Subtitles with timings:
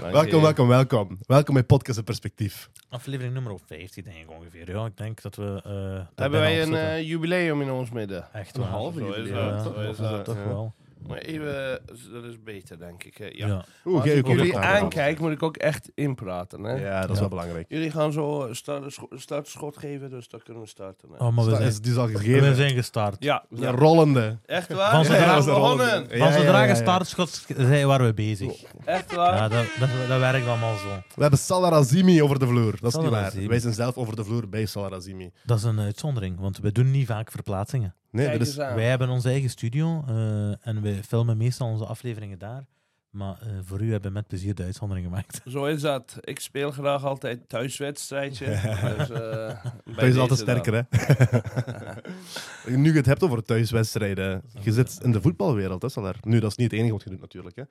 [0.00, 1.18] Welkom, welkom, welkom.
[1.26, 2.70] Welkom bij Podcast en Perspectief.
[2.88, 4.70] Aflevering nummer 15 denk ik ongeveer.
[4.70, 5.60] Ja, ik denk dat we...
[5.64, 8.32] eh, Hebben wij een eh, jubileum in ons midden?
[8.32, 9.36] Echt een halve is jubileum.
[9.36, 10.24] Ja, dat, Zo is toch, dat.
[10.24, 10.44] toch ja.
[10.46, 10.74] wel.
[11.06, 11.80] Maar even,
[12.12, 13.16] dat is beter, denk ik.
[13.16, 13.24] hè.
[13.24, 13.46] Ja.
[13.46, 13.64] Ja.
[13.84, 16.62] Oeh, Als ik jullie ook aankijk, moet ik ook echt inpraten.
[16.62, 16.72] Hè?
[16.72, 17.20] Ja, dat is Ja.
[17.20, 17.66] wel belangrijk.
[17.68, 21.08] Jullie gaan zo start, scho- startschot geven, dus dan kunnen we starten.
[21.10, 21.24] hè.
[21.24, 23.16] Oh, maar we zijn, is, die is al we zijn gestart.
[23.24, 24.38] Ja, rollende.
[24.46, 24.90] echt waar?
[24.90, 26.08] Van zodra- begonnen.
[26.08, 26.74] Van Ja, zodra ja.
[26.74, 28.62] startschot zijn, waren we bezig.
[28.84, 29.34] Echt waar?
[29.36, 30.88] Ja, dat, dat, dat werkt allemaal zo.
[31.14, 32.70] We hebben Salah Razimi over de vloer.
[32.70, 33.48] Dat is Salah niet waar.
[33.48, 35.30] Wij zijn zelf over de vloer bij Salah Razimi.
[35.44, 37.94] Dat is een uitzondering, want we doen niet vaak verplaatsingen.
[38.10, 38.38] Nee.
[38.56, 42.66] Wij hebben onze eigen studio eh, en we filmen meestal onze afleveringen daar.
[43.10, 45.40] Maar eh, voor u hebben we met plezier de uitzondering gemaakt.
[45.54, 46.16] Zo is dat.
[46.20, 48.46] Ik speel graag altijd thuiswedstrijdje.
[48.96, 49.64] dus, eh,
[49.96, 50.36] Wij zijn altijd dan.
[50.36, 50.82] sterker, hè?
[52.76, 54.42] nu je het hebt over thuiswedstrijden.
[54.60, 56.14] Je zit in de voetbalwereld, hè, Salah?
[56.20, 57.56] Nu, dat is niet het enige wat je doet, natuurlijk.
[57.56, 57.62] Hè?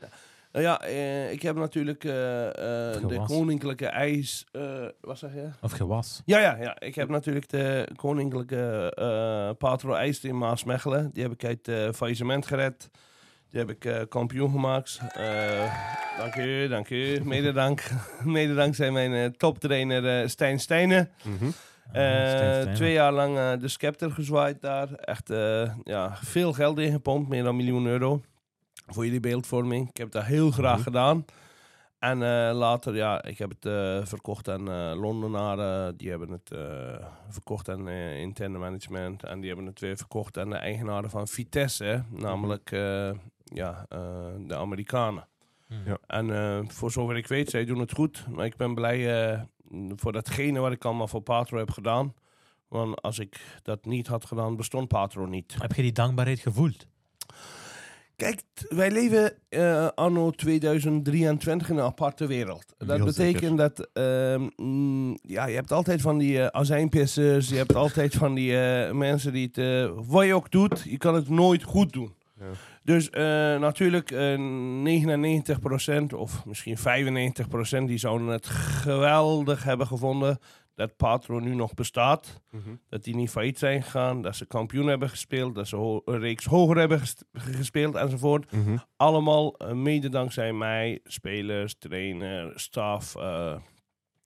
[0.52, 2.54] Nou ja, eh, ik heb natuurlijk eh, eh,
[3.02, 3.28] de Gewas.
[3.28, 4.46] koninklijke ijs...
[4.52, 5.48] eh, wat zeg je?
[5.62, 6.22] Of gewas.
[6.26, 6.80] Ja, ja, ja.
[6.80, 11.10] Ik heb natuurlijk de koninklijke eh Patro IJs in Maasmechelen.
[11.14, 12.90] Die heb ik uit het faillissement gered.
[13.50, 15.00] Die heb ik eh, kampioen gemaakt.
[15.14, 15.74] Eh,
[16.18, 17.20] dank u, dank u.
[17.24, 17.84] Mede dank.
[18.24, 21.10] Mede dankzij mijn eh, toptrainer eh, Stijn Stijnen.
[21.24, 21.46] Mhm.
[21.46, 21.52] Eh,
[21.92, 22.74] Stijn Stijnen.
[22.76, 24.92] twee jaar lang eh, de scepter gezwaaid daar.
[24.94, 28.22] Echt eh, ja, veel geld ingepompt, meer dan een miljoen euro.
[28.88, 29.90] Voor jullie beeldvorming.
[29.90, 30.84] Ik heb dat heel graag Mhm.
[30.84, 31.26] gedaan.
[32.00, 35.98] En eh, later, ja, ik heb het eh, verkocht aan eh Londenaren.
[35.98, 39.24] Die hebben het eh, verkocht aan eh, interne management.
[39.24, 41.84] En die hebben het weer verkocht aan de eigenaren van Vitesse.
[41.84, 42.00] hè.
[42.10, 43.12] Namelijk eh,
[43.44, 44.00] ja, eh,
[44.48, 45.28] de Amerikanen.
[45.86, 45.98] Ja.
[46.08, 48.26] En eh, voor zover ik weet, zij doen het goed.
[48.30, 49.42] Maar ik ben blij eh,
[49.96, 52.14] voor datgene wat ik allemaal voor Patro heb gedaan.
[52.68, 55.56] Want als ik dat niet had gedaan, bestond Patro niet.
[55.60, 56.88] Heb je die dankbaarheid gevoeld?
[58.18, 62.66] Kijk, wij leven eh, anno 2023 in een aparte wereld.
[62.78, 63.56] Dat Heel betekent zeker.
[63.56, 68.34] dat ehm, mm, ja, je hebt altijd van die eh, azijnpissers, je hebt altijd van
[68.34, 72.16] die eh, mensen die het, wat je ook doet, je kan het nooit goed doen.
[72.40, 72.46] Ja.
[72.84, 73.10] Dus
[73.60, 74.38] natuurlijk eh
[76.12, 80.40] 99% of misschien 95% die zouden het geweldig hebben gevonden
[80.78, 82.70] dat Patro nu nog bestaat Mhm.
[82.90, 86.20] dat die niet failliet zijn gegaan, dat ze kampioen hebben gespeeld, dat ze ho- een
[86.20, 88.52] reeks hoger hebben ges- gespeeld enzovoort.
[88.52, 88.78] Mhm.
[88.96, 93.56] Allemaal eh, mede dankzij mij, spelers, trainer, staf, eh,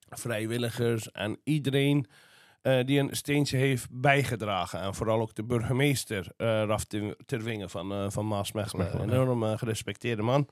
[0.09, 2.05] vrijwilligers en iedereen
[2.61, 4.79] eh, die een steentje heeft bijgedragen.
[4.81, 9.01] En vooral ook de burgemeester, Raf Ter- Terwingen van, van Maasmechelen.
[9.01, 10.47] Een enorm gerespecteerde man.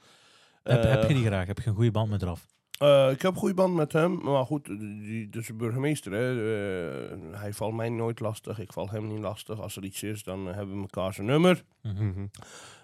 [0.64, 1.48] heb, heb je die graag?
[1.48, 2.46] Heb je een goede band met Raf?
[2.80, 6.30] Eh, ik heb een goede band met hem, maar goed, die, dus de burgemeester, hè,
[6.32, 9.62] eh, hij valt mij nooit lastig, ik val hem niet lastig.
[9.62, 11.64] Als er iets is, dan hebben we elkaar zijn nummer.
[11.82, 12.08] Mhm.
[12.08, 12.26] Mhm.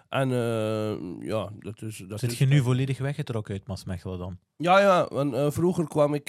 [0.08, 2.04] En eh, ja, dat is...
[2.08, 4.38] Dat Zit is je nu volledig weggetrokken uit Maasmechelen dan?
[4.56, 6.28] Ja, ja, want vroeger kwam ik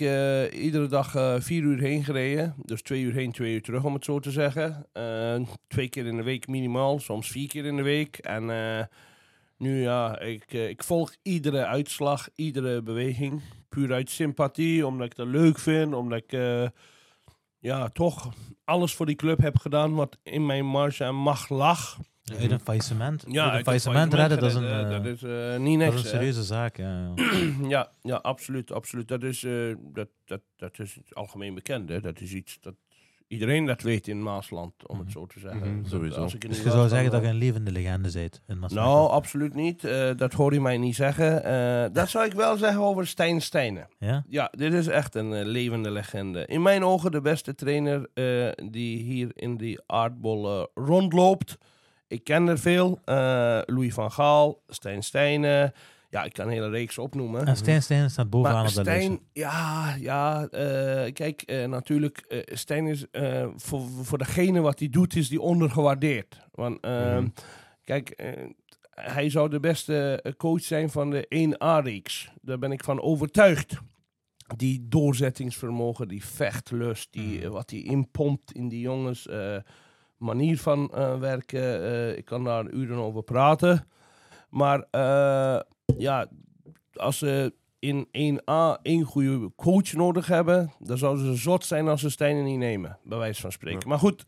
[0.53, 1.11] iedere dag
[1.43, 2.55] vier uur heen gereden.
[2.65, 4.85] Dus twee uur heen, twee uur terug, om het zo te zeggen.
[5.67, 8.17] Twee keer in de week minimaal, soms vier keer in de week.
[8.17, 8.45] En
[9.57, 13.41] nu ja, ik, ik volg iedere uitslag, iedere beweging.
[13.77, 15.93] Puur uit sympathie, omdat ik dat leuk vind.
[15.93, 16.67] Omdat ik eh,
[17.59, 18.33] ja, toch
[18.63, 21.97] alles voor die club heb gedaan wat in mijn marge en macht lag.
[22.39, 23.23] Uit een faillissement?
[23.27, 25.79] Ja, uit een faillissement het redden, dat is een, redden, eh, dat is eh, niet
[25.79, 25.95] dat niks.
[25.95, 26.17] is een hè.
[26.17, 26.77] serieuze zaak.
[26.77, 27.67] Ja, ja.
[27.75, 29.07] Ja, ja, absoluut, absoluut.
[29.07, 31.89] Dat is, eh, dat, dat, dat is het algemeen bekend.
[31.89, 31.99] Hè.
[31.99, 32.75] Dat is iets dat
[33.27, 35.59] iedereen dat weet in Maasland, om het zo te zeggen.
[35.71, 36.21] Mhm, Dat- sowieso.
[36.21, 38.93] Als ik Dus je zou zeggen dat je een levende legende bent in Maasmechelen?
[38.93, 39.83] Nou, absoluut niet.
[39.83, 41.43] Eh, dat hoor je mij niet zeggen.
[41.43, 43.87] Eh, dat zou ik wel zeggen over Stijn Stijnen.
[43.99, 44.23] Ja?
[44.27, 46.45] Ja, dit is echt een eh, levende legende.
[46.45, 51.57] In mijn ogen de beste trainer eh, die hier in die aardbol rondloopt.
[52.07, 52.99] Ik ken er veel.
[53.05, 55.73] Eh, Louis van Gaal, Stijn Stijnen.
[56.17, 57.45] Ja, ik kan een hele reeks opnoemen.
[57.45, 59.01] En Stijn Stijn staat bovenaan Maar op lijstje.
[59.03, 64.79] Stijn, ja, ja eh, kijk, eh, natuurlijk, eh, Stijn is eh, voor, voor degene wat
[64.79, 66.39] hij doet, is die ondergewaardeerd.
[66.51, 67.27] Want, Mhm.
[67.83, 68.35] kijk,
[68.91, 72.31] hij zou de beste coach zijn van de 1A-reeks.
[72.41, 73.77] Daar ben ik van overtuigd.
[74.55, 77.49] Die doorzettingsvermogen, die vechtlust, die, Mhm.
[77.49, 79.57] wat hij inpompt in die jongens, eh,
[80.17, 81.83] manier van eh, werken.
[81.83, 83.87] eh, ik kan daar uren over praten.
[84.49, 85.59] Maar eh,
[85.97, 86.27] ja,
[86.93, 92.01] als ze in 1A één goede coach nodig hebben, dan zouden ze zot zijn als
[92.01, 93.79] ze Stijnen niet nemen, bij wijze van spreken.
[93.79, 93.87] Ja.
[93.87, 94.23] Maar goed,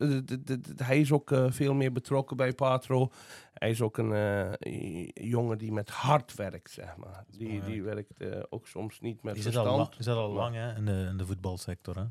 [0.76, 3.08] hij is ook eh, veel meer betrokken bij Patro.
[3.52, 7.24] Hij is ook een eh, jongen die met hard werkt, zeg maar.
[7.28, 9.88] Die, die werkt ook soms niet met Die zit al, verstand.
[9.90, 12.04] la- die zit al lang hè, in, de, in de voetbalsector, hè?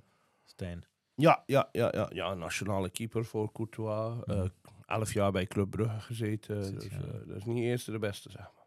[0.46, 0.86] Stijn.
[1.16, 4.16] Ja, ja, ja, ja, ja, nationale keeper voor Courtois.
[4.26, 4.48] Ja.
[4.90, 6.66] Eh, elf jaar bij Club Brugge gezeten.
[6.66, 6.98] Zit, Dus, ja.
[6.98, 8.58] eh, dat is niet eerste de beste, zeg maar.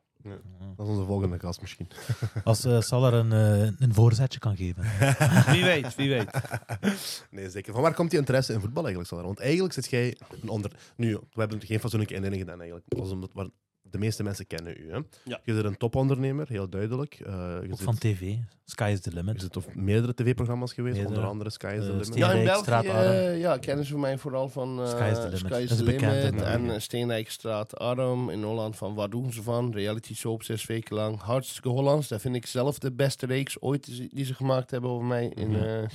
[0.76, 1.88] Dat is onze volgende gast misschien.
[2.44, 4.82] Als uh, Sal er een, uh, een voorzetje kan geven.
[5.54, 6.30] wie weet, wie weet.
[7.30, 7.72] Nee, zeker.
[7.72, 9.26] Van waar komt die interesse in voetbal eigenlijk, Salar?
[9.26, 10.72] Want eigenlijk zit jij een onder...
[10.96, 12.90] Nu, we hebben geen fatsoenlijke inleiding gedaan eigenlijk.
[12.90, 13.48] Dat was omdat waar
[13.92, 14.90] de meeste mensen kennen u.
[14.90, 14.98] Hè?
[15.24, 15.40] Ja.
[15.44, 17.20] Je bent een topondernemer, heel duidelijk.
[17.20, 18.34] Uh, je Ook zit, van tv.
[18.64, 19.34] Sky is the limit.
[19.34, 21.16] je zit op meerdere tv-programma's geweest, Meerdere.
[21.18, 22.14] onder andere Sky is the Eh, Limit.
[22.14, 25.38] Ja, in België eh, ja, kennen ze mij vooral van eh Sky is the Limit.
[25.38, 28.30] Sky is Dat the is bekend Limit en Steenrijkstraat Arm.
[28.30, 29.72] In Holland van Waar doen ze van?
[29.72, 31.20] Reality soap, zes weken lang.
[31.20, 32.08] Hartstikke Hollands.
[32.08, 35.26] Dat vind ik zelf de beste reeks ooit die ze- gemaakt hebben over mij.
[35.34, 35.62] In, Mhm.
[35.62, 35.88] eh,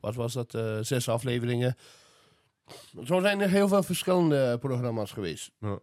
[0.00, 0.54] wat was dat?
[0.54, 1.76] eh, zes afleveringen.
[3.04, 5.50] Zo zijn er heel veel verschillende programma's geweest.
[5.60, 5.78] Ja.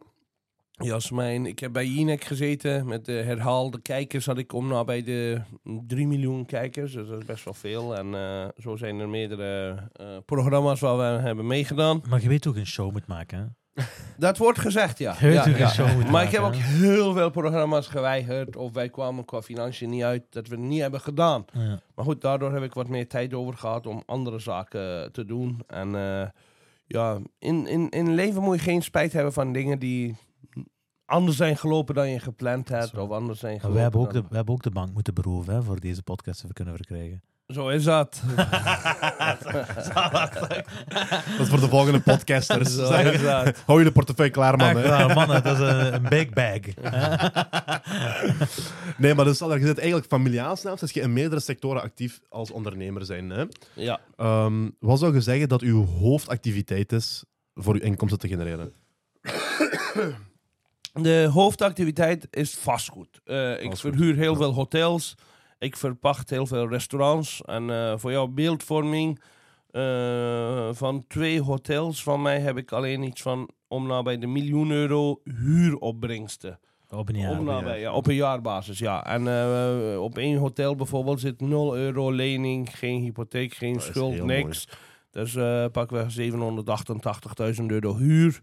[0.80, 2.88] Jasmijn, ik heb bij Jinek gezeten.
[2.88, 5.42] Met de herhaalde kijkers had ik om nou bij de
[5.88, 6.94] 3 miljoen kijkers.
[6.94, 7.98] Dus dat is best wel veel.
[7.98, 12.02] En eh, zo zijn er meerdere eh, programma's waar we hebben meegedaan.
[12.10, 13.38] Maar je weet je een show moet maken.
[13.38, 13.46] Hè?
[14.18, 15.16] Dat wordt gezegd, ja.
[15.20, 15.62] Je weet ja, ja.
[15.62, 16.64] een show moet Maar ik heb ook maken.
[16.64, 18.56] heel veel programma's geweigerd.
[18.56, 21.46] Of wij kwamen qua financiën niet uit dat we het niet hebben gedaan.
[21.96, 25.62] Maar goed, daardoor heb ik wat meer tijd over gehad om andere zaken te doen.
[25.68, 26.28] En eh,
[26.88, 30.16] ja, in, in, in leven moet je geen spijt hebben van dingen die
[31.09, 32.89] anders zijn gelopen dan je gepland hebt.
[32.89, 33.01] Zo.
[33.01, 35.53] Of anders zijn gelopen wij, hebben ook de, wij hebben ook de bank moeten beroven
[35.53, 37.21] hè, voor deze podcast te kunnen verkrijgen.
[37.47, 38.21] Zo is dat.
[41.38, 42.75] Dat is voor de volgende podcasters.
[42.75, 43.63] Zo is dat.
[43.65, 44.73] Hou je de portefeuille klaar, man.
[44.73, 46.59] Waar, mannen, dat is een, een big bag.
[48.97, 50.81] Nee, maar dus, je zit eigenlijk familiaal zelfs.
[50.81, 53.29] Dus je in meerdere sectoren actief als ondernemer zijn.
[53.29, 53.45] Hè?
[53.73, 54.00] Ja.
[54.15, 57.23] Ehm, wat zou je zeggen dat uw hoofdactiviteit is
[57.53, 58.73] voor uw inkomsten te genereren?
[61.04, 63.22] De hoofdactiviteit is vastgoed.
[63.25, 64.38] Eh, ik Vastgoed, verhuur heel ja.
[64.38, 65.16] veel hotels.
[65.60, 67.42] Ik verpacht heel veel restaurants.
[67.42, 69.19] En eh, voor jouw beeldvorming
[69.72, 74.72] eh, van twee hotels van mij heb ik alleen iets van om nabij de miljoen
[74.72, 76.60] euro huuropbrengsten.
[76.90, 77.31] Op een jaar.
[77.31, 77.80] om een nabij, jaar.
[77.80, 79.06] ja, op een jaarbasis, ja.
[79.06, 84.24] En eh, op één hotel bijvoorbeeld zit 0 euro lening, geen hypotheek, geen Dat schuld,
[84.24, 84.68] niks.
[85.12, 88.42] Dus eh pakken we 788.000 euro huur,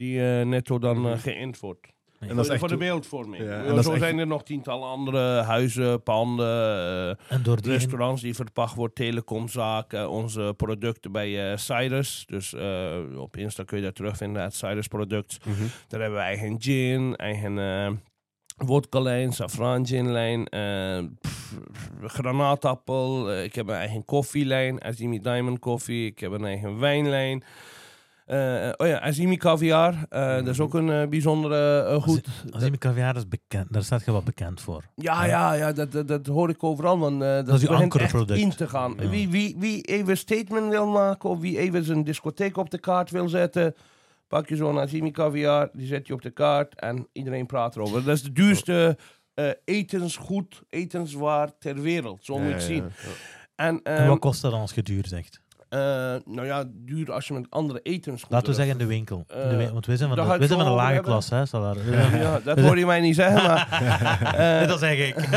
[0.00, 1.86] die eh, netto dan eh, geïnd wordt.
[2.20, 2.30] Nee.
[2.30, 3.44] En dat is echt voor de beeldvorming.
[3.44, 7.72] Ja, en zo echt- zijn er nog tientallen andere huizen, panden, eh, En door die...
[7.72, 12.24] restaurants die verpacht wordt, telecomzaken, onze producten bij eh Cyrus.
[12.26, 15.38] Dus eh, op Insta kun je dat terugvinden, het Cyrus product.
[15.44, 15.62] Mhm.
[15.88, 17.90] Daar hebben we eigen gin, eigen eh
[18.66, 21.04] vodka-lijn, saffran ginlijn, eh,
[22.06, 23.34] granaatappel.
[23.42, 26.06] ik heb een eigen koffielijn, Azimi Diamond Coffee.
[26.06, 27.42] Ik heb een eigen wijnlijn.
[28.30, 29.94] Eh, oh ja, Azimi Caviar.
[30.08, 32.26] eh, Dat is ook een eh, bijzondere goed.
[32.58, 34.84] Je caviar is bekend, daar staat je wel bekend voor.
[34.94, 36.98] Ja, ja, ja dat, dat, dat hoor ik overal.
[36.98, 38.40] Want, eh, dat is uw ankerproduct.
[38.40, 38.94] in te gaan.
[38.98, 39.08] Ja.
[39.08, 42.78] Wie, wie, wie even een statement wil maken of wie even zijn discotheek op de
[42.78, 43.74] kaart wil zetten,
[44.28, 48.04] pak je zo'n Azimi caviar, die zet je op de kaart en iedereen praat erover.
[48.04, 48.96] Dat is de duurste
[49.34, 52.24] eh, etensgoed, etenswaar ter wereld.
[52.24, 52.84] Zo moet je het ja, zien.
[52.84, 53.08] ja.
[53.54, 55.40] En, En ehm, wat kost dat dan als je duur zegt?
[55.70, 55.78] Eh,
[56.24, 58.28] nou ja, duur als je met andere etensgoeden...
[58.30, 59.24] Laten we zeggen in de winkel.
[59.28, 61.42] In de Eh, want wij zijn van de, ik zijn van zo lage klas, hè?
[62.20, 63.68] Ja, dat hoor je mij niet zeggen, maar...
[64.62, 65.14] eh, dat zeg ik.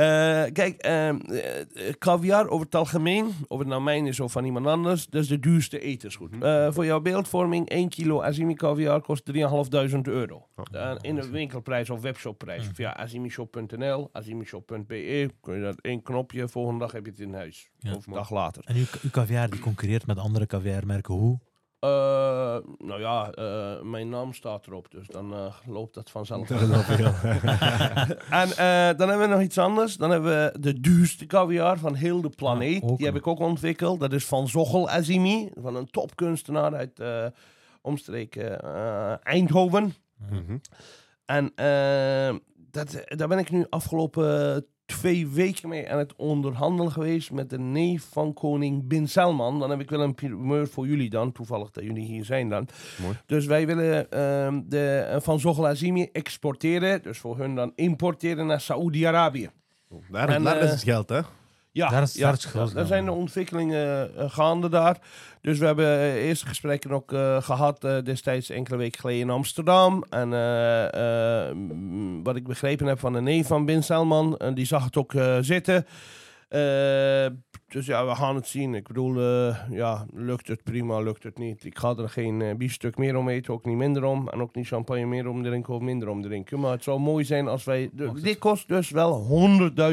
[0.00, 4.44] Eh, kijk, ehm, eh, caviar over het algemeen, of het nou mijn is of van
[4.44, 6.30] iemand anders, dat is de duurste etensgoed.
[6.30, 6.42] Mhm.
[6.42, 10.46] Eh, voor jouw beeldvorming, 1 kilo Azimi caviar kost 3.500 euro.
[10.56, 12.64] Oh, Eh, in de winkelprijs of webshopprijs.
[12.64, 12.74] Mhm.
[12.74, 17.70] Via azimishop.nl, azimishop.be, kun je dat één knopje, volgende dag heb je het in huis.
[17.78, 17.94] Ja.
[17.94, 18.62] of een dag later.
[18.66, 21.14] En uw, uw caviar die concurreert met andere caviarmerken.
[21.14, 21.38] Hoe?
[21.80, 26.48] Eh, nou ja, eh, mijn naam staat erop, dus dan eh, loopt dat vanzelf.
[26.48, 26.58] Dat.
[28.30, 28.48] En
[28.96, 29.96] dan hebben we nog iets anders.
[29.96, 32.96] Dan hebben we de duurste caviar van heel de planeet.
[32.96, 34.00] Die heb ik ook ontwikkeld.
[34.00, 37.02] Dat is van Zochel Azimi, van een topkunstenaar uit
[37.80, 38.60] omstreken
[39.22, 39.94] Eindhoven.
[40.30, 40.58] Mhm.
[41.24, 41.52] En
[42.70, 47.58] dat, daar ben ik nu afgelopen twee weken mee aan het onderhandelen geweest met de
[47.58, 49.58] neef van koning Bin Salman.
[49.58, 52.68] Dan heb ik wel een primeur voor jullie dan, toevallig dat jullie hier zijn dan.
[53.02, 53.16] Mooi.
[53.26, 58.46] Dus wij willen ehm, de, eh, van Zochel Azimi exporteren, dus voor hun dan importeren
[58.46, 59.50] naar Saoedi-Arabië.
[60.10, 61.20] Daar, En, daar is eh, het geld, hè?
[61.72, 62.34] Ja, Daar is- ja, daar
[62.82, 64.96] is zijn de ontwikkelingen eh, gaande daar.
[65.40, 69.30] Dus we hebben eh, eerste gesprekken ook eh, gehad eh, destijds enkele weken geleden in
[69.30, 70.04] Amsterdam.
[70.10, 70.28] En
[72.22, 75.14] wat ik begrepen heb van de neef van Bin Salman, en die zag het ook
[75.14, 75.86] eh, zitten.
[77.72, 78.74] Dus ja, we gaan het zien.
[78.74, 81.64] Ik bedoel, eh, ja, lukt het prima, lukt het niet.
[81.64, 84.28] Ik ga er geen eh, biefstuk meer om eten, ook niet minder om.
[84.28, 86.60] En ook niet champagne meer om drinken of minder om drinken.
[86.60, 87.90] Maar het zou mooi zijn als wij...
[87.92, 89.26] de- dit kost dus wel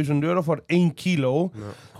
[0.05, 1.51] 100.000 euro voor 1 kilo.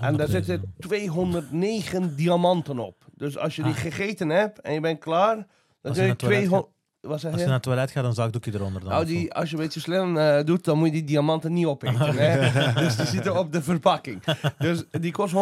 [0.02, 0.32] En daar 100.000.
[0.34, 2.96] zitten 209 diamanten op.
[3.16, 3.78] Dus als je die Ah.
[3.78, 5.46] gegeten hebt en je bent klaar, dan
[5.82, 6.68] kun je je naar het toilet 200...
[7.02, 7.46] Wat zeg Als je?
[7.46, 8.82] naar het toilet gaat, dan zakdoekje eronder.
[8.82, 11.54] Dan Nou, die, als je een beetje slim eh, doet, dan moet je die diamanten
[11.54, 12.16] niet opeten.
[12.18, 12.52] Hè?
[12.84, 14.24] dus die zitten op de verpakking.
[14.58, 15.34] Dus die kost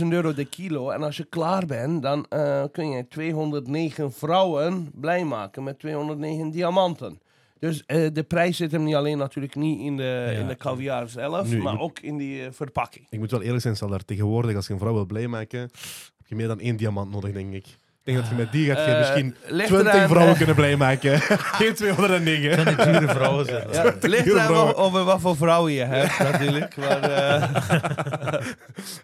[0.00, 0.90] 100.000 euro de kilo.
[0.90, 6.50] En als je klaar bent, dan eh, kun je 209 vrouwen blij maken met 209
[6.50, 7.18] diamanten.
[7.58, 10.02] Dus eh, de prijs zit hem niet alleen natuurlijk niet in de,
[10.32, 10.40] Ja.
[10.40, 13.06] in de caviar zelf, Nu, maar moet- ook in die verpakking.
[13.10, 14.04] Ik moet wel eerlijk zijn, Salar.
[14.04, 17.32] Tegenwoordig, als je een vrouw wil blij maken, heb je meer dan één diamant nodig,
[17.32, 17.66] denk ik.
[18.04, 20.54] Ik denk dat je met die gaat je Eh, misschien ligt 20 eraan, vrouwen kunnen
[20.54, 21.20] blij maken.
[21.58, 22.64] Geen 209.
[22.64, 23.68] Kan die dure vrouwen zijn.
[23.72, 24.76] Ja, het ligt Heel eraan vrouwen.
[24.76, 26.76] over wat voor vrouwen je hebt, natuurlijk.
[26.76, 28.46] Maar, eh,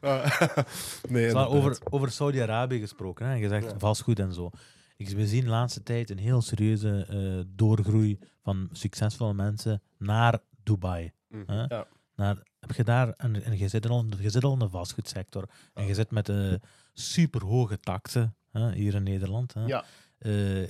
[1.08, 3.34] nee, Maar over, over Saudi-Arabië gesproken, hè?
[3.34, 3.78] je zegt Ja.
[3.78, 4.50] vastgoed en zo.
[4.96, 10.38] Ik, we zien de laatste tijd een heel serieuze eh, doorgroei van succesvolle mensen naar
[10.62, 11.12] Dubai.
[11.28, 11.42] Mhm.
[11.52, 11.62] Hè?
[11.68, 11.86] Ja.
[12.16, 15.44] Naar, heb je daar, en, en je, zit al, je zit al in de vastgoedsector,
[15.74, 16.52] en je zit met uh,
[16.92, 19.54] super hoge taksen hè, hier in Nederland.
[19.54, 19.64] Hè?
[19.66, 19.84] ja,
[20.18, 20.62] Eh,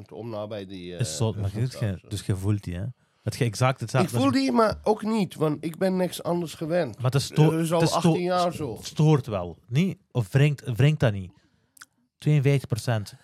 [0.00, 0.94] 52% om nabij die...
[0.94, 2.84] eh, is zo, maar je, dus je voelt die, hè?
[3.22, 4.18] Dat je exact Ik hetzelfde.
[4.18, 7.00] voel die, maar ook niet, want ik ben niks anders gewend.
[7.02, 8.76] Maar Dat is al het sto- 18 jaar zo.
[8.76, 9.98] het stoort wel, niet?
[10.10, 11.32] Of wringt, wringt dat niet?
[12.18, 13.14] 52 procent.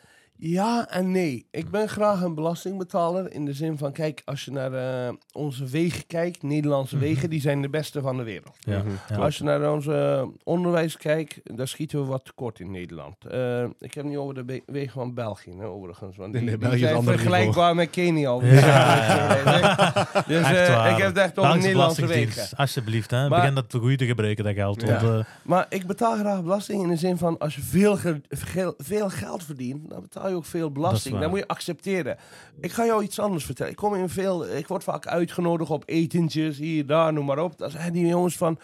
[0.46, 1.46] Ja en nee.
[1.50, 5.64] Ik ben graag een belastingbetaler in de zin van, kijk, als je naar eh, onze
[5.64, 7.04] wegen kijkt, Nederlandse Mhm.
[7.04, 8.56] wegen, die zijn de beste van de wereld.
[8.58, 8.78] Ja.
[8.78, 8.88] Mhm.
[9.08, 9.16] ja.
[9.16, 13.16] Als je naar onze onderwijs kijkt, daar schieten we wat tekort in Nederland.
[13.30, 16.16] Eh, ik heb het niet over de be- wegen van België, hè, overigens.
[16.16, 18.32] Want die, nee, die zijn vergelijkbaar met Kenia.
[18.42, 22.56] Ja, ja, Dus eh, ik heb het echt over Nederlandse wegen.
[22.56, 23.28] Alsjeblieft, hè.
[23.28, 24.80] Maar- begin dat goed te gebruiken, dat geld.
[24.82, 25.00] Ja.
[25.02, 28.20] Want, eh, Maar ik betaal graag belasting in de zin van als je veel, ge-
[28.28, 31.18] veel, veel geld verdient, dan betaal je ook veel belasting.
[31.18, 32.16] Dat moet je accepteren.
[32.60, 33.72] Ik ga jou iets anders vertellen.
[33.72, 37.58] Ik kom in veel, ik word vaak uitgenodigd op etentjes, hier, daar, noem maar op.
[37.58, 38.58] Dan zeggen die jongens van,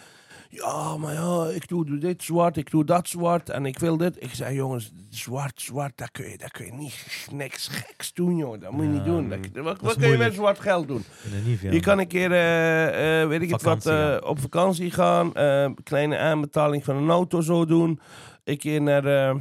[0.48, 4.22] ja, maar ja, ik doe dit zwart, ik doe dat zwart en ik wil dit.
[4.22, 8.36] Ik zeg, jongens, zwart, zwart, dat kun je, dat kun je niet niks geks doen,
[8.36, 8.60] joh.
[8.60, 9.28] Dat moet je Ja, niet doen.
[9.28, 9.62] Dat- mm.
[9.62, 11.04] wat wat is kun je met zwart geld doen?
[11.58, 11.72] veel.
[11.72, 15.32] Je kan een keer, eh, eh, weet ik het wat, eh, op vakantie gaan.
[15.82, 18.00] kleine aanbetaling van een auto zo doen.
[18.44, 19.34] Een keer naar...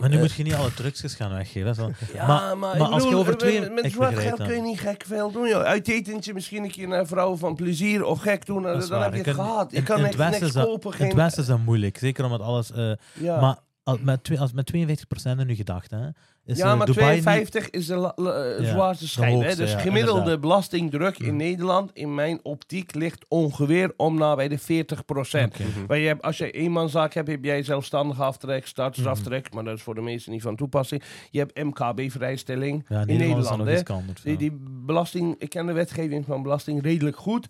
[0.00, 1.74] maar nu eh, moet je niet alle trucjes gaan weggeven.
[1.74, 1.90] Zo.
[2.14, 4.42] ja, maar- maar, maar ik als je over eh, twee- Met, met ik zwart geld
[4.42, 5.62] kun je niet gek veel doen, joh.
[5.62, 8.62] Uit etentje misschien een keer naar vrouwen van plezier of gek doen.
[8.62, 9.70] Dat Dan dan heb je het gehad.
[9.70, 10.92] Je in- kan in niks, kopen.
[10.92, 12.72] Geen, het Westen is dat moeilijk, zeker omdat alles...
[12.72, 13.40] eh, ja.
[13.40, 14.76] Maar al, met, als, met 52%
[15.24, 19.08] in uw gedachten, ja, maar Dubai niet- 52 is de la- la- eh, Ja, zwaarste
[19.08, 19.40] schijn.
[19.40, 19.54] hè.
[19.54, 20.40] Dus ja, gemiddelde inderdaad.
[20.40, 21.36] belastingdruk in Mm.
[21.36, 25.54] Nederland, in mijn optiek, ligt ongeveer om nabij de 40 procent.
[25.54, 25.62] Oké.
[25.62, 25.84] Mhm.
[25.86, 29.82] Maar je hebt, als je eenmanszaak hebt, heb jij zelfstandig aftrek, startersaftrek, maar dat is
[29.82, 31.02] voor de meesten niet van toepassing.
[31.30, 34.06] Je hebt MKB-vrijstelling Ja, in Nederland is Nederland.
[34.06, 34.22] hè.
[34.22, 34.52] Die, die
[34.86, 37.46] belasting, ik ken de wetgeving van belasting redelijk goed,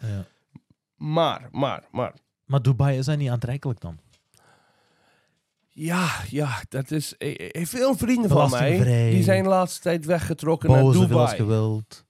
[0.96, 2.14] maar, maar, maar.
[2.44, 3.98] Maar Dubai is dat niet aantrekkelijk dan?
[5.76, 7.16] Ja, ja, dat is.
[7.16, 9.10] eh, eh, veel vrienden van mij Belastingvrij.
[9.10, 11.36] die zijn de laatste tijd weggetrokken Bouw naar Dubai.
[11.36, 12.04] je wilt.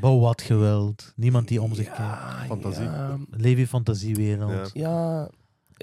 [0.00, 1.12] Bouw wat je wilt.
[1.16, 1.98] Niemand die om zich kijkt.
[2.00, 2.82] ja, Fantasie.
[2.84, 4.70] Ja, Leef je fantasiewereld.
[4.72, 4.80] Ja.
[4.88, 5.30] ja,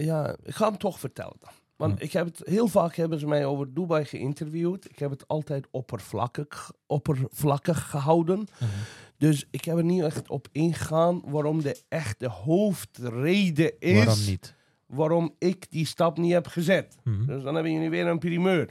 [0.04, 1.51] ja, ik ga hem toch vertellen dan.
[1.75, 2.06] Want Ja.
[2.06, 4.89] ik heb het, heel vaak hebben ze mij over Dubai geïnterviewd.
[4.89, 8.39] Ik heb het altijd oppervlakkig, oppervlakkig gehouden.
[8.60, 8.70] Mhm.
[9.18, 14.56] Dus ik heb er niet echt op ingegaan waarom de echte hoofdreden is Waarom niet?
[14.88, 16.96] Waarom ik die stap niet heb gezet.
[17.03, 17.25] Mhm.
[17.25, 18.70] Dus dan hebben jullie weer een primeur.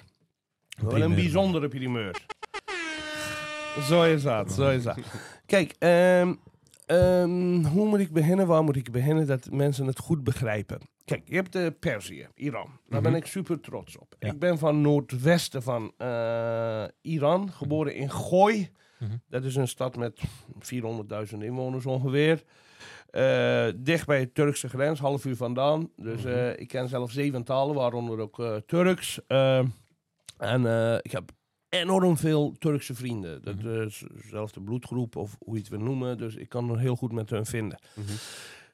[0.81, 2.25] Wel een bijzondere primeur.
[3.83, 4.99] Zo is dat, zo is dat.
[5.47, 6.35] Kijk, ehm,
[6.87, 8.47] ehm, hoe moet ik beginnen?
[8.47, 10.79] Waar moet ik beginnen dat mensen het goed begrijpen?
[11.05, 12.71] Kijk, je hebt de Perzië, Iran.
[12.89, 13.21] Daar ben Mhm.
[13.21, 14.15] ik super trots op.
[14.19, 14.29] Ja.
[14.33, 18.71] Ik ben van noordwesten van eh, Iran, geboren in Gooi.
[18.99, 19.11] Mhm.
[19.29, 20.21] Dat is een stad met
[20.59, 22.43] 400.000 inwoners ongeveer.
[23.17, 25.91] Eh, dicht bij de Turkse grens, half uur vandaan.
[25.97, 26.29] Dus Mhm.
[26.33, 29.21] eh, ik ken zelf zeven talen, waaronder ook eh, Turks.
[29.27, 31.31] En ik heb
[31.69, 33.43] enorm veel Turkse vrienden.
[33.43, 33.81] Dat Mhm.
[33.83, 36.19] is dezelfde bloedgroep of hoe je het wil noemen.
[36.19, 37.79] Dus ik kan er heel goed met hun vinden.
[37.95, 38.07] Mhm.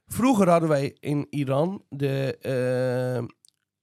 [0.07, 2.39] Vroeger hadden wij in Iran de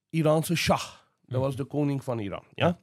[0.10, 0.82] Iraanse Shah.
[1.22, 1.40] Dat Mhm.
[1.40, 2.44] was de koning van Iran.
[2.54, 2.80] Ja?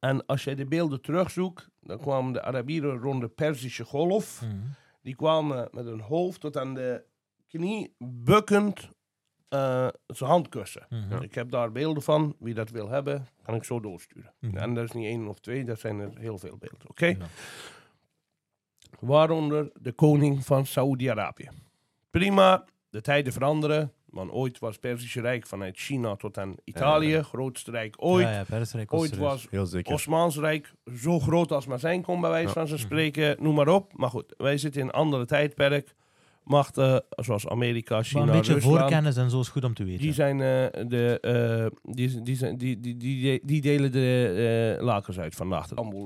[0.00, 4.42] En als je de beelden terugzoekt, dan kwamen de Arabieren rond de Perzische golf.
[5.10, 7.04] Die kwamen met hun hoofd tot aan de
[7.46, 8.88] knie bukkend
[9.48, 10.86] eh, zijn handkussen.
[10.88, 11.22] Mhm.
[11.22, 12.36] Ik heb daar beelden van.
[12.38, 14.32] Wie dat wil hebben, kan ik zo doorsturen.
[14.38, 14.56] Mhm.
[14.56, 16.88] En dat is niet één of twee, dat zijn er heel veel beelden.
[16.88, 17.06] Oké?
[17.06, 17.26] Ja.
[19.00, 21.48] Waaronder de koning van Saoedi-Arabië.
[22.10, 23.92] Prima, de tijden veranderen.
[24.10, 27.08] Want ooit was het Perzische Rijk vanuit China tot aan Italië.
[27.08, 27.22] Ja.
[27.22, 28.26] Grootste rijk ooit.
[28.26, 29.92] Ja, was ooit was zeker.
[29.92, 32.52] Osmaans Rijk zo groot als maar zijn kon, bij wijze Ja.
[32.52, 32.82] van ze Mhm.
[32.82, 33.36] spreken.
[33.38, 33.92] Noem maar op.
[33.96, 35.94] Maar goed, wij zitten in een andere tijdperk.
[36.44, 38.78] machten, zoals Amerika, Maar China, een beetje Rusland.
[38.78, 40.00] voorkennis en zo is goed om te weten.
[40.02, 44.84] Die zijn eh, de eh, die, die, zijn, die, die, die, die delen de eh,
[44.84, 45.52] lakens uit van.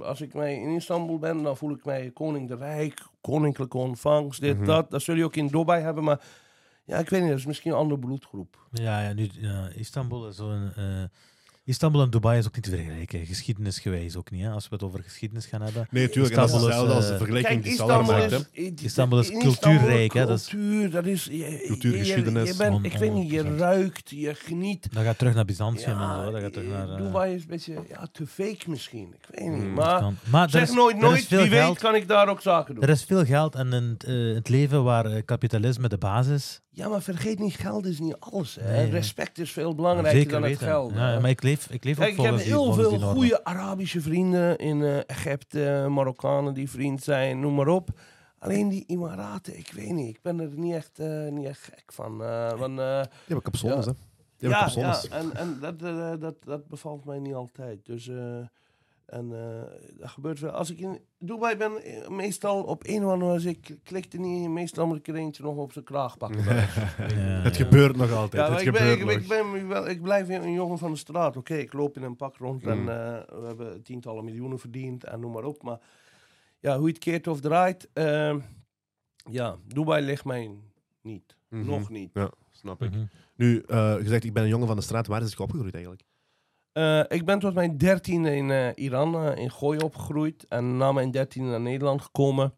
[0.02, 4.40] Als ik mij in Istanbul ben, dan voel ik mij koning de Rijk, koninklijke ontvangst,
[4.40, 4.64] dit, Mhm.
[4.66, 4.90] dat.
[4.90, 6.20] Dat zul je ook in Dubai hebben, maar
[6.84, 8.66] ja, ik weet niet, dat is misschien een andere bloedgroep.
[8.72, 10.72] Ja, ja, nu, ja, Istanbul is zo'n...
[10.76, 10.84] eh,
[11.66, 13.26] Istanbul en Dubai is ook niet te vergelijken.
[13.26, 15.86] Geschiedenisgewijs ook niet, hè, als we het over geschiedenis gaan hebben.
[15.90, 16.34] Nee, natuurlijk.
[16.34, 18.82] En dat is Istanbul is, hetzelfde als de eh, vergelijking Kijk, die Salah maakt.
[18.84, 21.24] Istanbul is cultuurrijk, hè, dat is- Cultuur, dat is...
[21.24, 22.42] Je, je- Cultuurgeschiedenis.
[22.48, 23.46] Je, je bent, ik weet niet, je 100%.
[23.56, 24.88] ruikt, je geniet.
[24.94, 26.30] Dat gaat terug naar Byzantium en zo.
[26.30, 26.88] Dat gaat terug naar...
[26.88, 29.14] eh, Dubai is een beetje ja, te fake misschien.
[29.20, 29.60] Ik weet niet.
[29.62, 29.72] Hmm.
[29.74, 30.12] Maar.
[30.30, 31.28] Maar zeg is, nooit nooit.
[31.28, 32.82] Wie weet kan ik daar ook zaken doen.
[32.84, 36.88] Er is veel geld en in het, eh, het leven waar kapitalisme de basis Ja,
[36.88, 38.54] maar vergeet niet, geld is niet alles.
[38.60, 38.72] Hè.
[38.82, 38.90] Nee.
[38.90, 40.66] Respect is veel belangrijker Zeker dan het weten.
[40.66, 40.92] geld.
[40.92, 41.20] Ja, hè.
[41.20, 44.00] maar ik leef, ik leef ook Kijk, ik heb die, heel die veel goede Arabische
[44.00, 47.88] vrienden in eh, Egypte, Marokkanen die vriend zijn, noem maar op.
[48.38, 50.08] Alleen die Emiraten, ik weet niet.
[50.08, 52.22] Ik ben er niet echt, eh, niet echt gek van.
[52.24, 53.90] eh, want, eh, Die hebben capsones, Ja.
[53.90, 53.96] hè.
[54.36, 55.80] Die ja, en, en dat,
[56.20, 57.86] dat, dat bevalt mij niet altijd.
[57.86, 58.16] Dus, eh,
[59.06, 59.62] en eh,
[59.98, 60.50] dat gebeurt wel.
[60.50, 64.18] Als ik in Dubai ben, eh, meestal op een of andere manier, als ik klikte
[64.18, 66.44] niet, meestal moet ik er eentje nog op zijn kraag pakken.
[66.44, 66.52] Ja,
[67.42, 67.64] Het ja.
[67.64, 68.46] gebeurt nog altijd.
[68.46, 69.14] Ja, het ik, ben, gebeurt ik, nog.
[69.14, 71.36] ik, ben wel, ik blijf een jongen van de straat.
[71.36, 72.88] Oké, ik loop in een pak rond en Mm.
[72.88, 72.94] eh,
[73.40, 75.62] we hebben tientallen miljoenen verdiend en noem maar op.
[75.62, 75.78] Maar
[76.60, 78.38] ja, hoe je het keert of draait, ehm,
[79.30, 80.50] ja, Dubai ligt mij
[81.02, 81.36] niet.
[81.48, 81.64] Mhm.
[81.66, 82.10] Nog niet.
[82.14, 82.90] Ja, snap ik.
[82.90, 83.04] Mhm.
[83.36, 85.06] Nu, eh gezegd, ik ben een jongen van de straat.
[85.06, 86.02] Waar is ik opgegroeid eigenlijk?
[86.74, 90.46] Eh, ik ben tot mijn dertiende in eh, Iran, eh, in Gooi opgegroeid.
[90.48, 92.54] En na mijn dertiende naar Nederland gekomen.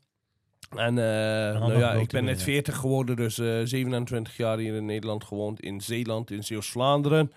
[0.70, 2.52] En eh, nou ja, ik ben net doen, ja.
[2.52, 5.60] 40 geworden, dus eh 27 jaar hier in Nederland gewoond.
[5.60, 7.32] In Zeeland, in Zeeuws-Vlaanderen.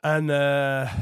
[0.00, 0.94] En uh,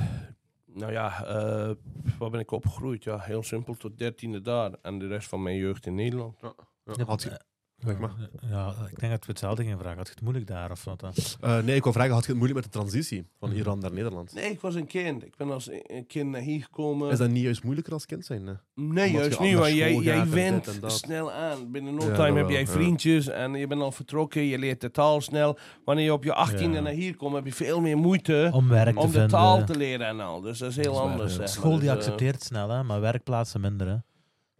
[0.66, 1.70] nou ja, uh,
[2.18, 3.04] waar ben ik opgegroeid?
[3.04, 4.70] Ja, heel simpel, tot dertiende daar.
[4.82, 6.38] En de rest van mijn jeugd in Nederland.
[6.40, 6.52] Ja,
[6.84, 7.40] Ja, had je,
[7.85, 8.11] Zeg maar.
[8.50, 9.97] Ja, ik denk dat we hetzelfde gaan vragen.
[9.99, 11.00] Had je het moeilijk daar of wat?
[11.00, 11.12] dan?
[11.40, 13.58] eh, nee, ik wil vragen, had je het moeilijk met de transitie van Mhm.
[13.58, 14.35] Iran naar Nederland?
[14.35, 15.25] Nee, ik was een kind.
[15.25, 17.11] Ik ben als een kind naar hier gekomen.
[17.11, 18.47] Is dat niet juist moeilijker als kind zijn?
[18.47, 18.52] hè?
[18.75, 21.70] Nee, Omdat juist niet, want jij, jij went snel aan.
[21.70, 22.66] Binnen no time heb jij ja.
[22.66, 24.42] vriendjes en je bent al vertrokken.
[24.42, 25.58] Je leert de taal snel.
[25.85, 26.82] Wanneer je op je achttiende Ja.
[26.82, 29.28] naar hier komt, heb je veel meer moeite Om werk te om de vinden.
[29.30, 30.40] taal te leren en al.
[30.40, 31.31] Dus dat is heel Dat is waar, anders.
[31.31, 31.37] ja.
[31.37, 31.48] zeg maar.
[31.48, 33.87] School die Dus, eh, accepteert snel, hè, maar werkplaatsen minder.
[33.88, 33.96] Hè.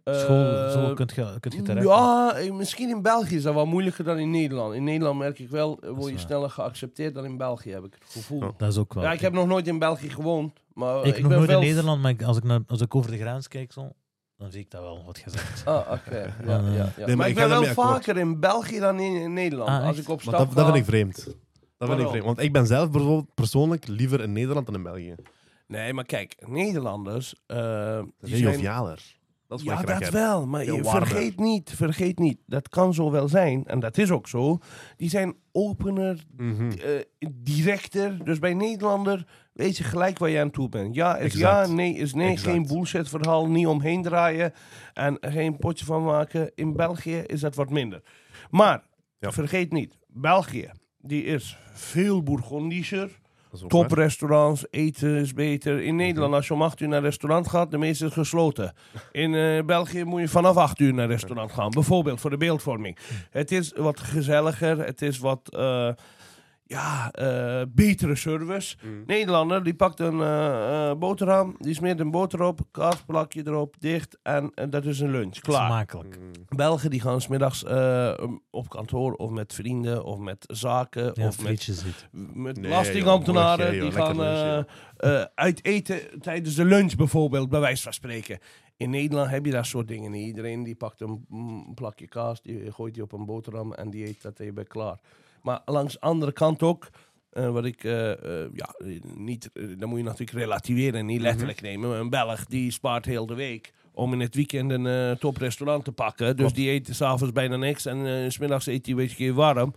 [0.03, 1.85] Eh, School, zo kun je, kun je terecht.
[1.87, 4.73] Ja, eh, misschien in België is dat wel moeilijker dan in Nederland.
[4.73, 6.19] In Nederland merk ik wel, eh, word je waar.
[6.19, 8.39] sneller geaccepteerd dan in België, heb ik het gevoel.
[8.41, 8.51] Ja.
[8.57, 9.03] Dat is ook wel.
[9.03, 10.53] Ja, ik heb nog nooit in België gewoond.
[10.73, 12.95] Maar ik ik nog ben nooit wel in Nederland, maar als ik, naar, als ik
[12.95, 13.89] over de grens kijk, zo,
[14.37, 15.65] dan zie ik dat wel, wat gezegd.
[15.65, 16.33] Ah, oké.
[16.45, 17.05] Ja, eh, ja, ja.
[17.07, 19.69] maar maar ik ben wel vaker in België dan in, in Nederland.
[19.69, 21.35] Ah, Als ik op stap dat, dat vind ik vreemd.
[21.77, 22.25] Dat vind ik vreemd.
[22.25, 25.15] Want ik ben zelf bijvoorbeeld persoonlijk liever in Nederland dan in België.
[25.67, 27.35] Nee, maar kijk, Nederlanders...
[27.47, 29.17] eh, die zijn- jovialer.
[29.49, 30.11] Dat is Ja, dat heb.
[30.11, 30.47] wel.
[30.47, 32.37] Maar je vergeet niet, vergeet niet.
[32.45, 33.65] Dat kan zo wel zijn.
[33.65, 34.57] En dat is ook zo.
[34.97, 36.71] Die zijn opener, Mhm.
[36.71, 38.23] eh, directer.
[38.25, 40.95] Dus bij Nederlander weet je gelijk waar je aan toe bent.
[40.95, 41.67] Ja is Exact.
[41.67, 42.29] ja, nee is nee.
[42.31, 42.51] Exact.
[42.51, 44.53] Geen bullshit verhaal, niet omheen draaien.
[44.93, 46.51] En geen potje van maken.
[46.55, 48.01] In België is dat wat minder.
[48.49, 48.83] Maar,
[49.19, 49.31] Ja.
[49.31, 49.97] vergeet niet.
[50.07, 53.19] België, die is veel bourgondischer.
[53.67, 55.75] Toprestaurants, eten is beter.
[55.75, 55.83] Mhm.
[55.83, 58.73] In Nederland, als je om 8 uur naar een restaurant gaat, de meeste is gesloten.
[59.11, 61.69] In eh, België moet je vanaf 8 uur naar een restaurant gaan.
[61.69, 62.97] Bijvoorbeeld voor de beeldvorming.
[63.29, 65.89] Het is wat gezelliger, het is wat eh,
[66.69, 68.75] ja, eh, betere service.
[68.81, 68.93] Mhm.
[69.05, 74.17] Nederlander, die pakt een eh, eh, boterham, die smeert een boter op, kaasplakje erop, dicht
[74.23, 75.39] en, dat is een lunch.
[75.39, 75.65] Klaar.
[75.65, 76.19] Smakelijk.
[76.19, 76.55] Mhm.
[76.55, 78.13] Belgen die gaan smiddags eh
[78.51, 82.07] op kantoor of met vrienden of met zaken Ja, of met zit.
[82.11, 84.57] met Nee, belastingambtenaren die gaan eh,
[84.97, 88.39] eh, uit eten tijdens de lunch bijvoorbeeld, bij wijze van spreken.
[88.77, 90.25] In Nederland heb je dat soort dingen niet.
[90.25, 94.07] Iedereen die pakt een, mm, plakje kaas, die gooit die op een boterham en die
[94.07, 94.99] eet dat en je bent klaar.
[95.41, 96.89] Maar langs de andere kant ook,
[97.29, 98.75] eh, wat ik, eh, eh, ja,
[99.15, 101.89] niet, dan moet je natuurlijk relativeren en niet letterlijk nemen.
[101.89, 105.91] Maar een Belg die spaart heel de week om in het weekend een toprestaurant te
[105.91, 106.35] pakken.
[106.35, 109.73] Dus die eet s'avonds bijna niks en s smiddags eet hij een beetje keer warm.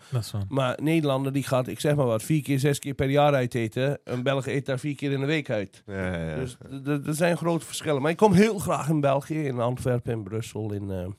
[0.49, 3.55] Maar Nederlander die gaat, ik zeg maar wat, vier keer, zes keer per jaar uit
[3.55, 4.01] eten.
[4.05, 5.83] Een Belg eet daar vier keer in de week uit.
[5.87, 6.37] Ja, ja, ja.
[6.37, 8.03] Dus er zijn grote verschillen.
[8.03, 11.15] Maar ik kom heel graag in België, in Antwerpen, in Brussel, in,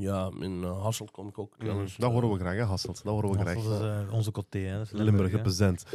[0.00, 1.96] ja, in eh, Hasselt kom ik ook wel eens.
[1.96, 3.02] Dat horen we graag, hè, Hasselt.
[3.04, 3.54] Dat horen we graag.
[3.54, 4.76] Dat is eh, onze coté, hè.
[4.78, 5.84] Dat is Limburg represent.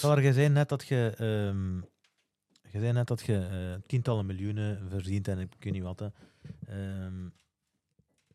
[0.00, 1.76] Jij zei net dat je, ehm,
[2.72, 5.98] je, zei net dat je eh, tientallen miljoenen verdient en ik weet niet wat.
[6.00, 6.08] Hè.
[6.66, 7.26] Ehm,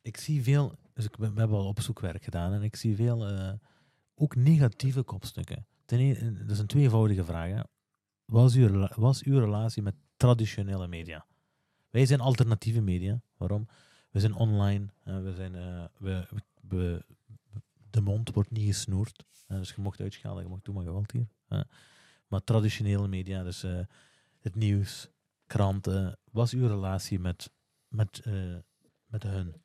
[0.01, 3.27] ik zie veel, dus ik, ben- we hebben al opzoekwerk gedaan en ik zie veel
[3.27, 3.53] eh,
[4.15, 5.65] ook negatieve kopstukken.
[5.85, 7.49] Ten e- eh, dat is een tweevoudige vraag.
[7.49, 7.61] Hè.
[8.25, 11.25] Wat, is uw, is uw relatie met traditionele media?
[11.89, 13.21] Wij zijn alternatieve media.
[13.37, 13.67] Waarom?
[14.11, 14.85] We zijn online.
[15.03, 16.27] we zijn, eh, we,
[16.67, 17.05] we,
[17.89, 19.23] de mond wordt niet gesnoerd.
[19.47, 21.27] dus je mocht uitschalen, je mocht doen wat je wilt hier.
[22.27, 23.79] maar traditionele media, dus eh,
[24.41, 25.09] het nieuws,
[25.47, 26.17] kranten.
[26.31, 27.51] Was uw relatie met,
[27.87, 28.33] met, eh,
[29.05, 29.55] met hun?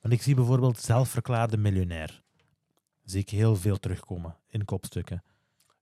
[0.00, 2.22] Want ik zie bijvoorbeeld zelfverklaarde miljonair.
[3.04, 5.22] Zie ik heel veel terugkomen in kopstukken.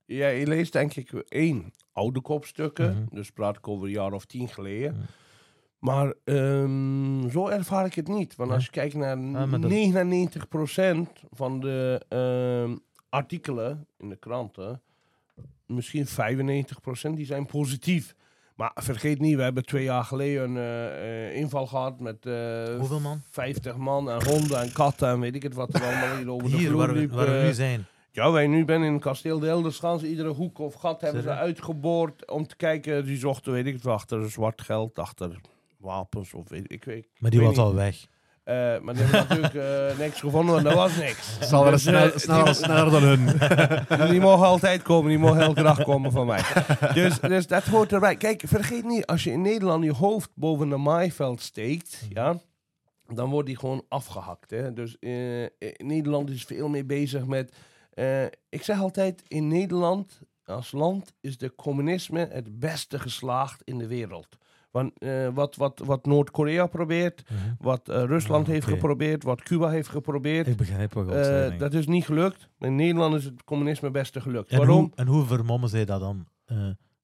[0.05, 2.95] Ja, je leest denk ik één oude kopstukken.
[2.95, 3.15] Mhm.
[3.15, 4.93] Dus praat ik over een jaar of tien geleden.
[4.93, 5.05] Mhm.
[5.81, 8.37] Maar ehm, zo ervaar ik het niet.
[8.37, 12.77] Want als je kijkt naar Ah, maar dat- 99% van de ehm,
[13.09, 14.83] artikelen in de kranten,
[15.67, 18.15] misschien 95% die zijn positief.
[18.57, 22.77] Maar vergeet niet, we hebben twee jaar geleden een eh, eh, inval gehad met eh,
[22.79, 23.23] Hoeveel man?
[23.31, 26.51] 50 man en honden en katten en weet ik het wat er allemaal hier over
[26.51, 27.45] de Hier, waar we, waar we eh.
[27.45, 27.87] nu zijn.
[28.13, 30.03] Ja, wij nu ben in kasteel de Elderschans.
[30.03, 33.05] Iedere hoek of gat hebben ze uitgeboord om te kijken.
[33.05, 35.41] Die zochten, weet ik het, achter zwart geld, achter
[35.81, 37.09] wapens of weet ik weet.
[37.19, 38.07] Maar die was al weg.
[38.45, 41.39] Eh, maar die hebben natuurlijk eh, niks gevonden, want er was niks.
[41.49, 43.27] Zal wel Dus, snel, eh, sneller, sneller dan hun.
[44.11, 46.43] Die mogen altijd komen, die mogen elke dag komen van mij.
[46.95, 48.17] Dus, dus dat hoort erbij.
[48.17, 52.41] Kijk, vergeet niet, als je in Nederland je hoofd boven de maaiveld steekt, ja,
[53.07, 54.51] dan wordt die gewoon afgehakt.
[54.51, 54.73] Hè?
[54.73, 57.53] Dus eh, Nederland is veel meer bezig met.
[58.49, 63.87] ik zeg altijd, in Nederland als land is de communisme het beste geslaagd in de
[63.87, 64.39] wereld.
[64.71, 67.23] Want eh, wat, wat, wat Noord-Korea probeert,
[67.59, 71.75] wat eh, Rusland Ah, heeft geprobeerd, wat Cuba heeft geprobeerd, Ik begrijp wilt eh, dat
[71.75, 72.49] is niet gelukt.
[72.59, 74.51] In Nederland is het communisme beste gelukt.
[74.51, 74.77] en, Waarom?
[74.81, 76.27] hoe, en hoe vermommen zij dat dan?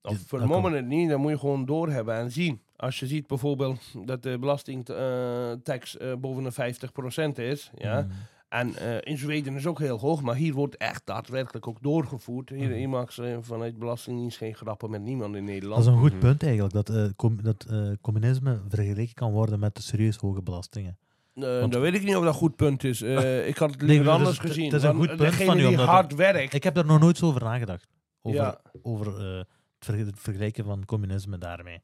[0.03, 2.61] Of dit- vermommen het niet, dan moet je gewoon doorhebben en zien.
[2.77, 8.01] Als je ziet bijvoorbeeld dat de belastingtax boven de 50% is, ja.
[8.01, 8.09] mm,
[8.49, 12.49] En eh, in Zweden is ook heel hoog, maar hier wordt echt daadwerkelijk ook doorgevoerd.
[12.49, 12.73] Hier, Mhm.
[12.77, 15.81] hier mag ze vanuit Belastingdienst geen grappen met niemand in Dat Nederland.
[15.81, 16.21] is een goed Mhm.
[16.21, 20.43] punt eigenlijk, dat, eh, com- dat eh, communisme vergeleken kan worden met de serieus hoge
[20.43, 20.97] belastingen.
[21.35, 23.03] Want- dan weet ik niet of dat een goed punt is.
[23.03, 24.71] Eh, ik had het liever dat anders gezien.
[24.71, 27.01] dat is een goed punt van u, die omdat hard werkt, Ik heb daar nog
[27.01, 27.87] nooit zo over nagedacht.
[28.23, 28.61] Over, Ja.
[28.83, 29.47] over eh, het,
[29.79, 31.83] ver- het vergelijken van communisme daarmee.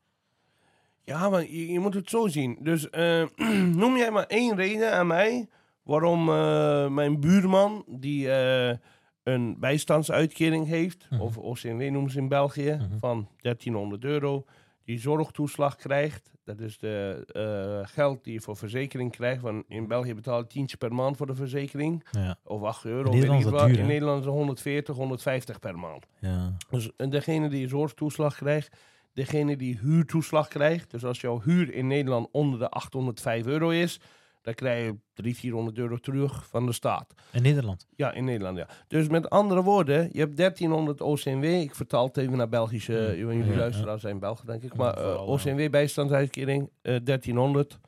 [1.05, 2.59] Ja, maar je, je moet het zo zien.
[2.61, 3.25] Dus eh,
[3.83, 5.49] noem jij maar één reden aan mij
[5.83, 8.77] waarom eh, mijn buurman, die eh,
[9.23, 11.21] een bijstandsuitkering heeft, Mhm.
[11.21, 12.99] of OCMW noemen ze in België, Mhm.
[12.99, 14.45] van 1300 euro,
[14.85, 16.31] die zorgtoeslag krijgt.
[16.45, 19.43] Dat is de eh, geld die je voor verzekering krijgt.
[19.43, 22.05] Want in België betaal je tientje per maand voor de verzekering.
[22.11, 23.11] Ja, Of 8 euro.
[23.11, 23.87] In Nederland weet duur, In?
[23.87, 26.07] Nederland is het 140, 150 per maand.
[26.21, 26.53] ja.
[26.71, 28.77] Dus en degene die zorgtoeslag krijgt,
[29.13, 30.91] degene die huurtoeslag krijgt.
[30.91, 34.01] Dus als jouw huur in Nederland onder de 805 euro is,
[34.43, 37.15] dan krijg je 300, 400 euro terug van de staat.
[37.33, 37.87] In Nederland.
[37.97, 38.67] Ja, in Nederland, ja.
[38.89, 41.45] Dus met andere woorden, je hebt 1300 OCMW.
[41.45, 43.13] Ik vertaal het even naar Belgische, Ja.
[43.13, 44.75] jullie Ja, luisteraars zijn Belgen, denk ik.
[44.77, 45.33] Maar Ja, eh, vooral, ja.
[45.33, 47.79] OCMW bijstandsuitkering, eh 1300.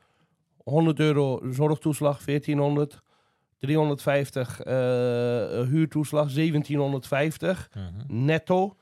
[0.63, 3.03] 100 euro zorgtoeslag, 1400.
[3.59, 4.73] 350 eh,
[5.67, 8.25] huurtoeslag, 1750 Mhm.
[8.25, 8.75] netto.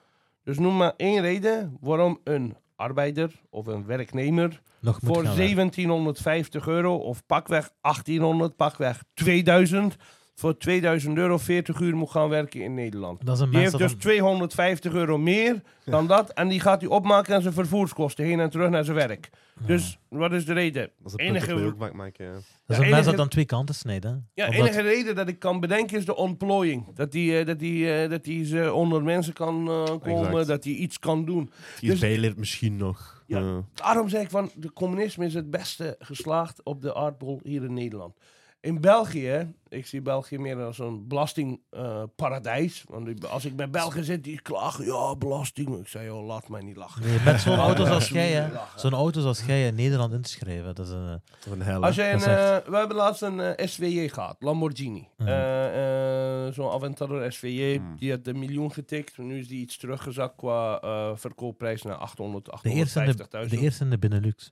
[0.44, 5.56] Dus noem maar één reden waarom een arbeider of een werknemer Nog voor gaan werken.
[5.56, 9.96] 1750 euro of pakweg 1800, pakweg 2000,
[10.36, 13.26] voor 2000 euro 40 uur moet gaan werken in Nederland.
[13.26, 16.82] Dat is een Die heeft dus dan- 250 euro meer dan dat en die gaat
[16.82, 19.30] hij opmaken aan zijn vervoerskosten heen en terug naar zijn werk.
[19.66, 20.90] Dus wat is de reden?
[21.00, 22.26] Dat is een Enige- ook maken.
[22.26, 22.32] Ja.
[22.32, 24.06] Dat is Ja, een mens dat dan twee kanten snijdt.
[24.34, 26.94] Ja, Of enige dat- reden dat ik kan bedenken is de ontplooiing.
[26.96, 30.48] Dat die, eh, dat die, eh, dat die ze onder mensen kan eh, komen, Exact.
[30.48, 31.52] dat die iets kan doen.
[31.80, 33.24] Die Dus- bijleert misschien nog.
[33.28, 33.40] Ja.
[33.40, 33.64] Ja.
[33.74, 37.74] Daarom zeg ik van, de communisme is het beste geslaagd op de aardbol hier in
[37.74, 38.16] Nederland.
[38.64, 42.84] In België, ik zie België meer als een belastingparadijs.
[42.88, 45.78] want als ik bij Belgen zit, die klagen, ja, belasting.
[45.80, 47.02] Ik zei, joh, laat mij niet lachen.
[47.06, 48.50] Nee, met zo'n auto zoals Ja, jij.
[48.76, 50.76] Zo'n auto zoals jij in Nederland in te schrijven.
[50.76, 51.84] Dat is een, Dat is een hel.
[51.84, 55.08] Als jij een, Dat echt- eh, we hebben laatst een eh, SVJ gehad, Lamborghini.
[55.18, 55.28] Mhm.
[55.30, 57.96] Eh, eh, Zo'n Aventador SVJ, Mhm.
[57.96, 59.18] die had de miljoen getikt.
[59.18, 63.12] Nu is die iets teruggezakt qua eh, verkoopprijs naar 800, de, eerste in de,
[63.48, 63.50] 850.000.
[63.50, 64.52] de eerste in de Benelux.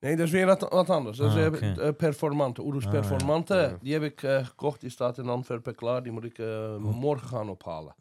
[0.00, 1.16] Nee, dat is weer wat, wat anders.
[1.18, 2.90] Dat is Ah, eh, eh, Performante, Urus Ah.
[2.90, 3.54] Performante.
[3.54, 3.78] Ja.
[3.82, 6.02] Die heb ik eh, gekocht, die staat in Antwerpen klaar.
[6.02, 6.38] Die moet ik
[6.80, 7.94] morgen gaan ophalen.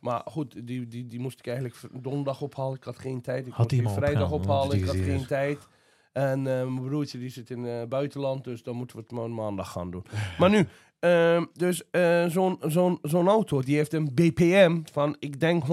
[0.00, 2.76] Maar goed, die, die, die moest ik eigenlijk donderdag ophalen.
[2.76, 3.46] Ik had geen tijd.
[3.46, 5.66] Ik Had moest die vrijdag ophalen, Ik had geen tijd.
[6.12, 9.90] En mijn broertje die zit in het buitenland, dus dan moeten we het maandag gaan
[9.90, 10.04] doen.
[10.38, 10.66] Maar nu,
[11.00, 15.64] ehm, dus eh, zo'n zo'n zo'n auto, die heeft een BPM van, ik denk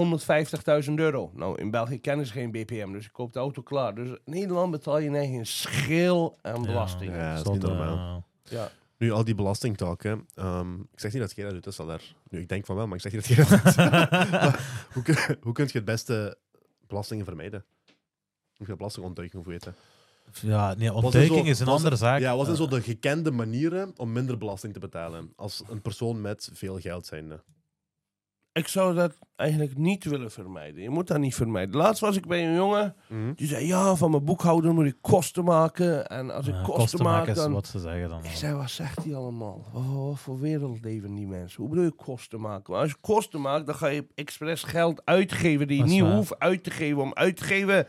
[0.88, 1.30] 150.000 euro.
[1.34, 3.94] Nou, in België kennen ze geen BPM, dus ik koop de auto klaar.
[3.94, 7.12] Dus in Nederland betaal je nee geen schil aan belasting.
[7.12, 8.26] Ja, dat is niet normaal.
[8.42, 8.70] Ja.
[8.98, 10.14] Nu, al die belastingtalk, hè.
[10.34, 12.14] Ehm, ik zeg niet dat dat doet, dat zal daar...
[12.28, 13.76] Nu, ik denk van wel, maar ik zeg niet dat jij dat doet.
[14.30, 16.38] Maar hoe, kun, hoe kun je het beste
[16.86, 17.64] belastingen vermijden?
[18.56, 19.74] Hoe je belastingontduiking of weten?
[20.40, 22.20] Ja, nee, ontduiking zo- is een andere er- zaak.
[22.20, 26.20] Ja, wat zijn zo de gekende manieren om minder belasting te betalen als een persoon
[26.20, 27.42] met veel geld zijnde?
[28.52, 30.82] Ik zou dat eigenlijk niet willen vermijden.
[30.82, 31.76] Je moet dat niet vermijden.
[31.76, 32.94] Laatst was ik bij een jongen.
[33.34, 36.06] Die zei, ja, van mijn boekhouder moet ik kosten maken.
[36.08, 37.52] En als ik eh, kosten, maak, maken is dan...
[37.52, 38.24] wat ze zeggen dan.
[38.24, 39.64] Ik zei, wat zegt hij allemaal?
[39.72, 41.60] Wat, wat voor wereld leven die mensen?
[41.60, 42.72] Hoe bedoel je kosten maken?
[42.72, 46.14] Maar als je kosten maakt, dan ga je expres geld uitgeven die je niet waar.
[46.14, 47.02] hoeft uit te geven.
[47.02, 47.86] Om uit te geven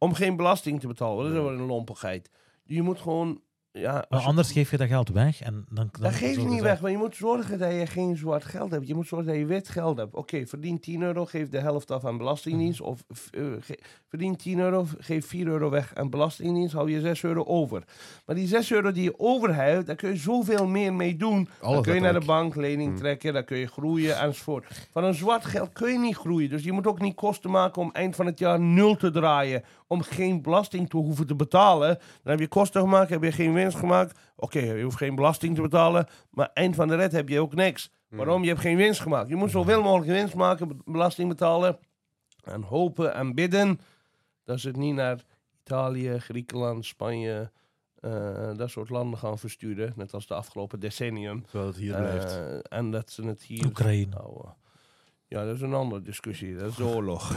[0.00, 1.24] om geen belasting te betalen.
[1.24, 2.30] Dat is wel een lompigheid.
[2.64, 3.40] Je moet gewoon...
[3.72, 5.88] Ja, Maar je- anders geef je dat geld weg en dan...
[5.92, 8.70] dan dat geef je niet weg, maar je moet zorgen dat je geen zwart geld
[8.70, 8.86] hebt.
[8.86, 10.14] Je moet zorgen dat je wit geld hebt.
[10.14, 12.80] Oké, verdien 10 euro, geef de helft af aan belastingdienst.
[12.80, 13.78] Of eh, ge-
[14.08, 17.82] verdien 10 euro, geef 4 euro weg aan belastingdienst, hou je 6 euro over.
[18.26, 21.48] Maar die 6 euro die je overhoudt, daar kun je zoveel meer mee doen.
[21.60, 22.98] dan kun je naar de bank lening Hmm.
[22.98, 24.88] trekken, dan kun je groeien enzovoort.
[24.90, 26.50] Van een zwart geld kun je niet groeien.
[26.50, 29.62] Dus je moet ook niet kosten maken om eind van het jaar nul te draaien.
[29.86, 31.88] Om geen belasting te hoeven te betalen.
[32.22, 34.18] Dan heb je kosten gemaakt, heb je geen winst gemaakt.
[34.36, 36.06] Oké, je hoeft geen belasting te betalen.
[36.30, 37.90] Maar eind van de rit heb je ook niks.
[38.08, 38.42] Waarom?
[38.42, 39.28] Je hebt geen winst gemaakt.
[39.28, 41.78] Je moet zoveel mogelijk winst maken, be- belasting betalen.
[42.44, 43.80] En hopen en bidden
[44.44, 45.18] dat ze het niet naar
[45.60, 47.50] Italië, Griekenland, Spanje,
[48.00, 49.92] eh, dat soort landen gaan versturen.
[49.96, 51.44] Net als de afgelopen decennium.
[51.50, 52.36] Zodat het hier blijft.
[52.36, 54.16] Eh, en dat ze het hier Oekraïne.
[54.16, 54.54] houden.
[55.26, 56.56] Ja, dat is een andere discussie.
[56.56, 57.32] Dat is de oorlog.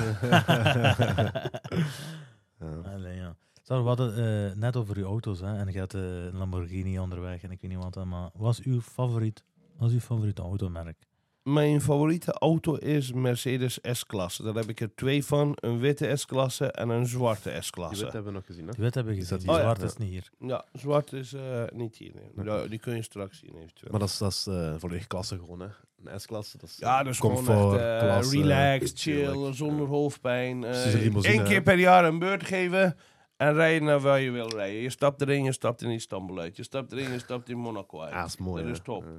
[2.60, 2.82] Ja.
[2.94, 3.36] Allee, ja.
[3.64, 4.16] Stel, we hadden
[4.50, 7.62] eh, net over uw auto's hè, en je had eh, een Lamborghini onderweg en ik
[7.62, 9.44] weet niet wat, maar wat is uw favoriet,
[9.78, 10.98] wat is uw favoriete automerk?
[11.44, 14.44] Mijn favoriete auto is Mercedes S-klasse.
[14.44, 15.58] Daar heb ik er twee van.
[15.60, 18.04] Een witte S-klasse en een zwarte Die S-klasse.
[18.04, 18.72] wet hebben we nog gezien, hè?
[18.72, 19.90] Die wet hebben we Is gezien, dat die zwart Oh, ja.
[19.90, 20.50] is niet hier.
[20.50, 22.12] Ja, zwart is eh, niet hier.
[22.36, 22.46] nee.
[22.46, 23.92] Ja, die kun je straks zien eventueel.
[23.92, 25.68] Maar dat is, dat is eh, volledig klasse gewoon, hè?
[26.04, 26.58] Een S-klasse.
[26.58, 30.64] Dat is, ja, dat is comfort, gewoon echt klasse, relaxed, chill, zonder hoofdpijn.
[31.22, 32.96] Eén keer per jaar een beurt geven
[33.38, 34.82] en rijden naar waar je wil rijden.
[34.82, 36.56] Je stapt erin, je stapt in Istanbul uit.
[36.56, 38.12] Je stapt erin, je stapt in Monaco uit.
[38.14, 38.64] Ja, dat is mooi.
[38.64, 39.04] Dat is top.
[39.04, 39.10] Ja.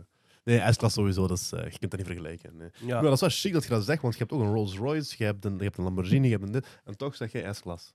[0.45, 2.57] Nee, S-klasse sowieso, dat is, eh, je kunt dat niet vergelijken.
[2.57, 2.69] Nee.
[2.87, 2.95] Ja.
[2.95, 4.77] Maar dat is wel chic dat je dat zegt, want je hebt ook een Rolls
[4.77, 7.33] Royce, je hebt een, je hebt een Lamborghini, je hebt een dit, en toch zeg
[7.33, 7.93] je S-klasse.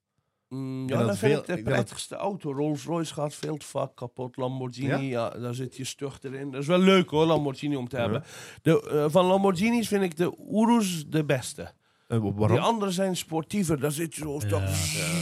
[0.49, 2.53] Mm, ja, dat dat vind veel- ik de ik prettigste auto.
[2.53, 4.37] Rolls-Royce gaat veel te vaak kapot.
[4.37, 5.29] Lamborghini, ja?
[5.29, 6.51] daar zit je stug erin.
[6.51, 8.23] Dat is wel leuk hoor, Lamborghini om te hebben.
[8.61, 11.71] De, eh, van Lamborghinis vind ik de Urus de beste.
[12.09, 12.57] Eh, wa- waarom?
[12.57, 13.79] Die andere zijn sportiever.
[13.79, 14.47] Daar zit je zo Ja.
[14.47, 14.61] toch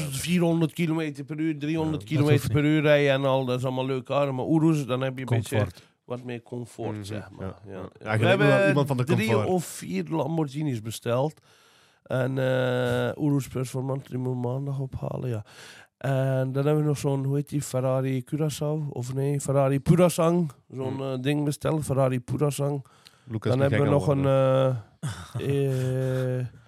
[0.10, 3.46] 400 km per uur, 300 Ja, dat km per uur rijden en al.
[3.46, 4.36] Dat is allemaal leuk aan.
[4.36, 5.68] Maar Urus, dan heb je een beetje
[6.06, 7.46] wat meer comfort, Mhm, zeg maar.
[7.46, 7.80] ja, Ja.
[8.04, 8.14] ja.
[8.14, 9.48] Ja, We hebben iemand van de drie comfort.
[9.48, 11.42] of vier Lamborghinis besteld.
[12.04, 15.44] En eh Urus Performante, die moet ik maandag ophalen, ja.
[15.98, 18.90] En dan hebben we nog zo'n, hoe heet die, Ferrari Curaçao?
[18.90, 20.52] Of nee, Ferrari Purasang.
[20.72, 21.02] Zo'n Hmm.
[21.14, 22.86] eh, ding besteld, Ferrari Purasang.
[23.24, 24.22] Lucas Dan hebben we nog een...
[24.22, 24.84] worden.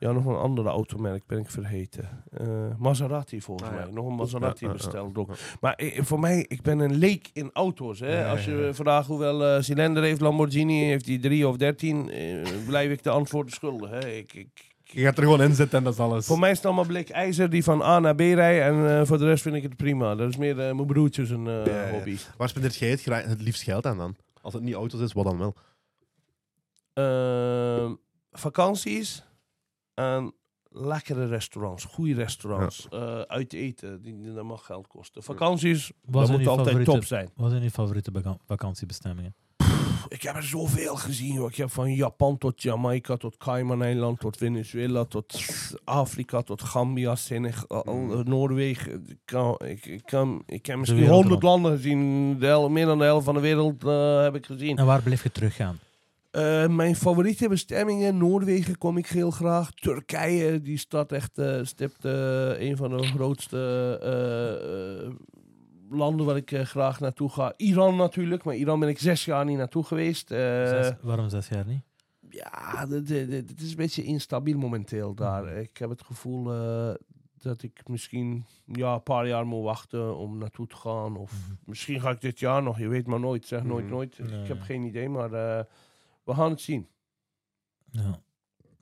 [0.00, 2.24] ja, nog een andere automerk ben ik vergeten.
[2.30, 2.46] Eh,
[2.78, 3.84] Maserati volgens Ah, ja.
[3.84, 3.92] mij.
[3.94, 5.30] Nog een Maserati Ja, besteld ook.
[5.60, 8.00] Maar eh, voor mij, ik ben een leek in auto's.
[8.00, 8.26] Hè.
[8.28, 12.90] Als je vraagt hoeveel eh, cilinder heeft Lamborghini, heeft hij drie of dertien, eh, blijf
[12.90, 13.90] ik de antwoorden schuldig.
[13.90, 14.08] Hè.
[14.08, 16.26] Ik, ik, Je gaat er gewoon in zitten en dat is alles.
[16.26, 18.64] voor mij is het allemaal blik ijzer die van A naar B rijdt.
[18.64, 20.14] En eh, voor de rest vind ik het prima.
[20.14, 21.90] Dat is meer eh, mijn broertjes een eh, Ja, ja.
[21.90, 22.16] hobby.
[22.36, 24.16] Waar spendeert jij het, het liefst geld aan dan?
[24.42, 25.54] Als het niet auto's is, wat dan wel?
[26.92, 27.94] Ehm,
[28.32, 29.24] vakanties
[29.94, 30.34] en
[30.72, 35.22] lekkere restaurants, goede restaurants, eh, uit eten, die, die- dat mag geld kosten.
[35.22, 37.30] Vakanties, Wat dat moet altijd favoriete- top zijn.
[37.36, 38.10] Wat zijn uw favoriete
[38.46, 39.34] vakantiebestemmingen?
[40.08, 41.48] Ik heb er zoveel gezien, hoor.
[41.48, 45.40] Ik heb van Japan tot Jamaica, tot Cayman-eiland, tot Venezuela, tot
[45.84, 48.12] Afrika, tot Gambia, Senegal, Mm.
[48.12, 49.04] eh, Noorwegen.
[49.08, 52.38] Ik, kan, ik, ik, kan, ik heb misschien honderd landen gezien.
[52.38, 54.76] De hel- meer dan de helft van de wereld eh, heb ik gezien.
[54.76, 55.78] En waar blijf je teruggaan?
[56.30, 59.70] Eh, mijn favoriete bestemmingen, Noorwegen kom ik heel graag.
[59.70, 63.56] Turkije, die stad echt eh, stipt eh, een van de grootste
[65.90, 67.52] landen waar ik graag naartoe ga.
[67.56, 70.28] Iran natuurlijk, maar Iran ben ik zes jaar niet naartoe geweest.
[70.28, 71.82] Zes- waarom zes jaar niet?
[72.30, 75.44] ja, het is een beetje instabiel momenteel daar.
[75.44, 75.56] Mhm.
[75.58, 76.44] Ik heb het gevoel
[77.38, 81.16] dat ik misschien ja, een paar jaar moet wachten om naartoe te gaan.
[81.16, 81.54] Of Mhm.
[81.64, 83.46] misschien ga ik dit jaar nog, je weet maar nooit.
[83.46, 83.94] Zeg nooit, Mhm.
[83.94, 84.18] nooit.
[84.18, 84.42] Nee.
[84.42, 85.66] Ik heb geen idee, maar
[86.30, 86.86] we gaan het zien.
[87.90, 88.20] Ja,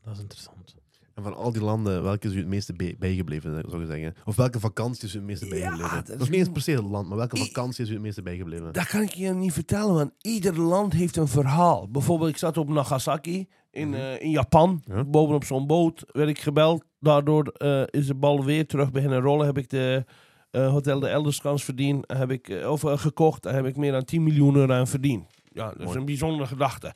[0.04, 0.76] dat is interessant.
[1.14, 4.14] En van al die landen, welke is u het meeste bij- bijgebleven, zou je zeggen?
[4.24, 5.90] Of welke vakantie is u het meeste bijgebleven?
[5.96, 7.90] dat dat, is niet eens een- per se het land, maar welke I- vakantie is
[7.90, 8.72] u het meeste bijgebleven?
[8.72, 11.88] Dat kan ik je niet vertellen, want ieder land heeft een verhaal.
[11.88, 13.98] Bijvoorbeeld, ik zat op Nagasaki in, Mhm.
[13.98, 14.82] eh, in Japan.
[14.84, 15.04] Ja.
[15.04, 16.84] Bovenop zo'n boot werd ik gebeld.
[17.00, 19.46] Daardoor eh, is de bal weer terug beginnen rollen.
[19.46, 20.04] Heb ik de
[20.50, 22.04] eh, Hotel de Elderskans verdiend.
[22.12, 23.42] Heb ik, eh, of eh, gekocht.
[23.42, 25.26] Daar heb ik meer dan 10 miljoen euro aan verdiend.
[25.52, 25.98] Ja, dat is Mooi.
[25.98, 26.94] een bijzondere gedachte.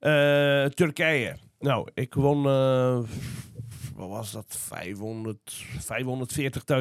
[0.00, 1.36] Eh, Turkije.
[1.58, 2.46] Nou, ik won...
[2.46, 2.98] eh,
[3.96, 4.44] wat was dat?
[4.48, 5.64] 500,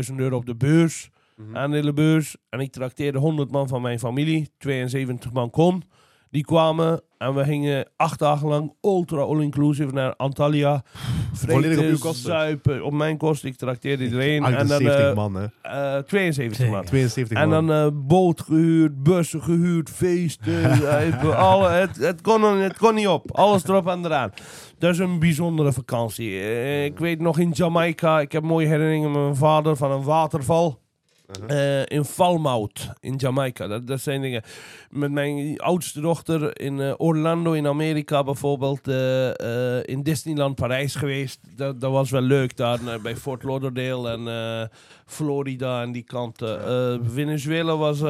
[0.09, 1.09] 540.000 euro op de beurs.
[1.35, 1.57] Mhm.
[1.57, 2.35] aan de beurs.
[2.49, 4.49] En ik trakteerde 100 man van mijn familie.
[4.57, 5.83] 72 man kon.
[6.31, 10.83] Die kwamen en we gingen acht dagen lang ultra all-inclusive naar Antalya.
[11.33, 12.31] Volledig op uw kosten?
[12.31, 13.49] zuipen, op mijn kosten.
[13.49, 14.43] Ik trakteerde iedereen.
[14.43, 15.45] En dan 78 eh, man, hè.
[15.61, 16.83] eh, 72 man.
[16.83, 17.67] 72 En man.
[17.67, 20.63] dan eh, boot gehuurd, bussen gehuurd, feesten.
[20.99, 23.31] eh, alle, het, het, kon, het kon niet op.
[23.31, 24.31] Alles erop en eraan.
[24.77, 26.39] Dat is een bijzondere vakantie.
[26.39, 30.03] Eh, ik weet nog in Jamaica, ik heb mooie herinneringen met mijn vader van een
[30.03, 30.79] waterval.
[31.29, 31.79] Uh-huh.
[31.79, 33.67] Eh, in Falmouth in Jamaica.
[33.67, 34.43] Dat, dat zijn dingen.
[34.89, 38.87] Met mijn oudste dochter in eh, Orlando in Amerika bijvoorbeeld.
[38.87, 41.39] eh, in Disneyland Parijs geweest.
[41.55, 44.69] Dat, dat was wel leuk daar bij Fort Lauderdale en
[45.05, 47.05] Florida en die kanten.
[47.11, 48.01] Venezuela was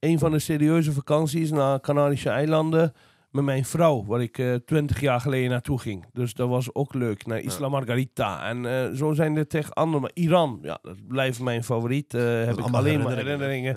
[0.00, 2.92] een van de serieuze vakanties naar Canarische eilanden.
[3.32, 6.04] Met mijn vrouw, waar ik eh, twintig jaar geleden naartoe ging.
[6.12, 7.26] Dus dat was ook leuk.
[7.26, 8.48] Naar Isla Margarita.
[8.48, 10.00] En eh, zo zijn er tegen andere.
[10.00, 12.14] Maar Iran, ja, dat blijft mijn favoriet.
[12.14, 13.76] eh, heb ik alleen maar herinneringen.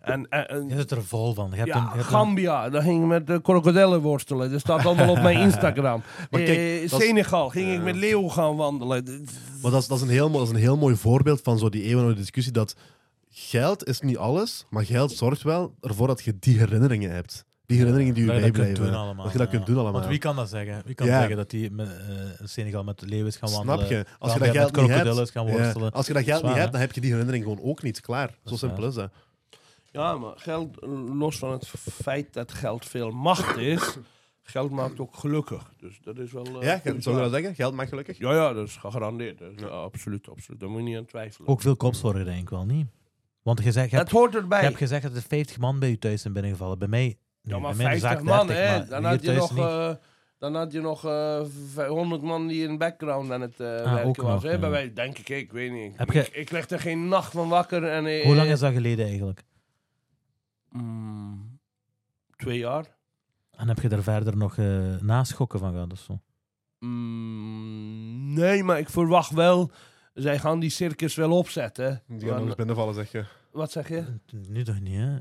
[0.00, 1.48] En, en, en- Je zit er vol van.
[1.50, 4.50] Je hebt ja, een, je hebt een- Gambia, daar ging ik met de krokodillen worstelen.
[4.50, 6.02] Dat staat allemaal op mijn Instagram.
[6.30, 9.04] Maar kijk, Senegal ging ik met leeuw gaan wandelen.
[9.62, 11.58] Maar dat is, dat, is een heel, mo- dat is een heel mooi voorbeeld van
[11.58, 12.76] zo die eeuwenoude discussie dat
[13.28, 17.44] geld is niet alles, maar geld zorgt wel ervoor dat je die herinneringen hebt.
[17.70, 19.24] Die herinneringen die je dat je dat kunt doen allemaal.
[19.24, 19.52] Dat je dat ja.
[19.54, 19.92] kunt doen allemaal.
[19.92, 20.82] Want wie kan dat zeggen?
[20.84, 21.18] Wie kan Ja.
[21.18, 23.78] zeggen dat die met, eh, Senegal met de leeuw is gaan wandelen?
[23.78, 24.04] Snap je?
[24.18, 25.92] Als je Gambia dat geld met niet krokodillen hebt, gaan ja, worstelen.
[25.92, 28.00] als je dat geld Zwaar, niet hebt, dan heb je die herinnering gewoon ook niet.
[28.00, 28.34] Klaar.
[28.44, 28.88] Zo is simpel waar.
[28.88, 29.10] is dat.
[29.92, 30.76] Ja, maar geld,
[31.18, 31.68] los van het
[32.02, 33.96] feit dat geld veel macht is,
[34.42, 35.72] geld maakt ook gelukkig.
[35.78, 36.44] Dus dat is wel.
[36.60, 37.30] eh, Ja, goed zou je waar.
[37.30, 37.54] dat zeggen?
[37.54, 38.18] Geld maakt gelukkig?
[38.18, 39.38] Ja, ja, dat is gegarandeerd.
[39.38, 40.60] Dat is- ja, absoluut, absoluut.
[40.60, 41.48] Daar moet je niet aan twijfelen.
[41.48, 42.86] Ook veel kopzorgen denk ik wel niet.
[43.42, 44.60] Want je, zegt, je, het hebt, hoort je erbij.
[44.62, 46.78] hebt gezegd dat er 50 man bij je thuis zijn binnengevallen.
[46.78, 48.78] Bij mij, ja, maar bij mij in de 50 zaak man, 30, hè.
[48.78, 49.90] maar Dan had je nog, eh,
[50.38, 51.40] dan had je nog eh,
[51.74, 54.32] v- 100 man die in de background aan het eh, ook werken was.
[54.32, 54.50] nog, hè.
[54.50, 54.58] ja.
[54.58, 55.98] Bij wij, denk ik, ik weet niet.
[55.98, 57.84] Heb ik, je- ik leg er geen nacht van wakker.
[57.84, 59.42] En, eh, Hoe lang is dat geleden eigenlijk?
[60.68, 61.58] Mm,
[62.36, 62.84] twee jaar.
[63.50, 64.66] En heb je daar verder nog eh
[65.00, 66.20] naschokken van gehad of zo?
[66.78, 69.70] Mm, nee, maar ik verwacht wel.
[70.14, 72.02] Zij gaan die circus wel opzetten.
[72.06, 73.24] Die gaan eens binnenvallen, zeg je.
[73.52, 74.02] Wat zeg je?
[74.48, 75.16] Nu toch niet, hè?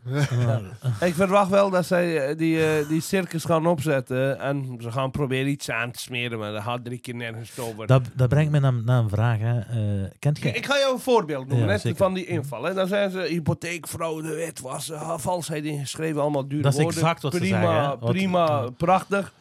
[1.08, 4.40] Ik verwacht wel dat zij eh, die, eh, die circus gaan opzetten.
[4.40, 7.88] En ze gaan proberen iets aan te smeren, maar dat gaat drie keer nergens over.
[7.88, 9.38] dat, dat brengt me naar, naar een vraag.
[9.40, 9.60] Hè.
[9.60, 10.52] Eh, kent je...
[10.52, 12.64] Ik ga jou een voorbeeld noemen Ja, net, van die inval.
[12.64, 12.74] Hè.
[12.74, 17.00] Dan zijn ze hypotheekfraude, witwassen, valsheid ingeschreven, allemaal dure Dat is woorden.
[17.02, 18.00] exact wat ze prima, zeggen.
[18.00, 19.34] Wat- Prima, prachtig.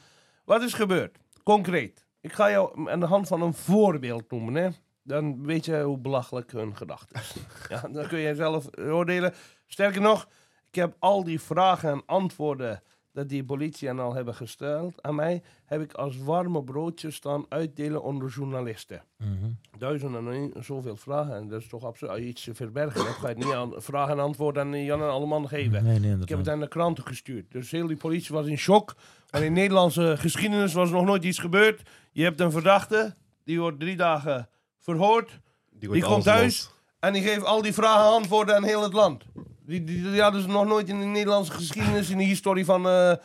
[0.44, 1.18] Wat is gebeurd?
[1.42, 2.07] Concreet.
[2.20, 4.55] Ik ga jou aan de hand van een voorbeeld noemen.
[4.55, 4.68] Hè.
[5.09, 7.35] Dan weet je hoe belachelijk hun gedachte is.
[7.73, 9.33] ja, dan kun je zelf oordelen.
[9.66, 10.29] Sterker nog,
[10.68, 15.14] ik heb al die vragen en antwoorden dat die politie en al hebben gesteld aan
[15.14, 19.51] mij, heb ik als warme broodjes staan uitdelen onder journalisten Mhm.
[19.79, 21.35] duizend en zoveel vragen.
[21.35, 22.12] En dat is toch absoluut.
[22.14, 24.85] Als je iets te verbergen hebt, ga je het niet aan vragen en antwoorden aan
[24.85, 25.85] Jan en allemaal geven.
[25.85, 27.51] Nee, nee, Ik heb het aan de kranten gestuurd.
[27.51, 28.94] Dus heel die politie was in shock.
[29.31, 31.83] En in Nederlandse geschiedenis was nog nooit iets gebeurd.
[32.12, 34.49] Je hebt een verdachte, die wordt drie dagen
[34.96, 35.40] verhoord.
[35.70, 36.70] Die alles komt thuis.
[37.01, 39.24] En die geeft al die vragen en antwoorden aan heel het land.
[39.66, 42.88] Die, die, die hadden ze nog nooit in de Nederlandse geschiedenis, in de historie van
[42.88, 43.18] eh, een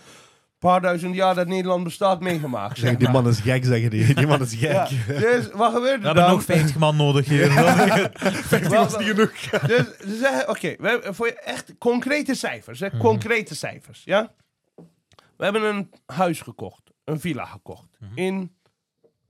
[0.59, 2.77] paar duizend jaar dat Nederland bestaat, meegemaakt.
[2.77, 4.13] Zeggen, die man is gek, zeggen die.
[4.13, 4.71] Die man is gek.
[4.71, 6.31] Ja, dus wat gebeurt er We hebben dan?
[6.31, 7.53] nog 50 man nodig hier.
[8.69, 9.31] was niet genoeg.
[9.67, 12.79] dus ze zeggen, oké, hebben voor je echt concrete cijfers.
[12.79, 14.31] Hè, Concrete cijfers, ja.
[15.37, 18.55] We hebben een huis gekocht, een villa gekocht in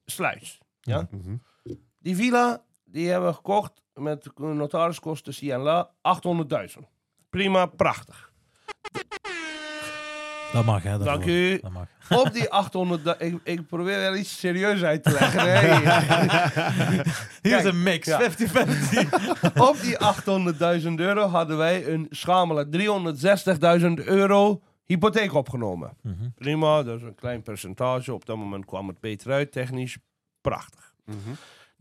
[0.05, 0.59] Sluis.
[0.81, 1.07] Ja.
[1.11, 1.35] Mhm.
[2.03, 5.89] Die villa, die hebben we gekocht met notariskosten, en la,
[6.77, 6.83] 800.000.
[7.29, 8.31] Prima, prachtig.
[10.53, 10.97] dat mag, hè.
[10.97, 11.59] Dat Dank u.
[11.59, 11.87] Dat mag.
[12.21, 12.47] Op die
[13.17, 15.41] 800.000, ik, ik probeer wel iets serieus uit te leggen.
[15.41, 15.81] hè.
[17.49, 18.31] Hier is een mix, ja.
[18.31, 18.33] 50-50.
[19.69, 19.97] Op die
[20.81, 22.67] 800.000 euro hadden wij een schamele
[23.99, 25.97] 360.000 euro hypotheek opgenomen.
[26.01, 26.29] Mhm.
[26.35, 28.13] Prima, dat is een klein percentage.
[28.13, 29.97] Op dat moment kwam het beter uit, technisch.
[30.41, 30.93] Prachtig.
[31.05, 31.17] Mhm.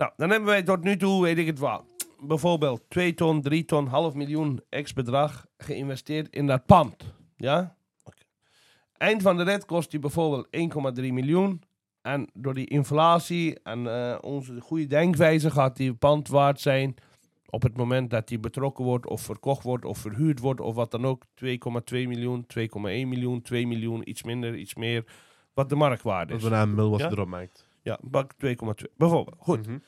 [0.02, 1.84] Nou, dan hebben wij tot nu toe, weet ik het wel,
[2.20, 7.14] bijvoorbeeld 2 ton, 3 ton, half miljoen ex-bedrag geïnvesteerd in dat pand.
[7.36, 7.76] Ja?
[8.96, 10.46] Eind van de rit kost die bijvoorbeeld
[11.00, 11.62] 1,3 miljoen.
[12.02, 16.94] En door die inflatie en eh, onze goede denkwijze gaat die pand waard zijn
[17.50, 20.90] op het moment dat die betrokken wordt of verkocht wordt of verhuurd wordt of wat
[20.90, 21.54] dan ook 2,2
[21.90, 25.04] miljoen, 2,1 miljoen, 2 miljoen, iets minder, iets meer,
[25.54, 26.42] wat de marktwaarde Dat is.
[26.44, 27.06] is bijna een mil wat Ja?
[27.06, 27.66] je erop maakt.
[27.82, 28.92] Ja, bak 2,2.
[28.96, 29.36] Bijvoorbeeld.
[29.38, 29.66] Goed.
[29.66, 29.78] Mhm.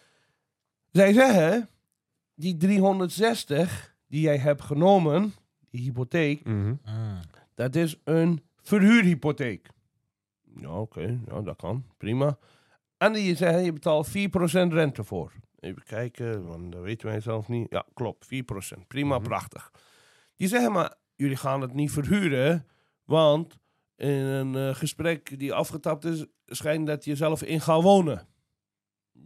[0.95, 1.69] Zij zeggen,
[2.35, 5.35] die 360 die jij hebt genomen,
[5.71, 6.67] die hypotheek, Mhm.
[6.85, 7.21] Mm.
[7.55, 9.69] dat is een verhuurhypotheek.
[10.61, 11.85] Ja, oké, ja, dat kan.
[11.97, 12.39] Prima.
[12.99, 15.33] En die zeggen, je betaalt 4% rente voor.
[15.61, 17.67] Even kijken, want dat weten wij zelf niet.
[17.71, 18.87] Ja, klopt, 4%.
[18.89, 19.25] Prima, Mhm.
[19.25, 19.71] prachtig.
[20.37, 22.67] Die zeggen maar, jullie gaan het niet verhuren,
[23.05, 23.59] want
[23.97, 28.27] in een eh, gesprek die afgetapt is, schijnt dat je zelf in gaat wonen.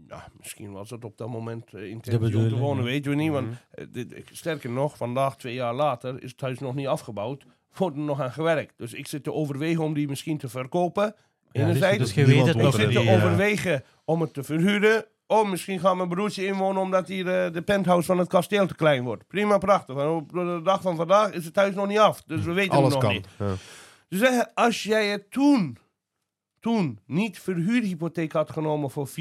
[0.09, 3.31] Ja, misschien was het op dat moment uh, intentie om te wonen, weten we niet.
[3.31, 3.57] Want Mhm.
[3.71, 7.45] eh, dit, ik- sterker nog, vandaag, twee jaar later, is het huis nog niet afgebouwd.
[7.77, 8.75] Wordt er nog aan gewerkt.
[8.77, 11.15] Dus ik zit te overwegen om die misschien te verkopen.
[11.53, 14.43] Ja, dus, dus je weet het Ik nog woont zit te overwegen om het te
[14.43, 15.05] verhuren.
[15.27, 18.75] Oh, misschien gaat mijn broertje inwonen omdat hier eh, de penthouse van het kasteel te
[18.75, 19.27] klein wordt.
[19.27, 19.95] Prima, prachtig.
[19.95, 22.23] Maar op de dag van vandaag is het huis nog niet af.
[22.23, 23.13] Dus we weten Alles het nog kan.
[23.13, 23.29] niet.
[23.39, 23.55] Ja.
[24.09, 25.79] Zeggen, als jij het toen,
[26.61, 29.13] toen niet verhuurhypotheek had genomen voor 4%,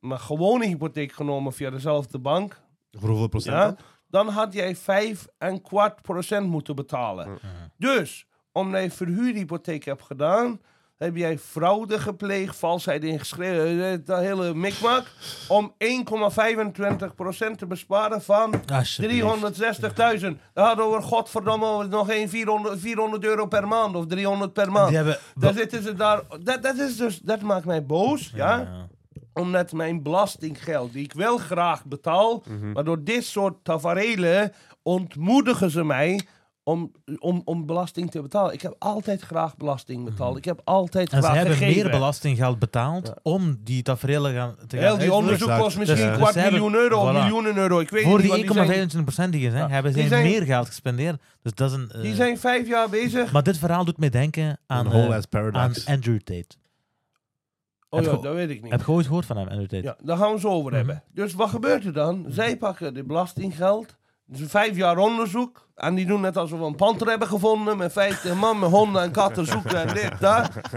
[0.00, 2.60] maar gewone hypotheek genomen via dezelfde bank,
[2.90, 3.54] Voor hoeveel procent?
[3.56, 3.76] Ja?
[4.08, 4.28] dan?
[4.28, 7.38] had jij 5 en kwart procent moeten betalen.
[7.76, 10.60] Dus, omdat je verhuurhypotheek hebt gedaan,
[10.98, 15.06] heb jij fraude gepleegd, valsheid ingeschreven, eh, dat hele mikmak,
[15.48, 19.22] om 1,25% te besparen van Alsjeblieft.
[19.54, 20.38] 360.000.
[20.54, 24.94] Dat had over godverdomme nog geen 400, 400 euro per maand of 300 per maand.
[24.94, 25.18] Hebben...
[25.34, 26.22] Daar zitten ze daar.
[26.42, 28.86] Dat, dat, is dus, dat maakt mij boos, ja?
[29.32, 32.72] Omdat mijn belastinggeld, die ik wel graag betaal, Mhm.
[32.72, 36.20] maar door dit soort tafereelen ontmoedigen ze mij
[36.68, 38.52] om, om, om belasting te betalen.
[38.52, 40.36] Ik heb altijd graag belasting betaald.
[40.36, 41.82] Ik heb altijd En ze hebben gegeven.
[41.82, 43.16] meer belastinggeld betaald Ja.
[43.22, 46.34] om die tafereelen gaan, te gaan Heel die onderzoek kost misschien Dus- een dus kwart
[46.34, 47.12] hebben- miljoen euro of voilà.
[47.12, 47.80] miljoenen euro.
[47.80, 48.88] Ik weet Voor niet, die want die zijn,
[49.28, 51.20] 1,25% die je zegt, Ja, hebben ze zijn- meer geld gespendeerd.
[51.42, 51.90] Dus dat is een...
[51.90, 53.32] eh, die zijn vijf jaar bezig.
[53.32, 55.86] Maar dit verhaal doet mij denken aan, eh, ass aan paradox.
[55.86, 56.56] Andrew Tate.
[57.90, 58.70] Oh heb ja, dat weet ik niet.
[58.72, 59.82] Heb je ooit gehoord van hem, Andrew Tate?
[59.82, 60.76] Ja, daar gaan we zo over Mhm.
[60.76, 61.02] hebben.
[61.12, 62.24] Dus wat gebeurt er dan?
[62.28, 63.96] Zij pakken de belastinggeld.
[64.30, 65.68] Dus vijf jaar onderzoek.
[65.74, 67.76] En die doen net alsof we een panter hebben gevonden.
[67.76, 70.12] Met 50 man, met honden en katten zoeken en dit.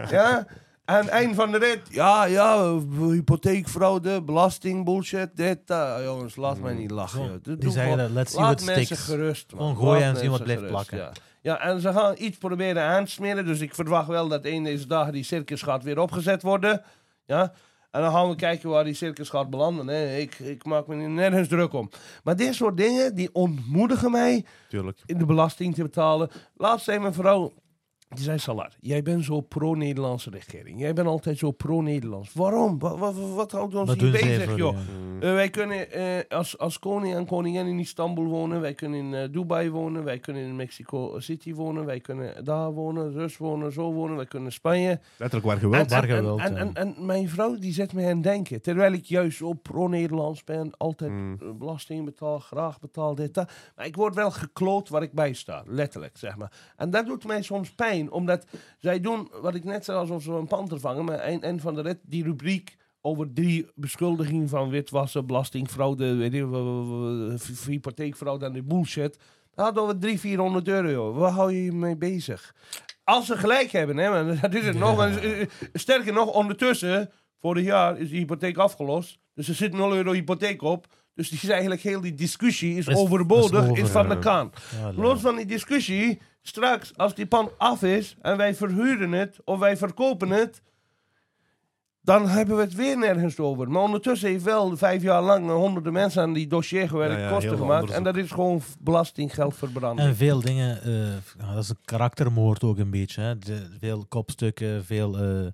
[0.09, 0.45] Ja.
[0.85, 1.81] En eind van de rit.
[1.89, 6.03] Ja, ja, hypotheekfraude, belasting, bullshit, dit, dat.
[6.03, 7.23] Jongens, laat mij niet lachen.
[7.23, 7.33] Joh.
[7.41, 9.01] Doe- Die zeggen, dat, let's see Laat what mensen sticks.
[9.09, 9.53] gerust.
[9.53, 9.59] man.
[9.75, 11.21] Gewoon gooien Laat en zien wat mensen blijft gerust, plakken.
[11.41, 11.51] Ja.
[11.51, 13.45] ja, en ze gaan iets proberen aan te smeren.
[13.45, 16.81] Dus ik verwacht wel dat een deze dagen die circus gaat weer opgezet worden.
[17.25, 17.51] Ja.
[17.91, 19.87] En dan gaan we kijken waar die circus gaat belanden.
[19.87, 20.17] hè.
[20.17, 21.89] Ik, ik maak me er nergens druk om.
[22.23, 24.99] Maar dit soort dingen, die ontmoedigen mij Tuurlijk.
[25.05, 26.29] in de belasting te betalen.
[26.57, 27.53] Laatst zei mijn vrouw,
[28.15, 30.79] die zei Salar, jij bent zo pro-Nederlandse regering.
[30.79, 32.33] Jij bent altijd zo pro-Nederlands.
[32.33, 32.79] Waarom?
[32.79, 34.77] Wat, wat, wat houdt ons Wat hier bezig, joh?
[35.19, 38.61] Eh, wij kunnen eh, als, als koning en koningin in Istanbul wonen.
[38.61, 40.03] Wij kunnen in eh, Dubai wonen.
[40.03, 41.85] Wij kunnen in Mexico City wonen.
[41.85, 44.15] Wij kunnen daar wonen, Rus wonen, zo wonen.
[44.15, 44.99] Wij kunnen in Spanje.
[45.17, 48.61] Letterlijk waar je en, en, en, en mijn vrouw die zet mij aan denken.
[48.61, 50.71] Terwijl ik juist zo pro-Nederlands ben.
[50.77, 51.37] Altijd Mm.
[51.41, 53.51] eh, belasting betaal, graag betaal, dit, dat.
[53.75, 55.63] Maar ik word wel gekloot waar ik bij sta.
[55.65, 56.51] Letterlijk, zeg maar.
[56.77, 58.00] En dat doet mij soms pijn.
[58.09, 58.45] Omdat
[58.79, 61.05] zij doen, wat ik net zei, alsof ze een panter vangen.
[61.05, 66.33] Maar eind, eind van de rit, die rubriek over drie beschuldigingen van witwassen, belastingfraude, weet
[66.33, 67.37] je,
[67.67, 69.17] hypotheekfraude en die bullshit.
[69.55, 71.13] Dat had over 300, 400 euro.
[71.13, 72.55] Waar hou je je mee bezig?
[73.03, 75.05] Als ze gelijk hebben, hè, maar dat is het nog.
[75.05, 79.19] Eh, eh, sterker nog, ondertussen, vorig jaar is die hypotheek afgelost.
[79.33, 80.87] Dus er zit 0 euro hypotheek op.
[81.15, 84.19] Dus die is eigenlijk heel die discussie is, Is- overbodig, is over, is van de
[84.19, 84.51] kaan.
[84.81, 89.37] Ja, Los van die discussie, straks als die pand af is en wij verhuren het
[89.43, 90.61] of wij verkopen het,
[92.01, 93.69] dan hebben we het weer nergens over.
[93.71, 97.29] Maar ondertussen heeft wel vijf jaar lang honderden mensen aan die dossier gewerkt, Ja, ja,
[97.29, 97.89] kosten gemaakt.
[97.89, 100.05] En dat is gewoon belastinggeld verbranden.
[100.05, 103.21] En veel dingen, eh, dat is een karaktermoord ook een beetje.
[103.21, 103.37] Hè.
[103.37, 105.45] De- veel kopstukken, veel eh,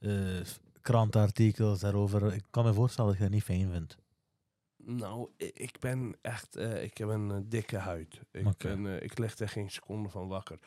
[0.00, 0.44] eh,
[0.80, 2.34] krantenartikels daarover.
[2.34, 3.96] Ik kan me voorstellen dat je dat niet fijn vindt.
[4.88, 8.20] Nou, ik ben echt, eh, ik heb een eh, dikke huid.
[8.30, 8.68] Ik, Oké.
[8.68, 10.58] ben, eh, ik lig er geen seconde van wakker.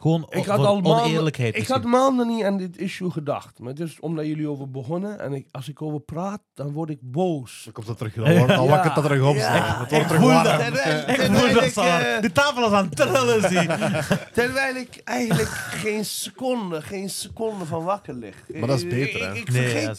[0.00, 1.56] Gewoon Ik had al maanden- oneerlijkheid.
[1.56, 3.58] Ik had maanden niet aan dit issue gedacht.
[3.58, 5.20] Maar het is omdat jullie over begonnen.
[5.20, 7.60] En ik, als ik over praat, dan word ik boos.
[7.64, 8.14] Dan komt dat terug.
[8.14, 9.34] Dan wordt- dan Ja, wakkert dat terug op.
[9.36, 9.78] ja.
[9.78, 10.60] Het ik terug voel dat.
[10.60, 12.00] Ik voel dat, ik, Saar.
[12.02, 13.66] eh, De tafel is aan het trillen, zie.
[14.42, 18.34] Terwijl ik eigenlijk geen seconde, geen seconde van wakker lig.
[18.54, 19.30] Maar dat is beter, Ik, hè?
[19.32, 19.98] ik, ik Nee, vergeet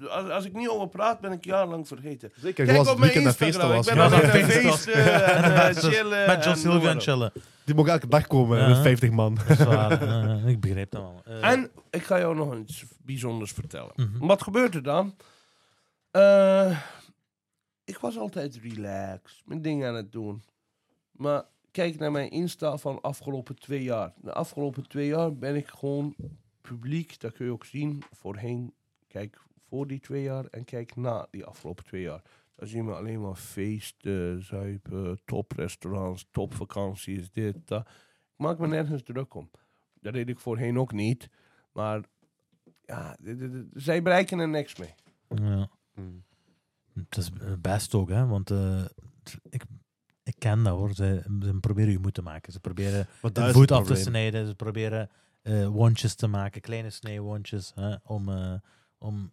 [0.00, 0.10] dat.
[0.10, 2.32] Als, als ik niet over praat, ben ik jarenlang vergeten.
[2.42, 3.70] Zeker, Kijk zoals op het mijn Instagram.
[3.70, 3.86] Ik was.
[3.86, 6.26] ben altijd aan feesten was- feesten en eh, Met Jos- chillen.
[6.26, 7.32] Met Jos en chillen.
[7.66, 8.68] Die mogen elke dag komen Ja.
[8.68, 9.34] met 50 man.
[9.34, 10.02] Dat is waar.
[10.02, 11.22] Eh, ik begrijp dat wel.
[11.24, 13.92] Eh, En ik ga jou nog iets bijzonders vertellen.
[13.96, 14.26] mhm.
[14.26, 15.14] Wat gebeurt er dan?
[16.10, 16.80] Eh,
[17.84, 20.42] ik was altijd relaxed, mijn dingen aan het doen.
[21.12, 24.12] Maar kijk naar mijn Insta van de afgelopen twee jaar.
[24.16, 26.14] De afgelopen twee jaar ben ik gewoon
[26.60, 28.02] publiek, dat kun je ook zien.
[28.12, 28.74] Voorheen,
[29.08, 29.38] kijk
[29.68, 32.22] voor die twee jaar en kijk na die afgelopen twee jaar.
[32.56, 37.86] Dan zien we alleen maar feesten, zuipen, toprestaurants, topvakanties, dit, dat.
[38.32, 39.50] Ik maak me nergens druk om.
[40.00, 41.30] Dat deed ik voorheen ook niet.
[41.72, 42.04] Maar
[42.84, 43.16] ja,
[43.72, 44.94] zij bereiken er niks mee.
[45.28, 45.68] ja.
[45.94, 46.24] Mm.
[46.94, 47.30] het is
[47.60, 48.84] best ook, hè, want eh,
[49.50, 49.64] ik,
[50.22, 50.94] ik ken dat hoor.
[50.94, 52.52] Ze, ze proberen je moed te maken.
[52.52, 54.46] Ze proberen de voet af te snijden.
[54.46, 55.10] Ze proberen
[55.46, 58.54] eh wondjes te maken, kleine snijwondjes, hè, om, eh,
[58.98, 59.32] om,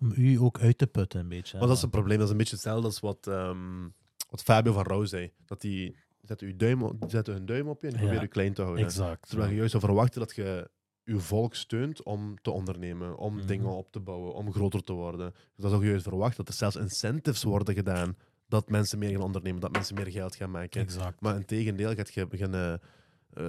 [0.00, 1.58] om u ook uit te putten een beetje.
[1.58, 2.16] Maar dat is het probleem.
[2.16, 3.88] Dat is een beetje hetzelfde als wat, ehm,
[4.30, 5.32] wat Fabio van Roo zei.
[5.46, 8.06] Dat die zetten, uw duim, op- zetten hun duim op je en die Ja.
[8.06, 8.84] proberen je klein te houden.
[8.84, 9.28] Exact.
[9.28, 10.70] Terwijl je juist zou verwachten dat je
[11.04, 13.46] je volk steunt om te ondernemen, om Mhm.
[13.46, 15.30] dingen op te bouwen, om groter te worden.
[15.32, 18.16] Dus dat zou je juist verwachten dat er zelfs incentives worden gedaan
[18.48, 20.80] dat mensen meer gaan ondernemen, dat mensen meer geld gaan maken.
[20.80, 21.20] Exact.
[21.20, 22.80] Maar in tegendeel gaat je beginnen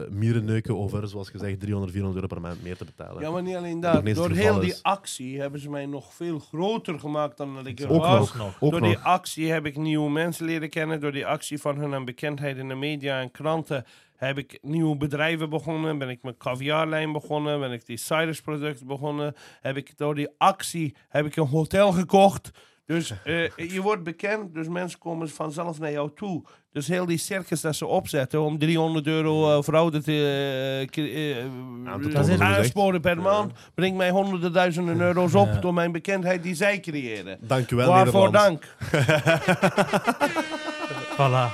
[0.09, 3.21] mieren neuken over, zoals gezegd, 300, 400 euro per maand meer te betalen.
[3.21, 6.99] Ja, maar niet alleen Dat Door heel die actie hebben ze mij nog veel groter
[6.99, 8.33] gemaakt dan dat ik er Ook was.
[8.33, 8.57] nog.
[8.59, 8.89] Ook Door nog.
[8.89, 10.99] die actie heb ik nieuwe mensen leren kennen.
[11.01, 13.85] Door die actie van hun aan bekendheid in de media en kranten
[14.15, 15.97] heb ik nieuwe bedrijven begonnen.
[15.97, 17.59] Ben ik mijn caviarlijn begonnen.
[17.59, 19.33] Ben ik die Cyrus product begonnen.
[19.61, 22.49] Heb ik door die actie heb ik een hotel gekocht.
[22.89, 26.43] Dus eh, je wordt bekend, dus mensen komen vanzelf naar jou toe.
[26.71, 30.97] Dus heel die circus dat ze opzetten om 300 euro fraude te eh,
[32.41, 33.21] aansporen per Ja.
[33.21, 35.59] maand, brengt mij honderden duizenden euro's op Ja.
[35.59, 37.37] door mijn bekendheid die zij creëren.
[37.41, 38.61] Dank u wel, Waarvoor Nederland.
[38.61, 38.75] dank.
[41.17, 41.47] Voilà.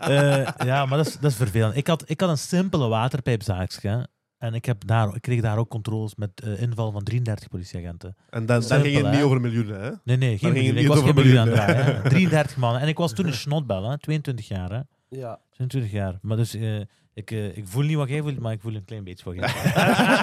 [0.00, 1.76] Eh, ja, maar dat is, dat is vervelend.
[1.76, 4.06] Ik had, ik had een simpele waterpijpzaakje.
[4.38, 8.16] En ik, heb daar, ik kreeg daar ook controles met eh, inval van 33 politieagenten.
[8.30, 9.90] En dan, dan ging het niet over miljoenen, hè?
[10.04, 10.70] Nee, nee, geen miljoen.
[10.70, 11.84] Ik niet was over geen miljoen aan het miljoenen.
[11.84, 12.02] draaien.
[12.02, 12.08] hè.
[12.28, 12.76] 33 man.
[12.76, 13.98] En ik was toen een snotbel, hè.
[13.98, 14.70] 22 jaar.
[14.70, 14.80] Hè.
[15.08, 15.40] Ja.
[15.50, 16.18] 22 jaar.
[16.22, 16.80] Maar dus, eh,
[17.14, 19.34] ik, eh, ik voel niet wat jij voelt, maar ik voel een klein beetje wat
[19.34, 19.48] jij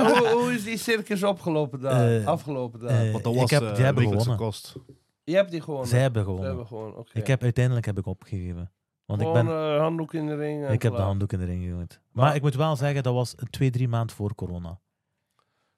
[0.06, 0.18] voelt.
[0.18, 2.26] hoe, hoe is die circus opgelopen daar?
[2.26, 3.12] Afgelopen daar?
[3.12, 4.38] Want dat ik was heb- eh, die hebben gewonnen.
[4.38, 4.76] kost.
[5.24, 5.88] je hebt die gewoon.
[5.88, 6.50] Zij hebben Ze gewonnen.
[6.50, 6.96] hebben gewoon.
[6.96, 7.20] Oké.
[7.20, 8.72] Ik heb, uiteindelijk heb ik opgegeven.
[9.06, 10.66] Want ik, ben, eh, handdoek in de ring.
[10.66, 12.00] en ik heb de handdoek in de ring gegooid.
[12.12, 14.80] Maar, Maar- ik moet wel zeggen, dat was twee, drie maanden voor corona.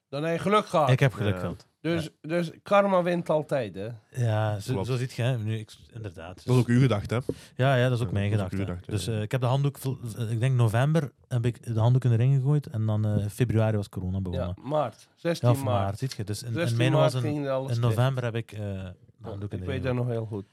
[0.08, 0.90] Dan heb je geluk gehad.
[0.90, 1.40] ik heb geluk ja.
[1.40, 1.66] gehad.
[1.80, 3.88] dus, dus karma wint altijd, hè?
[4.10, 5.38] Ja, zo, zo ziet je, hè.
[5.38, 6.44] Nu, ik, inderdaad.
[6.44, 7.20] Dat is ook uw gedachte, hè?
[7.56, 8.70] Ja, ja, dat is ook Ja, mijn dat is ook gedachte.
[8.72, 9.76] uw gedachte, dus eh, ik heb de handdoek,
[10.18, 12.66] eh, ik denk november, heb ik de handdoek in de ring gegooid.
[12.66, 14.54] En dan eh, februari was corona begonnen.
[14.56, 15.08] Ja, maart.
[15.16, 15.84] 16 Ja, of maart.
[15.84, 16.24] maart, ziet je.
[16.24, 18.58] Dus in, in 16 mijn maart was een, ging alles in november heb ik eh
[18.60, 20.46] de handdoek in Ik de weet ring dat nog heel goed.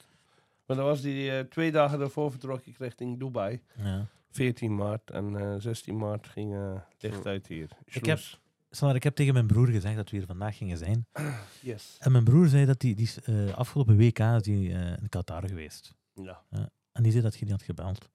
[0.66, 3.62] Maar dat was die eh, twee dagen daarvoor vertrok ik richting Dubai.
[3.76, 4.08] Ja.
[4.30, 7.70] 14 maart en eh 16 maart ging licht uit hier.
[7.86, 8.44] Ik heb-.
[8.76, 11.08] Sander, ik heb tegen mijn broer gezegd dat we hier vandaag gingen zijn.
[11.62, 11.96] Yes.
[12.00, 15.48] En mijn broer zei dat die, die eh, afgelopen WK is die, eh, in Qatar
[15.48, 15.96] geweest.
[16.14, 16.44] Ja.
[16.92, 18.10] En die zei dat je die had gebeld.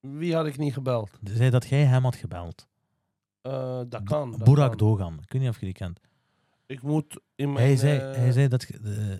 [0.00, 1.18] Wie had ik niet gebeld?
[1.20, 2.68] Die zei dat jij hem had gebeld.
[3.40, 4.30] Eh, dat kan.
[4.30, 4.78] dat Burak kan.
[4.78, 5.18] Dogan.
[5.22, 6.00] Ik weet niet of je die kent.
[6.66, 7.66] Ik moet in mijn...
[7.66, 8.66] Hij zei, hij zei, dat,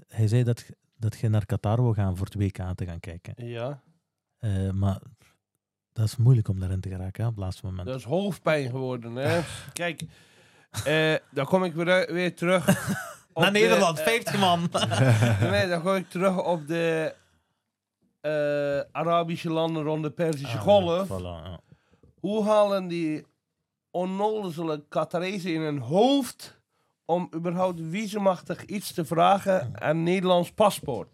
[0.09, 0.67] hij zei dat,
[1.01, 3.47] dat je naar Qatar wil gaan voor het WK te gaan kijken.
[3.47, 3.81] Ja,
[4.39, 4.99] Eh, maar
[5.93, 7.87] dat is moeilijk om daarin te geraken hè, op het laatste moment.
[7.87, 9.41] dat is hoofdpijn geworden, hè.
[9.73, 10.03] Kijk,
[10.85, 12.67] eh, dan kom ik weer, weer terug...
[13.35, 14.69] Naar de- Nederland, eh, 50 man.
[15.51, 17.15] nee, dan kom ik terug op de
[18.93, 21.07] Arabische landen rond de Perzische Ah, Golf.
[21.09, 21.61] voilà, ja.
[22.21, 23.27] Hoe halen die
[23.91, 26.60] onnozele Qatarezen in hun hoofd
[27.11, 31.09] om überhaupt visumachtig iets te vragen aan Nederlands paspoort?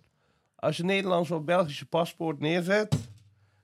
[0.55, 3.09] Als je Nederlands of Belgische paspoort neerzet,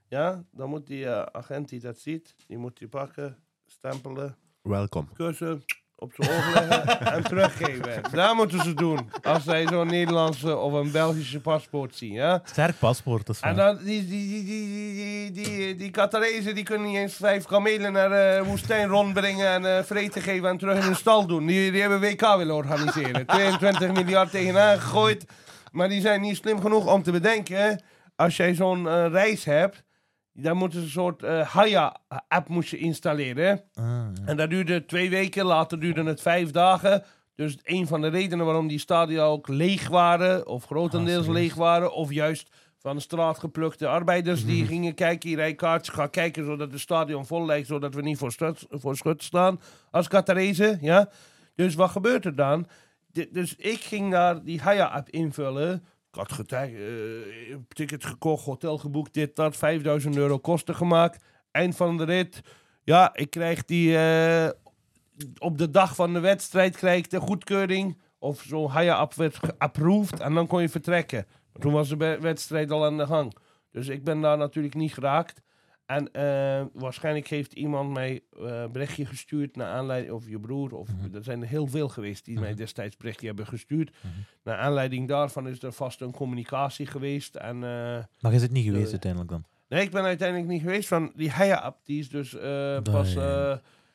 [0.07, 5.13] ja, dan moet die eh, agent die dat ziet, die moet die pakken, stempelen, Welkom.
[5.13, 5.63] kussen,
[6.03, 8.01] op zijn ogen leggen en teruggeven.
[8.11, 9.09] Dat moeten ze doen.
[9.21, 12.13] Als zij zo'n Nederlandse of een Belgische paspoort zien.
[12.13, 12.41] Ja?
[12.43, 16.87] Sterk paspoort, dat is En dan die, die, die, die, die, die, die die kunnen
[16.87, 20.77] niet eens vijf kamelen naar eh, de woestijn rondbrengen en uh, vreten geven en terug
[20.77, 21.45] in hun stal doen.
[21.45, 23.25] Die, die hebben WK willen organiseren.
[23.25, 25.25] 22 miljard tegenaan gegooid.
[25.71, 27.83] Maar die zijn niet slim genoeg om te bedenken,
[28.15, 29.83] als jij zo'n eh, reis hebt
[30.33, 33.63] dan moeten ze een soort eh Haya-app moest je installeren.
[33.73, 34.11] Ah, ja.
[34.25, 37.03] En dat duurde twee weken, later duurde het vijf dagen.
[37.35, 41.55] Dus een van de redenen waarom die stadia ook leeg waren, of grotendeels Ah, leeg
[41.55, 46.45] waren, of juist van de straat geplukte arbeiders die gingen kijken, hier rijkaartje, ga kijken
[46.45, 49.59] zodat het stadion vol lijkt, zodat we niet voor, stut, voor schut staan
[49.91, 51.09] als Qatarezen, ja.
[51.55, 52.67] Dus wat gebeurt er dan?
[53.31, 55.83] Dus ik ging daar die Haya-app invullen.
[56.13, 61.23] Ik had getij- eh, ticket gekocht, hotel geboekt, dit, dat, 5000 euro kosten gemaakt.
[61.51, 62.41] Eind van de rit,
[62.83, 64.49] ja, ik krijg die eh,
[65.37, 68.01] op de dag van de wedstrijd krijg ik de goedkeuring.
[68.19, 71.25] Of zo'n Haya-app werd geapproved en dan kon je vertrekken.
[71.59, 73.35] Toen was de wedstrijd al aan de gang.
[73.71, 75.41] Dus ik ben daar natuurlijk niet geraakt.
[75.85, 80.89] En eh, waarschijnlijk heeft iemand mij een berichtje gestuurd naar aanleiding, of je broer, of
[80.95, 81.15] Mhm.
[81.15, 82.57] er zijn er heel veel geweest die mij Mhm.
[82.57, 83.91] destijds berichtje hebben gestuurd.
[84.01, 84.13] Mhm.
[84.43, 87.35] Naar aanleiding daarvan is er vast een communicatie geweest.
[87.35, 89.43] En eh, Maar je zit niet geweest uiteindelijk dan?
[89.69, 91.79] Nee, ik ben uiteindelijk niet geweest van die Haya-app.
[91.85, 93.15] Die is dus Dat, pas.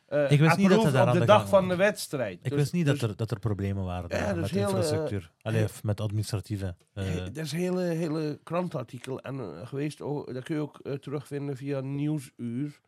[0.09, 2.39] Eh, eh, Ik wist niet dat daar op de de dag van de wedstrijd.
[2.43, 4.67] Ik Dus- wist niet dus- dat, er, dat er problemen waren Ja, met heel, eh,
[4.69, 5.31] infrastructuur.
[5.43, 6.75] Allee, heel- of met administratieve.
[6.93, 10.01] eh, dat is een hele, hele krantartikel en, eh, geweest.
[10.01, 12.81] Oh, dat kun je ook eh, terugvinden via Nieuwsuur.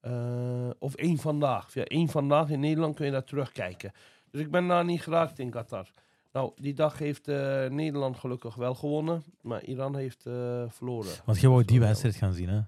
[0.00, 1.70] eh, of één Vandaag.
[1.70, 3.92] Via één Vandaag in Nederland kun je dat terugkijken.
[4.30, 5.88] Dus ik ben daar niet geraakt in Qatar.
[6.32, 9.22] Nou, die dag heeft eh, Nederland gelukkig wel gewonnen.
[9.42, 11.10] Maar Iran heeft eh, verloren.
[11.24, 12.60] want je wou die wedstrijd gaan zien, hè?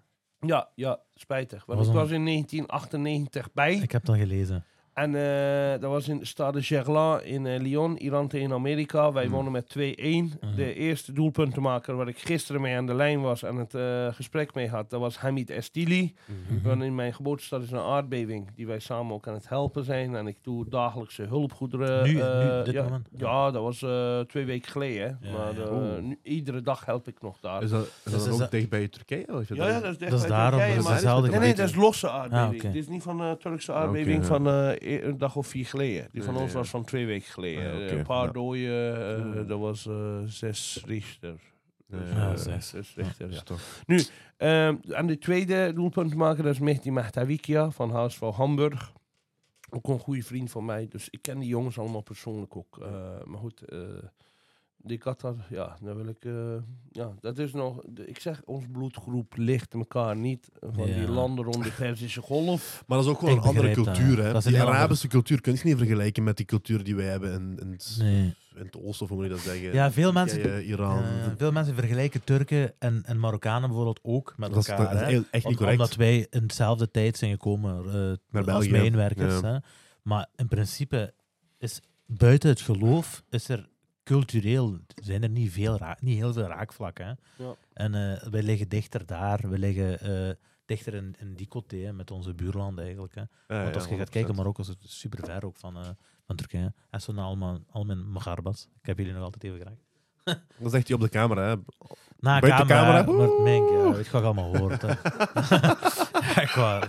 [0.47, 1.65] Ja, ja, spijtig.
[1.67, 3.75] Want Was ik was in 1998 bij.
[3.75, 4.65] Ik heb dat gelezen.
[4.95, 9.13] En eh, dat was in Stade Gerland in eh, Lyon, Iran tegen Amerika.
[9.13, 9.33] Wij Hmm.
[9.33, 10.39] wonnen met 2-1.
[10.41, 10.55] Mhm.
[10.57, 14.55] De eerste doelpuntenmaker waar ik gisteren mee aan de lijn was en het eh, gesprek
[14.55, 16.15] mee had, dat was Hamid Estili.
[16.25, 16.69] Mhm.
[16.69, 20.15] Want in mijn geboortestad is een aardbeving die wij samen ook aan het helpen zijn.
[20.15, 22.03] En ik doe dagelijkse hulpgoederen.
[22.05, 23.09] Nu- nu, dit ja, moment?
[23.17, 25.19] Ja, dat was eh, twee weken geleden.
[25.23, 25.65] Ja, maar ja.
[25.97, 27.63] eh, nu- iedere dag help ik nog daar.
[27.63, 29.27] Is dat, is Dus dat is ook dat- dicht bij Turkije?
[29.29, 31.55] Of is ja, ja, dat is, Dat is daarom, Turkije, dat is maar- Nee, nee,
[31.55, 32.65] dat is losse aardbeving.
[32.65, 32.73] Ah.
[32.73, 34.25] Dit is niet van de Turkse aardbeving ja.
[34.25, 34.47] van
[34.85, 36.09] een dag of vier geleden.
[36.13, 36.59] Die van Ja, ons ja.
[36.59, 37.73] was van twee weken geleden.
[37.73, 38.33] Ah, ja, Een paar ja.
[38.33, 41.35] doden, eh, dat was eh, zes Richter.
[41.87, 42.69] Ja, Dus, ja, eh, zes.
[42.69, 43.41] zes Richter, ja.
[43.41, 43.61] toch...
[44.37, 48.93] Ehm, en de tweede doelpuntenmaker dat is Mehdi Mahtawikia van HSV Hamburg.
[49.71, 50.87] Ook een goede vriend van mij.
[50.89, 52.79] Dus ik ken die jongens allemaal persoonlijk ook.
[53.25, 53.79] Maar goed, eh,
[54.85, 56.25] die Qatar, ja, dan wil ik...
[56.25, 56.33] eh,
[56.91, 57.83] ja, dat is nog...
[58.07, 60.95] ik zeg, ons bloedgroep ligt elkaar niet van Ja.
[60.99, 62.85] die landen rond de Perzische Golf.
[62.87, 64.25] Maar dat is ook gewoon Ik een andere dat, cultuur.
[64.25, 64.33] Hè?
[64.33, 67.33] Dat Die andere- Arabische cultuur kun je niet vergelijken met die cultuur die wij hebben
[67.33, 68.35] in, in, het, Nee.
[68.55, 69.73] in het oosten, of hoe moet je dat zeggen?
[69.73, 71.05] Ja, veel mensen, Turkije, Iran.
[71.37, 74.95] veel mensen vergelijken Turken en, en Marokkanen bijvoorbeeld ook met dat is, elkaar.
[74.99, 75.23] dat is hè.
[75.31, 75.79] echt niet Om- correct.
[75.81, 79.41] Omdat wij in dezelfde tijd zijn gekomen eh, Naar als mijnwerkers.
[79.41, 79.53] Ja.
[79.53, 79.59] Hè.
[80.03, 81.15] Maar in principe
[81.59, 83.71] is buiten het geloof is er
[84.13, 87.19] cultureel zijn er niet, veel ra- niet heel veel raakvlakken.
[87.39, 87.55] Ja.
[87.73, 90.35] En eh, wij liggen dichter daar, we liggen eh,
[90.65, 93.15] dichter in, in die coté hè, met onze buurlanden eigenlijk.
[93.15, 93.21] Hè.
[93.21, 94.11] Ja, Want als ja, je gaat 100%.
[94.11, 95.89] kijken, Marokko is het super ver ook van, eh,
[96.27, 96.73] van Turkije.
[96.91, 98.69] En zo naar allemaal, al mijn Magarbas.
[98.81, 99.79] Ik heb jullie nog altijd even graag.
[100.59, 101.49] Dat zegt hij op de camera.
[101.49, 101.55] Hè.
[102.21, 104.83] Na Buiten de camera, camera, maar Mink, ja, weet je wat ik allemaal hoort.
[104.83, 104.89] hè.
[106.43, 106.89] Echt waar.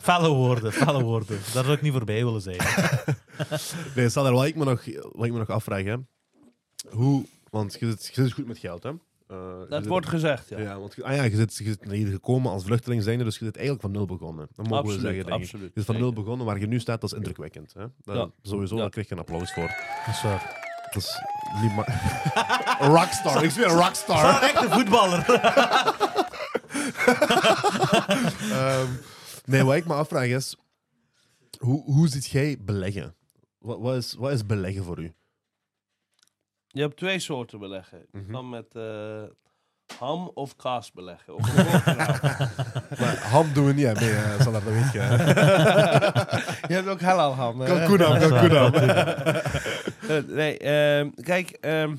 [0.00, 1.38] Felle woorden, felle woorden.
[1.52, 2.56] Daar zou ik niet voorbij willen zijn.
[3.96, 5.94] Nee, Sander, wat ik me nog, wat ik me nog afvraag, hè.
[6.90, 8.88] Hoe, want je zit, je zit goed met geld, hè?
[8.90, 9.36] Eh,
[9.68, 10.58] Dat zit- wordt gezegd, ja.
[10.58, 13.24] Ja, want je- ah ja, je zit, je zit naar hier gekomen als vluchteling zijnde,
[13.24, 14.48] dus je zit eigenlijk van nul begonnen.
[14.54, 15.42] Dat mogen absoluut, we zeggen, denk ik.
[15.44, 15.70] absoluut.
[15.74, 17.72] Je zit van nul begonnen, waar je nu staat, dat is indrukwekkend.
[17.74, 17.84] Hè?
[18.04, 18.30] Dat, Ja.
[18.42, 18.80] Sowieso, Ja.
[18.80, 19.66] daar krijg je een applaus voor.
[20.06, 20.59] Dat is waar.
[20.90, 21.20] Dat is
[21.62, 22.18] niet maar...
[22.96, 24.42] rockstar, ik zweer, een rockstar.
[24.42, 25.24] Echt een voetballer.
[28.52, 28.86] Ehm,
[29.44, 30.56] nee, wat ik me afvraag is,
[31.58, 33.14] hoe, hoe ziet jij beleggen?
[33.58, 35.12] Wat, wat, is, wat is beleggen voor u?
[36.66, 37.98] Je hebt twee soorten beleggen.
[38.12, 38.32] Je Mhm.
[38.32, 39.22] kan met eh,
[39.98, 41.34] ham of kaas beleggen.
[41.34, 41.54] Of.
[43.00, 44.00] Maar ham doen we niet?
[44.00, 44.98] Nee, eh, Sander, dat weet je.
[44.98, 45.14] hè.
[46.68, 47.60] je hebt ook halal ham.
[47.60, 47.66] hè?
[47.66, 47.88] Dat
[50.10, 51.96] Eh, nee, ehm, kijk, ehm,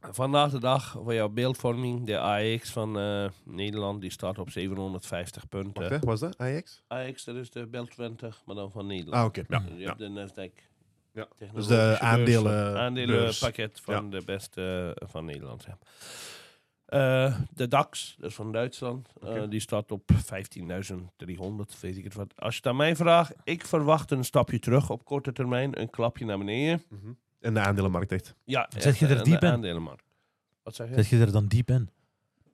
[0.00, 5.48] vandaag de dag voor jouw beeldvorming, de AX van eh, Nederland, die staat op 750
[5.48, 6.00] punten.
[6.00, 6.38] Wat is dat?
[6.38, 6.82] Ajax?
[6.88, 9.16] AX, dat is de Bel 20, maar dan van Nederland.
[9.16, 9.42] Ah, oké.
[9.48, 9.58] Ja.
[9.58, 9.86] Dus je ja.
[9.86, 10.68] hebt de Nasdaq.
[11.12, 11.28] Ja.
[11.52, 15.64] Dus de aandelen- aandelenpakket van de beste eh, van Nederland.
[15.66, 15.78] Ja.
[17.54, 19.08] De DAX, dat is van Duitsland,
[19.48, 22.32] die staat op 15.300, weet ik het wat.
[22.36, 25.90] Als je het aan mij vraagt, ik verwacht een stapje terug op korte termijn, een
[25.90, 26.82] klapje naar beneden.
[26.88, 27.10] Mhm.
[27.40, 28.34] In de aandelenmarkt echt.
[28.44, 29.52] Ja, Zit je echt, er eh, diep de in?
[29.52, 30.04] aandelenmarkt.
[30.62, 30.94] Wat zeg je?
[30.94, 31.88] Zit je er dan diep in?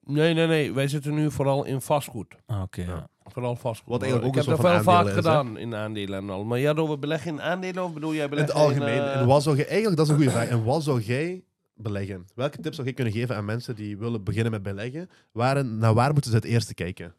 [0.04, 0.72] Nee, nee, nee.
[0.72, 2.36] Wij zitten nu vooral in vastgoed.
[2.46, 2.80] Ah, oké.
[2.80, 2.86] Ja.
[2.88, 3.08] ja.
[3.24, 3.88] Vooral vastgoed.
[3.92, 5.38] Wat eigenlijk ik ook heb een dat soort wel van vaak aandelen is, hè?
[5.38, 6.44] gedaan in aandelen en al.
[6.44, 8.98] Maar ja, door we beleggen in aandelen of bedoel jij In beleggen het algemeen.
[8.98, 10.48] eh, En wat zou je, eigenlijk, dat is een goede vraag.
[10.48, 12.26] En wat zou jij beleggen?
[12.34, 15.10] Welke tips zou je kunnen geven aan mensen die willen beginnen met beleggen?
[15.32, 17.14] Waar, naar waar moeten ze het eerste kijken?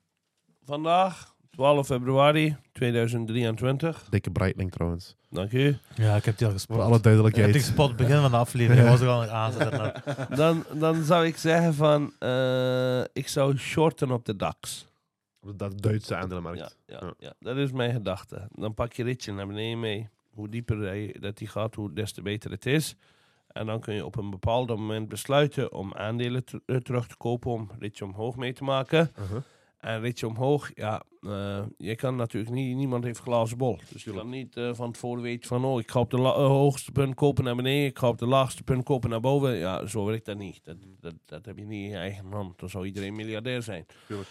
[0.65, 4.08] Vandaag, 12 februari 2023.
[4.10, 5.16] Dikke Breitling trouwens.
[5.30, 5.78] Dank u.
[5.95, 6.76] Ja, ik heb die al gespot.
[6.76, 7.66] Voor alle Ik heb die duidelijkheid.
[7.66, 8.84] gespot op het begin van de aflevering.
[8.86, 9.53] Ik was er al aan
[10.36, 12.14] Dan, dan zou ik zeggen van...
[12.20, 14.86] eh, ik zou shorten op de DAX.
[15.55, 16.60] Dat Duitse aandelenmarkt.
[16.60, 17.14] Ja, ja, Ja.
[17.20, 17.34] ja.
[17.39, 18.47] dat is mijn gedachte.
[18.51, 20.10] Dan pak je ritje naar beneden mee.
[20.34, 22.95] Hoe dieper hij- dat die gaat, hoe des te beter het is.
[23.47, 27.18] En dan kun je op een bepaald moment besluiten om aandelen te- eh, terug te
[27.18, 29.12] kopen om ritje omhoog mee te maken.
[29.20, 29.38] Uh-huh.
[29.88, 33.79] En ritje omhoog, ja, eh, je kan natuurlijk niet, niemand heeft glazen bol.
[33.91, 36.33] Dus je kan niet eh, van tevoren weten van, oh, ik ga op de eh,
[36.33, 39.55] hoogste punt kopen naar beneden, ik ga op de laagste punt kopen naar boven.
[39.55, 40.63] Ja, zo werkt dat niet.
[40.63, 42.59] Dat, dat, dat heb je niet in je eigen hand.
[42.59, 43.85] Dan zou iedereen miljardair zijn.
[44.07, 44.29] Tuurlijk.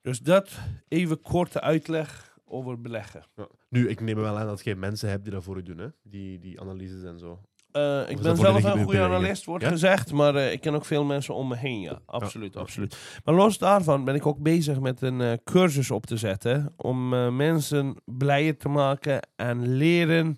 [0.00, 0.58] Dus dat,
[0.88, 3.24] even korte uitleg over beleggen.
[3.36, 3.48] Ja.
[3.68, 5.88] Nu, ik neem wel aan dat je mensen hebt die dat voor je doen, hè?
[6.02, 7.40] Die, die analyses en zo.
[7.74, 9.70] Eh, ik ben zelf een goede analist, wordt Ja?
[9.70, 11.98] gezegd, maar eh, ik ken ook veel mensen om me heen, ja.
[12.06, 12.60] Absoluut, Ja.
[12.60, 12.96] absoluut.
[13.24, 17.14] Maar los daarvan ben ik ook bezig met een eh, cursus op te zetten om
[17.14, 20.36] eh, mensen blijer te maken en leren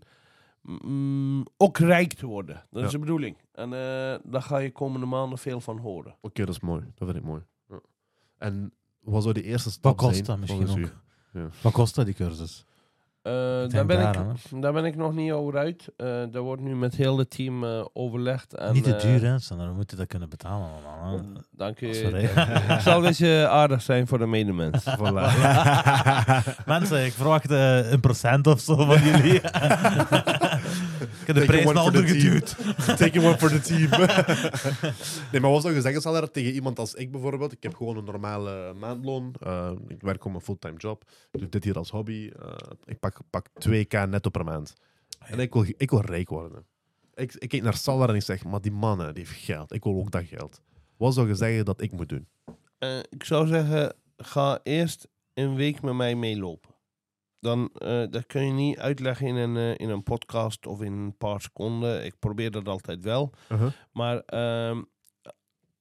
[0.63, 2.63] mm, ook rijk te worden.
[2.71, 3.37] Dat is de bedoeling.
[3.53, 6.17] En eh, daar ga je komende maanden veel van horen.
[6.21, 6.81] Oké, dat is mooi.
[6.95, 7.43] Dat vind ik mooi.
[7.69, 7.81] Ja.
[8.39, 11.51] En wat zou de eerste stap Wat kost dat misschien ook?
[11.63, 12.65] Wat kost dat, die cursus?
[13.27, 13.33] Eh,
[13.69, 15.89] daar, ben daaraan, ik, daar ben ik nog niet over uit.
[15.97, 18.55] Eh daar wordt nu met heel het team eh, overlegd.
[18.55, 19.39] En, Niet te duur, hè?
[19.39, 21.19] Sander, we moeten dat kunnen betalen allemaal.
[21.19, 21.41] hè.
[21.51, 21.89] Dank je.
[21.89, 24.85] Ik zal een beetje aardig zijn voor de medemens.
[24.99, 25.25] Voilà.
[26.67, 29.41] Mensen, ik verwacht een procent of zo van jullie.
[31.21, 32.19] ik heb de prijs naar the onder team.
[32.19, 32.57] geduwd.
[32.99, 33.91] Take one for the team.
[35.33, 37.53] nee, maar wat zou je zeggen, Sander, tegen iemand als ik bijvoorbeeld?
[37.53, 39.35] Ik heb gewoon een normale maandloon.
[39.41, 41.05] Eh, ik werk op een fulltime job.
[41.33, 42.31] Ik doe dit hier als hobby.
[42.43, 44.75] Eh, ik pak, pak 2k netto per maand.
[45.19, 46.65] En ik wil, ik wil rijk worden.
[47.15, 49.73] Ik, ik kijk naar Sander en ik zeg, maar die mannen, die heeft geld.
[49.73, 50.61] Ik wil ook dat geld.
[50.97, 52.29] Wat zou je zeggen dat ik moet doen?
[52.79, 56.76] Eh, ik zou zeggen, ga eerst een week met mij meelopen.
[57.41, 60.93] Dan eh, dat kun je niet uitleggen in een, eh, in een podcast of in
[60.93, 62.05] een paar seconden.
[62.05, 63.33] Ik probeer dat altijd wel.
[63.53, 63.71] Uh-huh.
[63.93, 64.83] Maar ehm,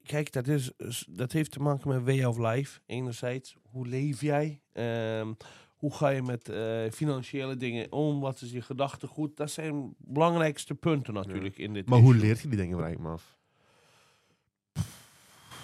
[0.03, 0.71] kijk, dat, is,
[1.09, 2.79] dat heeft te maken met way of life.
[2.85, 4.61] Enerzijds, hoe leef jij?
[4.71, 5.33] Ehm,
[5.75, 8.19] hoe ga je met eh, financiële dingen om?
[8.19, 9.37] Wat is je gedachtegoed?
[9.37, 13.34] Dat zijn belangrijkste punten natuurlijk in dit Maar hoe leert je die dingen, me af.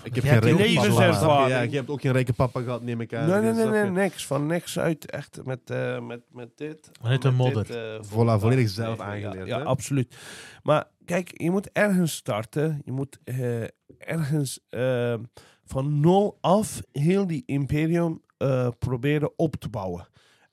[0.04, 0.90] Ik heb Jij geen hebt rijke ook papa.
[0.92, 1.16] levenservaring.
[1.16, 1.54] snap je?
[1.54, 3.30] Ja, je hebt ook geen rijke papa gehad, neem ik aan.
[3.30, 3.92] Nee, nee, nee, je?
[3.92, 4.26] niks.
[4.26, 5.12] Van niks uit.
[5.12, 6.90] Echt met, eh, met, met dit.
[7.02, 7.66] Vanuit de met modder.
[7.66, 10.16] dit, eh, Voilà, volledig zelf aangeleerd, Ja, absoluut.
[10.64, 12.82] Maar kijk, je moet ergens starten.
[12.86, 13.64] Je moet eh,
[13.98, 14.60] ergens
[15.66, 20.08] van nul af heel die imperium eh, proberen op te bouwen.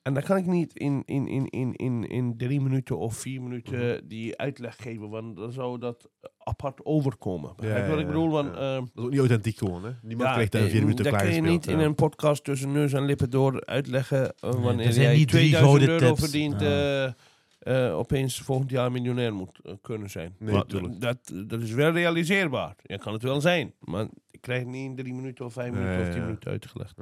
[0.08, 3.42] En dat kan ik niet in, in, in, in, in, in drie minuten of vier
[3.42, 3.98] minuten Mhm.
[4.08, 7.52] die uitleg geven, want dan zou dat apart overkomen.
[7.56, 8.30] Begrijp je Ja, wat ik ja, bedoel?
[8.30, 8.76] Want, ja.
[8.76, 9.90] eh, Dat is ook niet authentiek gewoon, hè?
[10.02, 11.84] Niemand ja, krijgt in eh, vier minuten Dat kun je niet in ja.
[11.84, 14.34] een podcast tussen neus en lippen door uitleggen.
[14.40, 16.20] eh, Nee, wanneer er zijn jij niet drie 2000 gouden euro tips.
[16.20, 16.66] verdient, Ja.
[17.60, 20.34] eh, eh, opeens volgend jaar miljonair moet eh, kunnen zijn.
[20.38, 21.00] Nee, Maar tuurlijk.
[21.00, 22.74] dat, dat is wel realiseerbaar.
[22.82, 23.72] Je kan het wel zijn.
[23.80, 26.20] Maar ik krijg het niet in drie minuten of vijf Ja, minuten of ja, tien
[26.20, 26.26] ja.
[26.26, 26.94] minuten uitgelegd.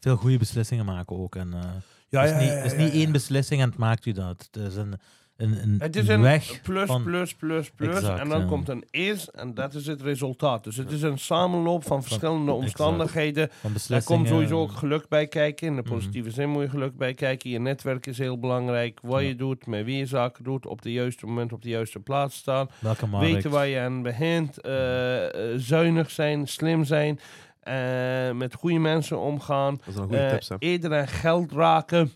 [0.00, 1.36] Veel goede beslissingen maken ook.
[1.36, 1.60] En, eh,
[2.08, 4.48] Ja, het is niet, het is niet één beslissing en het maakt u dat.
[4.52, 4.94] Het is een,
[5.36, 7.02] een, een Het is een weg plus, van...
[7.02, 7.94] plus, plus, plus.
[7.96, 8.46] Exact, en dan ja.
[8.46, 10.64] komt een is en dat is het resultaat.
[10.64, 13.48] Dus het is een samenloop van verschillende omstandigheden.
[13.60, 15.66] van Daar komt sowieso ook geluk bij kijken.
[15.66, 15.90] In de Mhm.
[15.92, 17.50] positieve zin moet je geluk bij kijken.
[17.50, 18.98] Je netwerk is heel belangrijk.
[19.02, 19.26] Wat Ja.
[19.26, 20.66] je doet, met wie je zaken doet.
[20.66, 22.68] Op de juiste moment op de juiste plaats staan.
[23.20, 24.60] Weten waar je aan begint.
[24.60, 27.20] eh, eh, zuinig zijn, slim zijn.
[27.66, 29.76] Eh, met goede mensen omgaan.
[29.84, 32.12] Dat zijn goede eh, tips, eerder aan geld raken.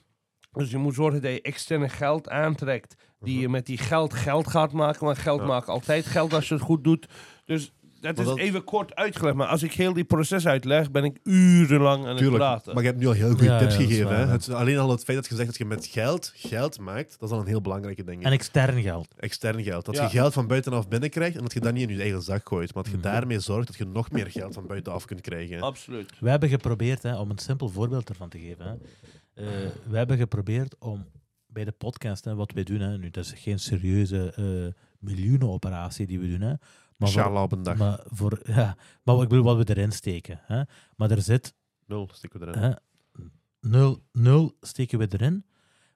[0.52, 2.94] Dus je moet zorgen dat je externe geld aantrekt.
[3.20, 5.04] Die je met die geld geld gaat maken.
[5.04, 5.48] Want geld Mhm.
[5.48, 7.06] Maakt altijd geld als je het goed doet.
[7.44, 9.36] Dus dat is dat- even kort uitgelegd.
[9.36, 12.74] Maar als ik heel die proces uitleg, ben ik urenlang aan het praten.
[12.74, 14.04] maar je hebt nu al heel goede Ja, tips ja, gegeven.
[14.04, 14.32] waar, hè?
[14.32, 17.28] Het, alleen al het feit dat je zegt dat je met geld geld maakt, dat
[17.28, 18.24] is al een heel belangrijke ding.
[18.24, 19.14] En extern geld.
[19.16, 19.84] Extern geld.
[19.84, 20.02] Dat Ja.
[20.02, 22.74] je geld van buitenaf binnenkrijgt en dat je dat niet in je eigen zak gooit.
[22.74, 23.08] Maar dat je Mhm.
[23.08, 25.60] daarmee zorgt dat je nog meer geld van buitenaf kunt krijgen.
[25.60, 26.12] Absoluut.
[26.20, 28.64] We hebben geprobeerd, hè, om een simpel voorbeeld ervan te geven.
[28.66, 28.72] Hè.
[29.44, 29.46] Eh,
[29.88, 31.06] we hebben geprobeerd om
[31.46, 36.06] bij de podcast, hè, wat wij doen, hè, nu, dat is geen serieuze eh miljoenenoperatie
[36.06, 36.54] die we doen, hè,
[37.00, 37.76] maar, voor, Inshallah op een dag.
[37.76, 40.40] maar, voor, ja, maar ik bedoel, wat we erin steken.
[40.42, 40.62] Hè.
[40.96, 41.54] Maar er zit
[41.86, 42.62] Nul steken we erin.
[42.62, 42.72] hè,
[43.60, 45.44] nul, nul steken we erin,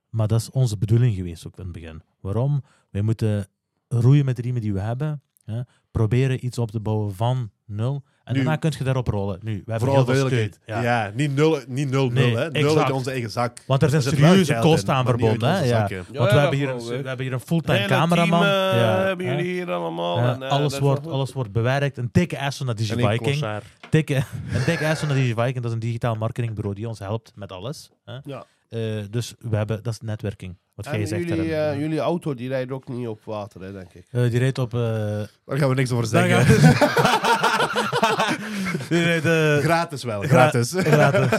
[0.09, 2.03] maar dat is onze bedoeling geweest ook in het begin.
[2.21, 2.63] Waarom?
[2.91, 3.47] Wij moeten
[3.89, 5.61] roeien met de riemen die we hebben, hè,
[5.99, 9.39] proberen iets op te bouwen van nul, en Nu- daarna kun je daarop rollen.
[9.43, 10.61] Nu, we hebben Vooral heel veel duidelijkheid.
[10.63, 10.83] steun.
[10.83, 11.11] Ja.
[11.15, 12.51] niet nul, niet nul, Nee, nul, hè.
[12.51, 12.85] Nul exact.
[12.85, 13.63] uit onze eigen zak.
[13.67, 15.49] Want er zijn serieuze kosten aan verbonden.
[15.51, 15.65] Hè?
[15.65, 15.87] Ja.
[15.89, 18.41] Ja, Want ja, we, hebben hier een, we hebben hier een fulltime Hele cameraman.
[18.41, 20.19] team, eh, ja, hebben jullie hier allemaal.
[20.19, 21.97] Ja, en, eh, alles, wordt, alles wordt bewerkt.
[21.99, 23.21] Een dikke ass naar DigiViking.
[23.23, 23.63] Corsair.
[23.91, 24.15] Dikke,
[24.53, 25.55] een dikke ass naar DigiViking.
[25.55, 27.91] Dat is een digitaal marketingbureau die ons helpt met alles.
[28.05, 28.19] Hè?
[28.25, 28.45] Ja.
[28.69, 28.81] Eh,
[29.11, 30.57] dus we hebben, dat is netwerking.
[30.75, 34.07] Wat jij jullie, eh, jullie auto die rijdt ook niet op water, hè, denk ik.
[34.11, 34.75] Eh, die rijdt op...
[34.75, 34.81] eh,
[35.45, 36.45] Daar gaan we niks over zeggen.
[36.47, 36.79] gaat-
[38.89, 39.25] die rijdt...
[39.65, 40.73] Gratis wel, Gra- gratis.
[40.93, 41.31] gratis.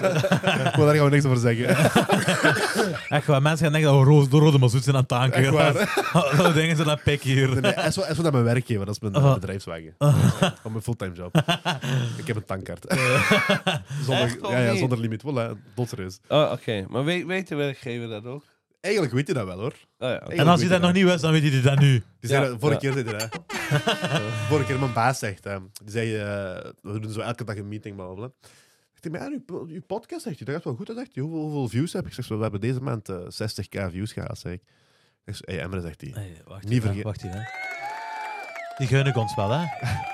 [0.42, 1.68] maar daar gaan we niks over zeggen.
[3.18, 5.40] Echt waar, mensen gaan denken dat we ro- de rode mazoet zijn aan het tanken.
[5.44, 5.74] Echt waar.
[6.38, 7.62] Dat denken ze dat pik hier.
[7.62, 9.34] Nee, is wel- naar mijn werkgever, dat is mijn Oh.
[9.34, 9.94] bedrijfswagen.
[10.62, 11.36] Van mijn fulltime job.
[12.18, 12.86] ik heb een tankkaart.
[14.06, 15.22] zonder, ja, ja, zonder limiet.
[15.22, 16.20] Voilà, dotser is.
[16.28, 16.86] Oh, oké.
[16.90, 18.44] Maar weet, weet de werkgever dat ook?
[18.86, 19.74] Eigenlijk weet je dat wel hoor.
[19.98, 20.20] Oh, ja.
[20.20, 22.04] En als je dat nog niet wist, dan weet je dat nu.
[22.20, 22.94] Die zei Ja, dat- vorige ja.
[22.94, 23.40] keer zei hij dat.
[24.50, 27.68] vorige keer mijn baas zegt, eh, die zei, eh, we doen zo elke dag een
[27.68, 28.32] meeting, bla bla
[29.12, 30.88] maar ja, uw, uw podcast, zegt hij, dat gaat wel goed.
[30.88, 32.08] Zegt hij, hoeveel, hoeveel views heb ik?
[32.08, 34.62] Ik zeg, we hebben deze maand eh, 60k views gehad, zeg ik.
[35.26, 36.12] Ik zeg, hey, Emre, zegt hij.
[36.14, 37.48] Hey, wacht Niet even, wacht even.
[38.78, 39.64] Die gun ik ons wel, hè?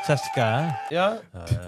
[0.02, 0.68] 60k, hè?
[0.90, 1.18] Ja,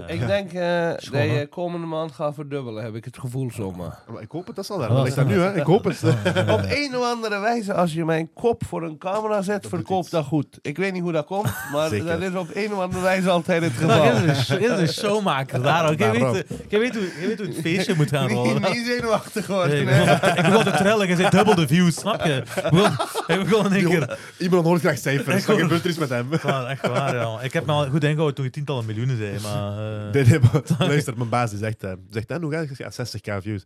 [0.08, 1.22] Eh, ik denk eh, dat hè?
[1.22, 4.00] je komende maand gaat verdubbelen, heb ik het gevoel zomaar.
[4.08, 4.90] Maar ik hoop het, dat is al daar.
[4.90, 5.56] Oh, Dat ligt daar nu, hè.
[5.56, 6.04] Ik hoop het.
[6.58, 10.26] Op een of andere wijze, als je mijn kop voor een camera zet, verkoopt dat
[10.26, 10.60] goed.
[10.62, 12.06] Ik weet niet hoe dat komt, maar Zeker.
[12.08, 14.06] dat is op een of andere wijze altijd het Maar geval.
[14.22, 15.88] jij is een- jij is een showmaker daar.
[15.96, 16.32] Jij Daarom.
[16.34, 18.62] weet, jij weet, hoe, jij weet hoe het feestje moet gaan rollen.
[18.62, 19.82] Niet, niet zenuwachtig Nee, worden.
[19.82, 20.00] ik, hè.
[20.06, 22.44] begon te, ik begon te trillen, je zei dubbel de views, snap je?
[22.56, 22.92] Ik begon,
[23.28, 24.18] ik begon in één keer...
[24.38, 25.46] Iemand hoort graag cijfers.
[25.46, 26.28] Wat gebeurt er iets met hem?
[26.34, 26.44] Echt
[26.92, 27.42] waar, ja.
[27.42, 30.06] Ik heb me al goed ingehouden toen je tientallen miljoenen zei, maar...
[30.08, 32.70] eh, Nee, nee, maar luister, mijn baas die zegt, eh, zegt en hoe gaat het?
[32.70, 33.06] Ik zeg, ja,
[33.40, 33.64] 60k views.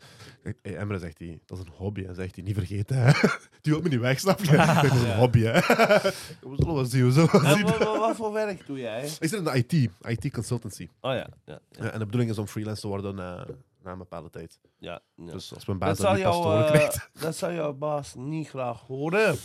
[0.61, 2.05] Hey, Emre zegt hij, dat is een hobby.
[2.05, 2.97] Hij zegt hij, niet vergeten.
[2.97, 3.11] Hè.
[3.61, 4.55] Die wil me niet weg, snap je?
[4.82, 5.53] Dat is een hobby, hè.
[5.53, 6.13] We
[6.55, 7.63] zullen wel zien, we zullen wel En zien.
[7.65, 9.03] wat, wat- wat voor werk doe jij?
[9.05, 10.88] Ik zit in de IT, IT consultancy.
[11.01, 11.59] Oh ja, ja, ja.
[11.84, 13.45] Ja, en de bedoeling is om freelance te worden na,
[13.84, 14.59] na een bepaalde tijd.
[14.80, 15.32] ja, ja.
[15.32, 17.09] Dus als mijn baas dat, niet pas te jou, horen eh, krijgt.
[17.20, 19.36] dat zal jouw baas niet graag horen.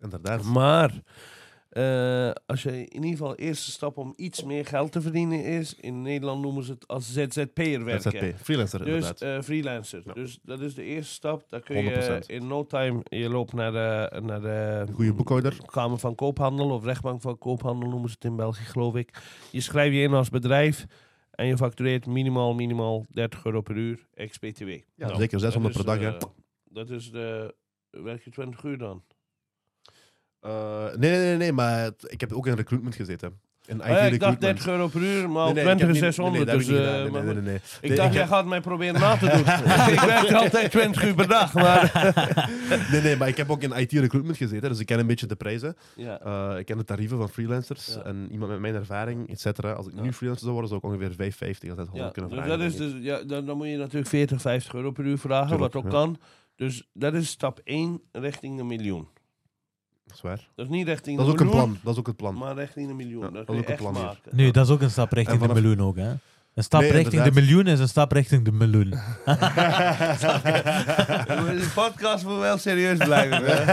[0.00, 0.42] Inderdaad.
[0.42, 0.90] Maar
[1.72, 5.44] eh, als je in ieder geval de eerste stap om iets meer geld te verdienen
[5.44, 8.10] is, in Nederland noemen ze het als ZZP'er werken.
[8.10, 9.20] ZZP, freelancer Dus inderdaad.
[9.20, 10.02] eh, freelancer.
[10.04, 10.12] Ja.
[10.12, 11.44] Dus dat is de eerste stap.
[11.48, 12.26] Dan kun je 100%.
[12.26, 15.56] in no time, je loopt naar de, naar de boekhouder.
[15.66, 19.22] Kamer van Koophandel of Rechtbank van Koophandel noemen ze het in België, geloof ik.
[19.50, 20.86] Je schrijft je in als bedrijf
[21.30, 24.68] en je factureert minimaal, minimaal 30 euro per uur, ex-BTW.
[24.68, 25.96] Ja, Nou, zeker 600 per dag.
[25.98, 26.10] is, hè.
[26.16, 26.20] eh,
[26.64, 27.54] dat is de...
[27.90, 29.02] Werk je 20 uur dan?
[30.42, 33.40] Eh, nee, nee, nee, nee, maar het- ik heb ook in recruitment gezeten.
[33.66, 34.40] In IT ja, ik dacht recruitment.
[34.40, 36.44] 30 euro per uur, maar op ik 20 heb is niet- 600.
[36.46, 37.24] nee, nee, dus, dat heb ik niet gedaan.
[37.24, 37.96] maar Nee, nee, nee, Ik nee.
[37.96, 39.38] dacht, jij heb- gaat mij proberen na te doen.
[39.94, 41.90] ik werk er altijd 20 uur per dag, maar...
[42.92, 45.26] Nee, nee, maar ik heb ook in IT recruitment gezeten, dus ik ken een beetje
[45.26, 45.76] de prijzen.
[45.96, 46.20] ja.
[46.20, 48.02] Eh, ik ken de tarieven van freelancers Ja.
[48.02, 49.72] en iemand met mijn ervaring, et cetera.
[49.72, 50.00] Als ik Ja.
[50.02, 52.58] nu freelancer zou worden, zou ik ongeveer 550 of 600 Ja, kunnen dus vragen.
[52.58, 52.96] dat is denk ik.
[52.96, 55.84] dus, ja, dan, dan moet je natuurlijk 40, 50 euro per uur vragen, Tuurlijk, wat
[55.84, 55.98] ook ja.
[55.98, 56.18] kan.
[56.56, 59.08] Dus dat is stap 1 richting de miljoen.
[60.04, 60.48] Dat is waar.
[60.54, 61.78] Dat is niet richting Dat is ook een miljoen, plan.
[61.82, 62.34] Dat is ook het plan.
[62.34, 63.22] maar richting de miljoen.
[63.22, 64.36] Ja, dat is ook een echt plan maken.
[64.36, 66.12] Nu, dat is ook een stap richting vanaf- de miljoen ook, hè?
[66.54, 68.90] Een stap Nee, richting de miljoen is een stap richting de miljoen.
[71.62, 73.44] De podcast moet wel serieus blijven.
[73.44, 73.64] hè.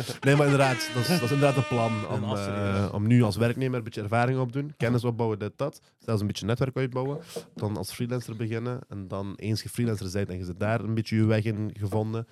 [0.26, 3.22] Nee, maar inderdaad, dat is, dat is inderdaad een plan om, Een eh, om nu
[3.22, 5.80] als werknemer een beetje ervaring opdoen, kennis opbouwen, dit, dat.
[5.98, 7.18] Zelfs een beetje netwerk uitbouwen.
[7.54, 8.78] Dan als freelancer beginnen.
[8.88, 11.70] En dan eens je freelancer bent en je zit daar een beetje je weg in
[11.78, 12.26] gevonden,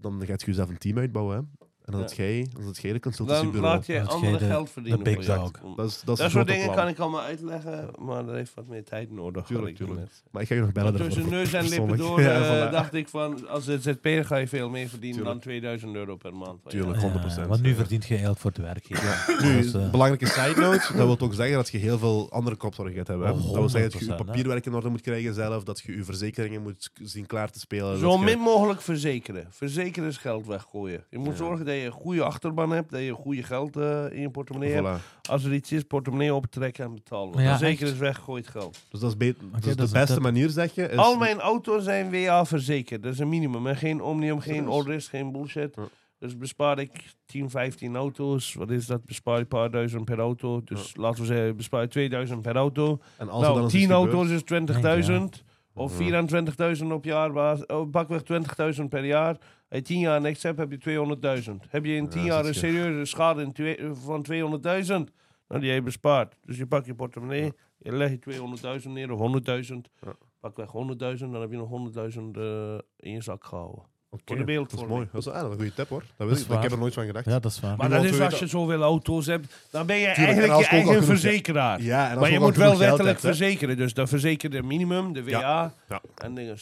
[0.00, 1.36] dan gaat je jezelf een team uitbouwen.
[1.36, 1.63] Hè.
[1.84, 2.06] En dan Ja.
[2.16, 3.74] jij, dan zit jij de Dan consultancybureau.
[3.74, 5.04] laat je Dat de- geld verdienen.
[5.04, 5.40] de big voor je.
[5.40, 5.50] dog.
[5.76, 6.76] Dat is, dat is Dat soort dingen plan.
[6.76, 9.46] kan ik allemaal uitleggen, maar dat heeft wat meer tijd nodig.
[9.46, 10.10] Tuurlijk, tuurlijk.
[10.30, 13.08] Maar ik ga je nog bellen tussen neus en lippen door Ja, eh, dacht ik
[13.08, 15.34] van, als ZZP'er ga je veel meer verdienen Tuurlijk.
[15.34, 16.58] dan 2000 euro per maand.
[16.62, 17.00] Want Tuurlijk.
[17.00, 17.08] ja,
[17.44, 17.74] 100%, want nu ja.
[17.74, 19.34] verdient je geld voor het werkgever.
[19.42, 22.56] Nu, Dus, eh, belangrijke side note, dat wil ook zeggen dat je heel veel andere
[22.56, 23.30] kopzorg gaat hebben.
[23.32, 25.80] Oh, dat wil zeggen dat je je 100%, papierwerk in orde moet krijgen zelf, dat
[25.80, 27.98] je je verzekeringen moet zien klaar te spelen.
[27.98, 29.46] Zo dat min mogelijk verzekeren.
[29.50, 31.04] Verzekeren is geld weggooien.
[31.10, 31.36] Je moet Ja.
[31.36, 34.72] zorgen dat je een goede achterban hebt, dat je goede geld eh, in je portemonnee
[34.72, 34.88] hebt.
[35.28, 37.42] Als er iets is, portemonnee optrekken en betalen.
[37.42, 37.80] Ja, echt.
[37.82, 38.78] is weggegooid geld.
[38.90, 40.88] Dus dat is, beter, dus dat de is- beste dat- manier, zeg je.
[40.88, 43.02] Is Al mijn auto's zijn WA verzekerd.
[43.02, 43.66] Dat is een minimum.
[43.66, 45.74] En geen omnium, geen all-risk, geen bullshit.
[45.76, 45.82] Ja.
[46.18, 46.90] Dus bespaar ik
[47.26, 48.54] 10, 15 auto's.
[48.54, 49.04] Wat is dat?
[49.04, 50.62] Bespaar je een paar duizend per auto.
[50.64, 52.98] Dus laten we zeggen, bespaar je 2000 per auto.
[53.16, 55.44] En als dan nou, eens 10 iets auto's is 20.000.
[55.74, 56.26] Of Ja.
[56.76, 57.66] 24.000 op jaarbasis.
[57.66, 59.36] Oh, pakweg 20.000 per jaar.
[59.68, 61.66] Als je 10 jaar niks hebt, heb je 200.000.
[61.68, 65.10] Heb je in 10 Ja, jaar een serieuze schade in twee- van 200.000,
[65.48, 66.36] dan die heb je bespaard.
[66.44, 69.90] Dus je pakt je portemonnee, je legt je 200.000 neer of 100.000.
[70.00, 70.12] Ja.
[70.40, 73.82] Pak weg 100.000, dan heb je nog 100.000 eh, in je zak gehouden.
[74.24, 75.08] Voor de Dat is mooi.
[75.12, 76.00] Dat is, ah, dat een goede tip hoor.
[76.00, 77.24] Dat Dat weet ik, ik heb er nooit van gedacht.
[77.24, 77.76] Ja, dat is waar.
[77.76, 80.88] Maar dat is als je zoveel auto's hebt, dan ben je en eigenlijk je eigen
[80.92, 81.82] genoeg- verzekeraar.
[81.82, 83.76] Ja, en Maar je moet wel wettelijk verzekeren.
[83.76, 85.30] Dus dan verzeker je minimum, de WA
[85.88, 86.00] Ja.
[86.14, 86.56] en dingen.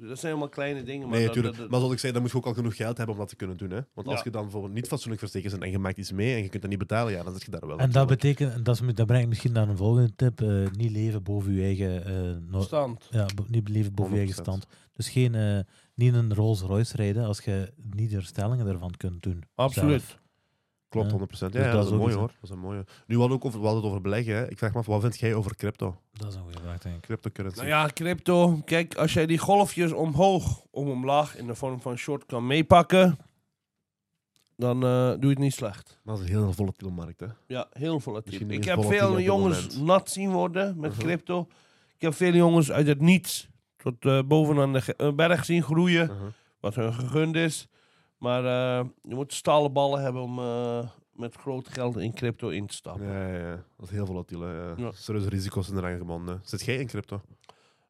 [0.00, 1.08] Dat zijn allemaal kleine dingen.
[1.08, 1.54] Maar Nee, dat- natuurlijk.
[1.54, 3.20] dat- dat- Maar zoals ik zei, dan moet je ook al genoeg geld hebben om
[3.20, 3.70] dat te kunnen doen.
[3.70, 3.80] Hè?
[3.94, 6.42] Want als je dan bijvoorbeeld niet fatsoenlijk verzekerd bent en je maakt iets mee en
[6.42, 7.78] je kunt dat niet betalen, ja, dan zit je daar wel.
[7.78, 11.22] En dat betekent, dat, is, dat brengt misschien naar een volgende tip, eh, niet leven
[11.22, 12.12] boven je eigen, eh,
[12.50, 13.08] no- stand.
[13.10, 14.62] ja, niet leven boven je eigen 100%.
[14.62, 14.66] stand.
[14.96, 15.58] Dus geen, eh,
[16.00, 19.42] niet een Rolls Royce rijden als je niet de herstellingen ervan kunt doen.
[19.54, 20.00] Absoluut.
[20.02, 20.18] zelf.
[20.88, 21.16] Klopt, Ja.
[21.18, 21.52] 100%.
[21.52, 22.26] Ja, Dus ja, dat dat, is een mooie hoor.
[22.26, 22.84] Dat is een mooie.
[23.06, 24.34] Nu hadden we ook over, we hadden het over beleggen.
[24.34, 24.50] Hè?
[24.50, 25.96] Ik vraag me af, wat vind jij over crypto?
[26.12, 27.00] Dat is een goede vraag, denk ik.
[27.02, 27.56] Cryptocurrency.
[27.58, 28.60] Nou ja, crypto.
[28.64, 33.18] Kijk, als jij die golfjes omhoog of omlaag in de vorm van short kan meepakken,
[34.56, 35.98] dan eh, doe je het niet slecht.
[36.04, 37.20] Dat is een heel volatiele markt.
[37.20, 37.26] Hè?
[37.46, 38.48] Ja, heel volatiel.
[38.50, 41.00] Ik heb veel jongens nat zien worden met Mhm.
[41.00, 41.48] crypto.
[41.94, 43.48] Ik heb veel jongens uit het niets
[43.82, 46.26] tot eh, bovenaan de ge- eh, berg zien groeien, Uh-huh.
[46.60, 47.68] wat hun gegund is.
[48.18, 52.66] Maar eh, je moet stalen ballen hebben om eh, met groot geld in crypto in
[52.66, 53.06] te stappen.
[53.06, 54.46] Ja, ja, ja, dat is heel volatiel.
[54.48, 54.74] Ja.
[54.76, 54.90] Ja.
[54.92, 56.40] Serieuze risico's in eraan gebonden.
[56.44, 57.20] Zit jij in crypto?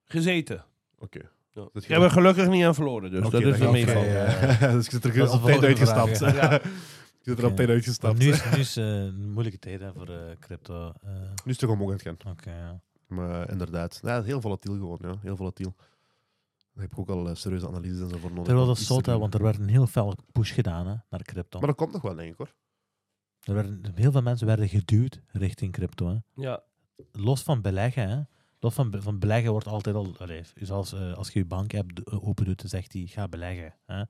[0.05, 0.65] Gezeten.
[0.99, 1.21] Oké.
[1.53, 1.63] Ja.
[1.73, 4.03] Zit Ik heb er gelukkig niet aan verloren, dus Oké, dat is gaat- meeval.
[4.05, 4.25] ja.
[4.73, 6.17] dus je zit er Dat is de op tijd uitgestapt.
[6.19, 6.61] vraag, Ja.
[7.23, 8.19] Je zit er op tijd Maar uitgestapt.
[8.19, 10.09] nu is, nu is eh, een moeilijke tijd hè, voor
[10.41, 10.93] crypto.
[11.05, 11.13] Nu
[11.45, 12.33] is het toch omhoog aan het gaan.
[12.33, 12.81] Oké, ja.
[13.11, 14.99] Maar eh, inderdaad, ja, heel volatiel gewoon.
[15.03, 15.15] Ja.
[15.23, 15.75] Heel volatiel.
[16.73, 18.45] Daar heb ik ook al eh, serieuze analyses en zo voor nodig.
[18.45, 21.59] Terwijl dat zot, hè, want er werd een heel fel push gedaan hè, naar crypto.
[21.59, 22.55] Maar dat komt nog wel, denk ik hoor.
[23.41, 26.09] Er werden, heel veel mensen werden geduwd richting crypto.
[26.09, 26.43] Hè.
[26.43, 26.63] Ja,
[27.13, 28.21] Los van beleggen, hè.
[28.59, 30.15] Los van, van beleggen wordt altijd al...
[30.19, 33.75] Allee, zoals eh, als je je bank-app do- open doet, dan zegt hij, ga beleggen.
[33.87, 34.03] Hè.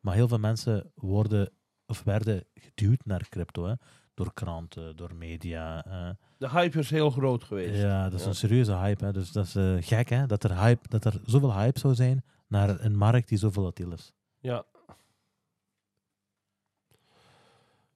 [0.00, 1.50] Maar heel veel mensen worden,
[1.86, 3.64] of werden geduwd naar crypto.
[3.66, 3.74] Hè.
[4.16, 5.84] Door kranten, door media.
[5.84, 6.10] eh.
[6.38, 7.80] de hype is heel groot geweest.
[7.80, 8.28] Ja, dat is Ja.
[8.28, 9.04] een serieuze hype.
[9.04, 9.12] Hè.
[9.12, 10.26] Dus dat is eh, gek, hè.
[10.26, 13.92] Dat er, hype, dat er zoveel hype zou zijn naar een markt die zo volatiel
[13.92, 14.12] is.
[14.38, 14.64] Ja.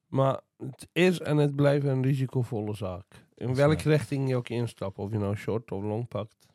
[0.07, 3.27] Maar het is en het blijft een risicovolle zaak.
[3.35, 6.47] In welke richting je ook instapt, of je nou short of long pakt.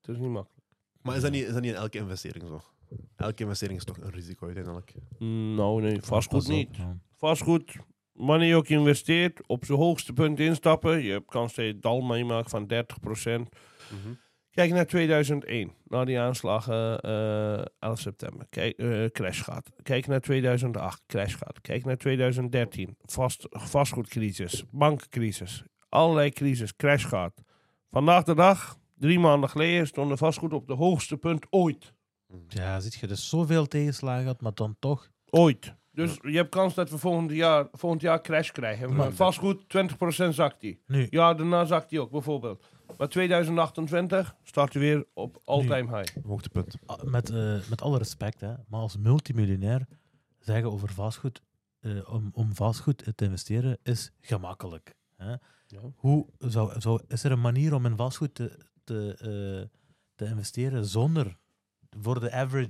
[0.00, 0.66] Het is niet makkelijk.
[1.02, 2.60] Maar is dat niet, is dat niet in elke investering zo?
[3.16, 4.94] Elke investering is toch een risico uiteindelijk.
[5.18, 6.76] Mm, Nou nee, vastgoed niet.
[7.14, 7.76] Vastgoed,
[8.12, 11.02] wanneer je ook investeert, op zijn hoogste punt instappen.
[11.02, 13.48] Je hebt kans dat je het dal meemaakt van 30%.
[14.50, 18.46] Kijk naar 2001, na die aanslagen eh 11 september.
[18.50, 19.70] Kijk, eh, crash gaat.
[19.82, 21.60] Kijk naar 2008, crash gaat.
[21.60, 25.62] Kijk naar 2013, vast, vastgoedcrisis, bankencrisis.
[25.88, 27.42] Allerlei crisis, crash gaat.
[27.90, 31.92] Vandaag de dag, drie maanden geleden, stond de vastgoed op de hoogste punt ooit.
[32.48, 35.10] Ja, ziet je, dus zoveel tegenslagen gehad, maar dan toch...
[35.30, 35.74] Ooit.
[35.92, 38.94] Dus je hebt kans dat we volgend jaar, volgend jaar crash krijgen.
[38.94, 39.62] Maar vastgoed,
[40.26, 40.82] 20% zakt die.
[40.86, 42.64] Nu, Ja, daarna zakt die ook, bijvoorbeeld.
[42.98, 46.16] Maar 2028 start hij weer op all-time high.
[46.26, 46.74] Hoogtepunt.
[46.86, 49.86] Ah, met, eh, met alle respect, hè, maar als multimiljonair
[50.38, 51.42] zeggen over vastgoed,
[51.80, 54.94] eh, om, om vastgoed te investeren, is gemakkelijk.
[55.16, 55.30] Hè.
[55.66, 55.80] Ja.
[55.96, 59.78] Hoe zou, zou, is er een manier om in vastgoed te, te, eh,
[60.14, 61.36] te investeren zonder
[62.00, 62.68] voor de average,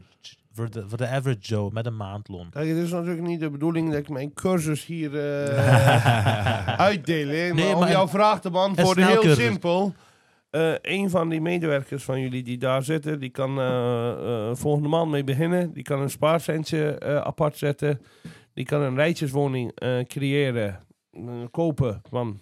[0.52, 2.50] voor de, voor de average Joe met een maandloon?
[2.50, 7.26] Kijk, het is natuurlijk niet de bedoeling dat ik mijn cursus hier eh uitdeel.
[7.26, 9.94] Maar Nee, om maar jouw vraag te beantwoorden, heel simpel.
[10.50, 15.10] Eh een van die medewerkers van jullie die daar zitten, die kan eh, volgende maand
[15.10, 15.72] mee beginnen.
[15.72, 18.00] Die kan een spaarcentje apart zetten.
[18.54, 19.72] Die kan een rijtjeswoning
[20.06, 20.80] creëren,
[21.50, 22.40] kopen van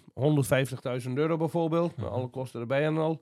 [1.07, 1.95] 150.000 euro bijvoorbeeld.
[1.95, 2.13] Met Mhm.
[2.15, 3.21] alle kosten erbij en al.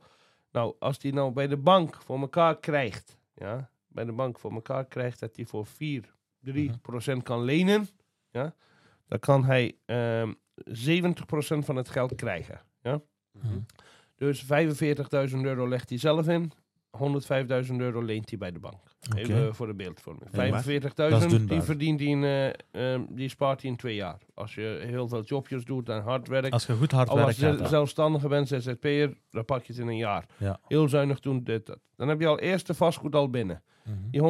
[0.52, 4.52] Nou, als die nou bij de bank voor elkaar krijgt, ja, bij de bank voor
[4.52, 7.88] elkaar krijgt dat hij voor 4, 3 procent kan lenen,
[8.32, 8.56] ja,
[9.08, 10.34] dan kan hij ehm
[10.64, 12.62] 70% van het geld krijgen.
[12.82, 13.02] Ja?
[13.32, 13.60] Mhm.
[14.16, 14.50] Dus 45.000
[15.42, 16.52] euro legt hij zelf in,
[16.98, 18.82] 105.000 euro leent hij bij de bank.
[19.16, 20.28] Even voor de beeldvorming.
[20.32, 21.48] Ja, maar 45.000, doenbaar.
[21.48, 24.18] die verdient hij in, eh, ehm, die spaart hij in twee jaar.
[24.34, 26.52] Als je heel veel jobjes doet en hard werkt.
[26.52, 29.82] Als je goed hard Al als werkt, je zelfstandige bent, ZZP'er, dan pak je het
[29.82, 30.26] in een jaar.
[30.38, 30.60] Ja.
[30.68, 31.80] Heel zuinig doen, dit, dat.
[31.96, 33.64] Dan heb je al eerst de vastgoed al binnen.
[33.90, 34.10] Mhm.
[34.12, 34.22] Die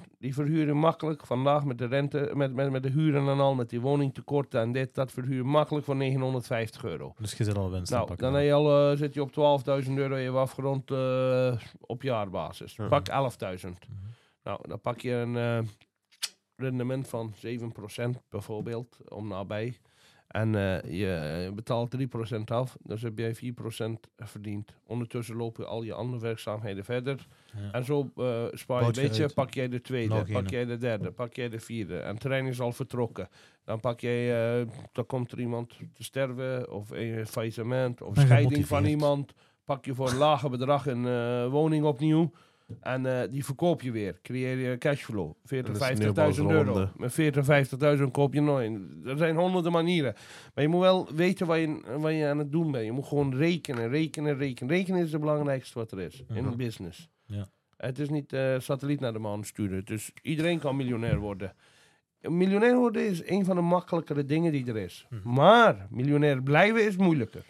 [0.00, 3.38] 150.000, die verhuur je makkelijk vandaag met de rente, met, met, met de huren en
[3.40, 7.14] al, met die woningtekorten en dit, dat verhuur je makkelijk voor 950 euro.
[7.18, 8.24] Dus je zit al winst Nou, pakken.
[8.24, 12.76] dan heb je al, eh, zit je op 12.000 euro even afgerond eh, op jaarbasis.
[12.76, 12.88] Ja.
[12.88, 13.88] Pak 11.000.
[13.88, 13.98] Mhm.
[14.42, 15.58] Nou, dan pak je een eh,
[16.56, 19.76] rendement van 7% bijvoorbeeld, om nabij.
[20.28, 23.40] En eh, je betaalt 3% af, dus heb jij 4%
[24.16, 24.74] verdiend.
[24.86, 27.26] Ondertussen lopen al je andere werkzaamheden verder.
[27.52, 27.72] Ja.
[27.72, 29.34] En zo eh, spaar je een je beetje, uit.
[29.34, 31.98] pak jij de tweede, pak jij de derde, pak jij de vierde.
[31.98, 33.28] En het terrein is al vertrokken.
[33.64, 38.66] Dan pak jij, eh, dan komt er iemand te sterven, of een faillissement, of scheiding
[38.66, 39.32] van iemand.
[39.64, 42.32] Pak je voor een lager bedrag een woning opnieuw.
[42.80, 44.18] En eh, die verkoop je weer.
[44.22, 45.32] Creëer je cashflow.
[45.44, 46.54] 40, En dat is 50.000 sneeuwbalsronde.
[46.54, 46.88] euro.
[46.96, 49.00] Met 40, 50.000 koop je een.
[49.04, 50.14] Er zijn honderden manieren.
[50.54, 52.84] Maar je moet wel weten wat je, wat je aan het doen bent.
[52.84, 54.74] Je moet gewoon rekenen, rekenen, rekenen.
[54.74, 56.46] Rekenen is het belangrijkste wat er is in Mhm.
[56.46, 57.08] een business.
[57.26, 57.48] Ja.
[57.76, 59.84] Het is niet eh satelliet naar de maan sturen.
[59.84, 61.54] Dus iedereen kan miljonair worden.
[62.20, 65.06] Miljonair worden is een van de makkelijkere dingen die er is.
[65.10, 65.32] Mhm.
[65.34, 67.44] Maar miljonair blijven is moeilijker.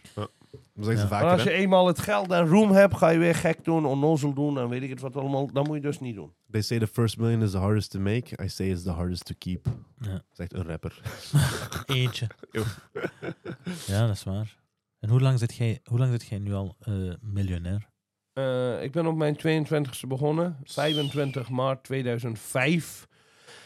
[0.74, 1.20] Dat zeggen ze Ja.
[1.20, 1.54] Maar vaker, als je hè?
[1.56, 4.82] eenmaal het geld en roem hebt, ga je weer gek doen, onnozel doen en weet
[4.82, 5.52] ik het wat allemaal.
[5.52, 6.32] Dat moet je dus niet doen.
[6.50, 8.42] They say the first million is the hardest to make.
[8.44, 9.66] I say it's the hardest to keep.
[10.00, 10.22] Ja.
[10.32, 11.00] Zegt een rapper.
[11.86, 12.26] Eentje.
[13.86, 14.56] Ja, dat is waar.
[15.00, 17.88] En hoe lang zit jij, hoe lang zit jij nu al eh, miljonair?
[18.32, 23.06] Eh, ik ben op mijn 22e begonnen, 25 maart 2005.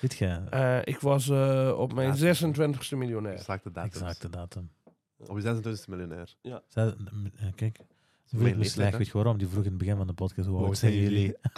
[0.01, 0.41] Weet jij?
[0.51, 2.34] Eh, ik was eh, op mijn Ja.
[2.34, 3.34] 26e miljonair.
[3.34, 3.91] Exacte datum.
[3.91, 4.70] Exacte datum.
[5.26, 6.34] Op je 26 miljonair.
[6.68, 6.92] Zij- eh,
[7.54, 7.76] kijk,
[8.24, 8.92] ze voelt me leeftijd, slecht.
[8.92, 8.98] hè?
[8.98, 9.38] Weet je waarom?
[9.38, 11.34] Die vroeg in het begin van de podcast hoe oud zijn jullie?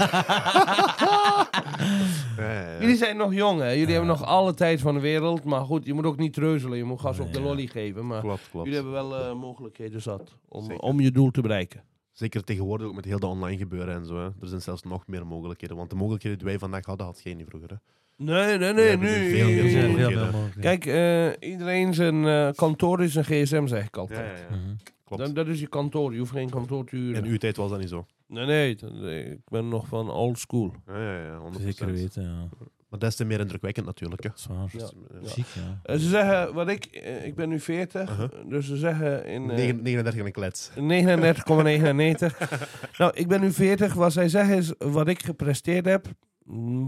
[2.36, 2.80] Ja, ja, ja.
[2.80, 3.68] Jullie zijn nog jong, hè?
[3.70, 3.90] Jullie Ja.
[3.92, 5.44] hebben nog alle tijd van de wereld.
[5.44, 6.78] Maar goed, je moet ook niet treuzelen.
[6.78, 7.44] Je moet gas op de ja.
[7.44, 8.06] lolly geven.
[8.06, 8.66] Maar Klopt, klopt.
[8.66, 10.78] jullie hebben wel eh, mogelijkheden zat om, Zeker.
[10.82, 11.82] om je doel te bereiken.
[12.12, 14.16] Zeker tegenwoordig ook met heel de online gebeuren en zo.
[14.16, 14.24] Hè.
[14.24, 15.76] Er zijn zelfs nog meer mogelijkheden.
[15.76, 17.70] Want de mogelijkheden die wij vandaag hadden, had niet vroeger.
[17.70, 17.76] Hè.
[18.24, 19.06] Nee, nee, nee, nu.
[19.08, 20.22] nu veel meer zijn veel mogelijkheden.
[20.22, 20.78] meer mogelijkheden.
[20.80, 20.86] Kijk,
[21.40, 24.18] eh, iedereen zijn eh, kantoor is een gsm, zeg ik altijd.
[24.20, 24.56] Ja, ja, ja.
[24.56, 24.74] Mhm.
[25.04, 25.22] Klopt.
[25.24, 27.24] Dat, dat is je kantoor, je hoeft geen kantoor te huren.
[27.24, 28.06] In uw tijd was dat niet zo.
[28.26, 30.74] Nee, nee, dat- nee, ik ben nog van old school.
[30.86, 31.62] Ja, ja, ja 100%.
[31.62, 32.48] Zeker weten, ja.
[32.88, 34.22] Maar des te meer indrukwekkend natuurlijk.
[34.22, 34.28] Hè.
[34.34, 34.68] Zwaar.
[34.72, 34.88] Ja.
[35.54, 35.80] Ja.
[35.82, 38.28] Eh, ze zeggen, wat ik, eh, ik ben nu 40, Uh-huh.
[38.48, 40.70] dus ze zeggen in eh, Negen- 39 en een klets.
[40.76, 42.38] 39,99.
[42.98, 43.94] nou, ik ben nu 40.
[43.94, 46.06] Wat zij zeggen is, wat ik gepresteerd heb,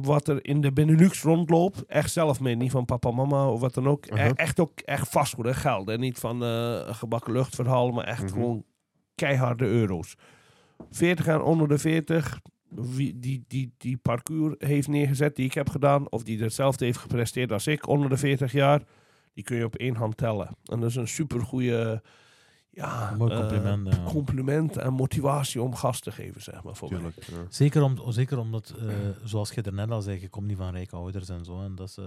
[0.02, 3.74] wat er in de Benelux rondloopt, echt zelf mee, niet van papa, mama of wat
[3.74, 4.06] dan ook.
[4.06, 4.30] E- Uh-huh.
[4.34, 5.88] echt ook echt vastgoed, hè, geld.
[5.88, 8.32] En niet van een gebakken luchtverhaal, maar echt Mhm.
[8.32, 8.64] gewoon
[9.14, 10.14] keiharde euro's.
[10.90, 15.68] 40 en onder de 40, wie, die, die, die parcours heeft neergezet die ik heb
[15.70, 18.82] gedaan, of die hetzelfde heeft gepresteerd als ik onder de 40 jaar,
[19.34, 20.48] die kun je op één hand tellen.
[20.64, 22.00] En dat is een supergoeie
[22.74, 23.94] ja, Een mooi eh, compliment.
[23.94, 24.04] ja.
[24.04, 26.76] compliment en motivatie om gas te geven, zeg maar.
[26.76, 26.98] Voor mij.
[26.98, 27.22] Tuurlijk.
[27.26, 27.34] Ja.
[27.48, 28.94] Zeker, om, zeker omdat, eh,
[29.24, 31.62] zoals je er net al zei, je komt niet van rijke ouders en zo.
[31.62, 32.04] En dat is, eh,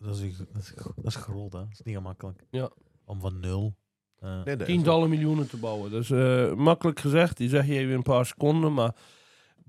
[0.00, 1.58] dat is, dat is, dat is groot, hè.
[1.58, 2.42] Dat is niet gemakkelijk.
[2.50, 2.70] Ja.
[3.04, 3.74] Om van nul.
[4.18, 5.90] eh, Nee, Tientallen miljoenen te bouwen.
[5.90, 8.94] Dat is eh, makkelijk gezegd, die zeg je even in een paar seconden, maar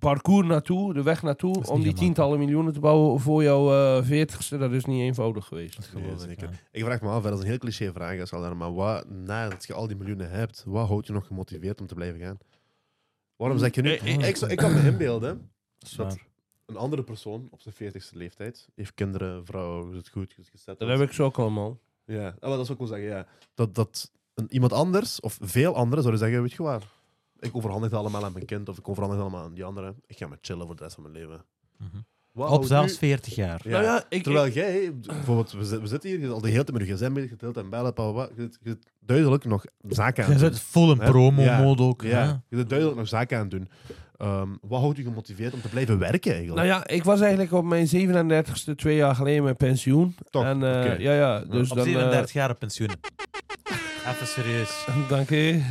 [0.02, 4.72] parcours naartoe, de weg naartoe, om die tientallen miljoenen te bouwen voor jouw veertigste, dat
[4.72, 5.76] is niet eenvoudig geweest.
[5.76, 6.49] dat Nee, geloof ik, zeker.
[6.49, 6.58] ja.
[6.72, 9.66] Ik vraag me af, dat is een heel cliché vraag, is al, maar wat, nadat
[9.66, 12.38] je al die miljoenen hebt, wat houdt je nog gemotiveerd om te blijven gaan?
[13.36, 13.95] Waarom zeg je nu...
[13.95, 15.52] Eh, eh, ik, ik kan me inbeelden
[15.95, 16.18] Dat
[16.66, 20.80] een andere persoon op zijn 40ste leeftijd heeft kinderen, vrouw, is het goed, is gezet.
[20.80, 21.80] Dat heb ik zo ook allemaal.
[22.06, 23.28] Ja, ah, maar dat zou ik wel zeggen, ja.
[23.54, 26.84] Dat, dat een, iemand anders, of veel anderen, zouden zeggen, weet je waar,
[27.42, 29.96] ik overhandig het allemaal aan mijn kind, of ik overhandig het allemaal aan die anderen.
[30.06, 31.46] Ik ga maar chillen voor de rest van mijn leven.
[31.78, 31.98] Mhm.
[32.54, 33.62] Op zelfs u- 40 jaar.
[33.64, 33.70] Ja.
[33.70, 36.42] Nou ja, ik, Terwijl ik- jij, bijvoorbeeld, we, zi- we zitten hier, je zit al
[36.42, 38.86] de hele tijd met je gsm bezig, je deelt en bellen, je, zit- je zit
[39.00, 40.54] duidelijk nog zaken aan Je het doen.
[40.54, 42.02] zit vol in promo-mode ook.
[42.02, 43.70] Ja, je zit duidelijk nog zaken aan het doen.
[44.18, 46.68] Ehm, wat houdt je gemotiveerd om te blijven werken eigenlijk?
[46.68, 50.16] nou ja, ik was eigenlijk op mijn 37ste twee jaar geleden met pensioen.
[50.30, 50.44] Toch?
[50.44, 51.86] En eh, ja, ja, dus Op dan...
[51.86, 52.89] eh, 37 jaar op pensioen.
[54.08, 54.86] Even serieus.
[55.10, 55.64] Dank je.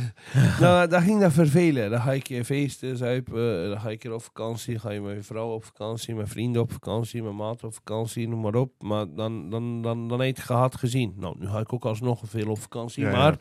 [0.59, 1.89] nou, dan ging dat vervelen.
[1.89, 5.15] Dan ga ik je feesten, zuipen, dan ga ik er op vakantie, ga je met
[5.15, 8.71] je vrouw op vakantie, met vrienden op vakantie, met maat op vakantie, noem maar op.
[8.79, 11.13] Maar dan, dan, dan, dan heb je het gehad gezien.
[11.17, 13.17] Nou, nu ga ik ook alsnog veel op vakantie, Ja, ja.
[13.17, 13.37] maar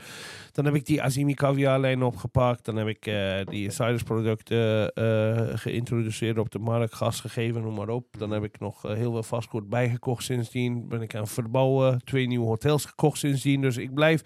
[0.53, 5.59] dan heb ik die Azimi caviarlijn opgepakt, dan heb ik eh, die Cyrus producten eh,
[5.59, 8.07] geïntroduceerd op de markt, gas gegeven, noem maar op.
[8.19, 12.05] Dan heb ik nog eh, heel veel vastgoed bijgekocht sindsdien, ben ik aan het verbouwen,
[12.05, 14.23] twee nieuwe hotels gekocht sindsdien, dus ik blijf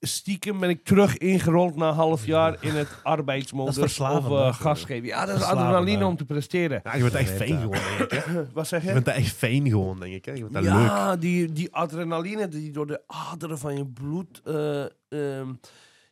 [0.00, 4.52] stiekem ben ik terug ingerold na een half jaar in het arbeidsmodus of eh, hè?
[4.52, 5.06] gas geven.
[5.06, 6.80] Ja, dat is adrenaline om te presteren.
[6.84, 8.24] Ja, je bent echt fijn gewoon, denk ik.
[8.24, 8.44] Hè?
[8.52, 8.94] Wat zeg Je je?
[8.94, 10.24] bent echt fijn gewoon, denk ik.
[10.24, 10.32] Hè?
[10.32, 10.72] Je bent dat leuk.
[10.72, 15.52] Ja, die, die adrenaline die door de aderen van je bloed eh, ehm,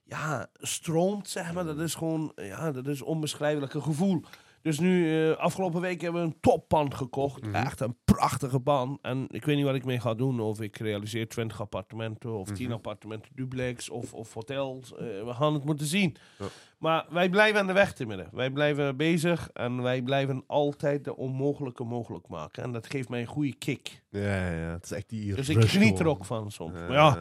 [0.05, 1.64] ja, stroomt, zeg maar.
[1.64, 4.24] Dat is gewoon, ja, dat is onbeschrijfelijk een gevoel.
[4.64, 7.46] Dus nu, eh, afgelopen week hebben we een toppand gekocht.
[7.46, 7.54] Mhm.
[7.54, 8.98] Echt een prachtige pand.
[9.02, 10.40] En ik weet niet wat ik mee ga doen.
[10.40, 12.74] Of ik realiseer 20 appartementen, of 10 Mhm.
[12.74, 14.92] appartementen duplex, of, of hotels.
[14.92, 16.16] Eh, we gaan het moeten zien.
[16.38, 16.44] Ja.
[16.78, 18.28] Maar wij blijven aan de weg timmeren.
[18.32, 22.62] Wij blijven bezig en wij blijven altijd de onmogelijke mogelijk maken.
[22.62, 24.02] En dat geeft mij een goede kick.
[24.10, 26.78] Ja, ja, het is echt die Dus ik geniet er ook van soms.
[26.78, 27.18] Ja, Maar ja,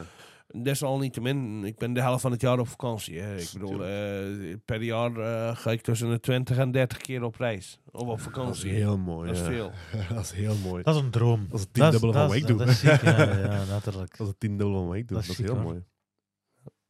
[0.62, 3.20] desalniettemin, ik ben de helft van het jaar op vakantie.
[3.20, 3.38] Hè.
[3.38, 7.36] Ik bedoel, eh, per jaar eh, ga ik tussen de 20 en 30 keer op
[7.36, 7.80] reis.
[7.91, 8.72] Of op Dat is vakantie.
[8.72, 9.28] heel mooi.
[9.28, 9.47] Dat is ja.
[9.47, 9.72] veel.
[10.16, 10.84] dat is heel mooi.
[10.84, 11.45] Dat is een droom.
[11.49, 12.58] Dat is het Dat is- tiendubbele van dat wat ik doe.
[12.58, 14.12] Dat is ziek, ja, ja, natuurlijk.
[14.18, 15.18] Dat is het tiendubbele van wat ik doe.
[15.18, 15.64] Dat Dat is heel hoor.
[15.64, 15.84] mooi.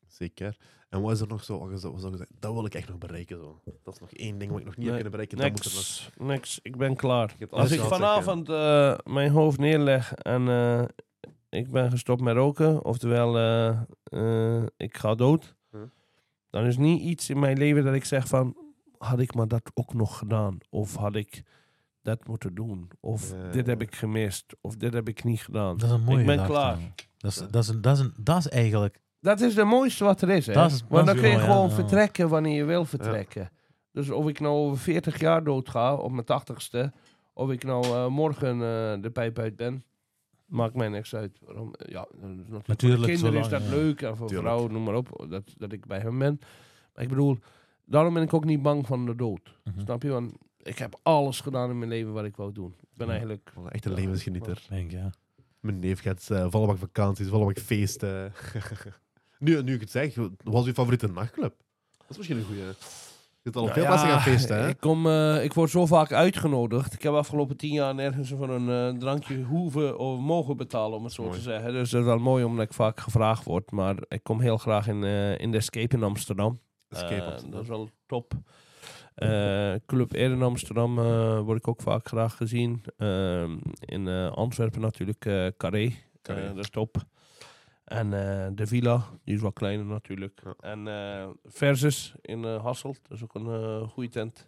[0.08, 0.58] Zeker.
[0.90, 1.60] En wat is er nog zo?
[1.60, 2.36] Wat is- wat zou je zeggen?
[2.40, 3.38] Dat wil ik echt nog bereiken.
[3.38, 3.62] Zo.
[3.84, 5.38] Dat is nog één ding wat ik nog niet Nee, heb kunnen bereiken.
[5.38, 6.28] Dat moet er nog...
[6.30, 7.36] Niks, niks, ik ben klaar.
[7.50, 10.84] Als ik vanavond eh, mijn hoofd neerleg en eh,
[11.54, 13.68] ik ben gestopt met roken, oftewel eh,
[14.04, 15.82] eh, ik ga dood, Huh?
[16.50, 18.58] dan is niet iets in mijn leven dat ik zeg van,
[18.98, 20.58] had ik maar dat ook nog gedaan?
[20.70, 21.44] Of had ik
[22.02, 22.88] dat moeten doen?
[23.00, 23.52] Of Ja.
[23.52, 24.56] dit heb ik gemist?
[24.62, 25.78] Of dit heb ik niet gedaan?
[25.78, 26.54] Dat is een mooie Ik ben gedachte.
[26.54, 26.78] klaar.
[27.18, 29.00] Dat is, dat, is een, dat, is een, dat is eigenlijk...
[29.20, 30.54] Dat is de mooiste wat er is, hè?
[30.54, 31.76] Dat is- Want dan kun je mooi, gewoon ja.
[31.76, 33.50] vertrekken wanneer je wil vertrekken.
[33.92, 36.92] Dus of ik nou over 40 jaar doodga, op mijn 80ste,
[37.34, 39.84] of ik nou eh, morgen eh, de pijp uit ben,
[40.54, 41.40] maakt mij niks uit.
[41.46, 41.74] Waarom?
[41.74, 43.70] Eh, Ja, natuurlijk, Natuurlijk, voor kinderen is dat ja.
[43.70, 44.48] leuk en voor Tuurlijk.
[44.50, 46.40] vrouwen, noem maar op, dat, dat ik bij hen ben.
[46.96, 47.38] Maar ik bedoel,
[47.86, 49.58] daarom ben ik ook niet bang van de dood.
[49.64, 49.80] Mhm.
[49.80, 50.10] Snap je?
[50.10, 52.76] Want ik heb alles gedaan in mijn leven wat ik wou doen.
[52.80, 53.12] Ik ben Ja.
[53.12, 53.52] eigenlijk...
[53.56, 54.66] Wel Echt een levensgenieter.
[54.70, 55.10] Denk, ja.
[55.60, 58.34] Mijn neef gaat uh, volle bak vakanties, volle bak feesten.
[59.40, 61.54] nu, nu ik het zeg, wat was uw favoriete nachtclub?
[61.98, 62.74] Dat is misschien een goede.
[63.44, 64.68] Je zit al op veel ja, plaatsen gaan feesten, hè?
[64.68, 66.94] Ik, kom, eh, ik word zo vaak uitgenodigd.
[66.94, 71.14] Ik heb afgelopen tien jaar nergens voor een drankje hoeven of mogen betalen, om het
[71.14, 71.36] zo Mooi.
[71.36, 71.74] te zeggen.
[71.74, 73.72] Dus dat is wel mooi omdat ik vaak gevraagd word.
[73.72, 76.60] Maar ik kom heel graag in, eh, in de Escape in Amsterdam.
[76.90, 77.52] Escape Eh, Amsterdam.
[77.52, 78.34] dat is wel top.
[79.86, 80.96] Club Air in Amsterdam
[81.46, 82.84] word ik ook vaak graag gezien.
[82.98, 85.20] Ehm, in Antwerpen natuurlijk
[85.58, 85.92] Carré.
[86.22, 86.48] Carré.
[86.48, 86.96] Dat is top.
[87.94, 90.42] En eh, de Villa, die is wat kleiner natuurlijk.
[90.44, 90.54] Ja.
[90.60, 94.48] En eh, Versus in eh, Hasselt, dat is ook een goede tent.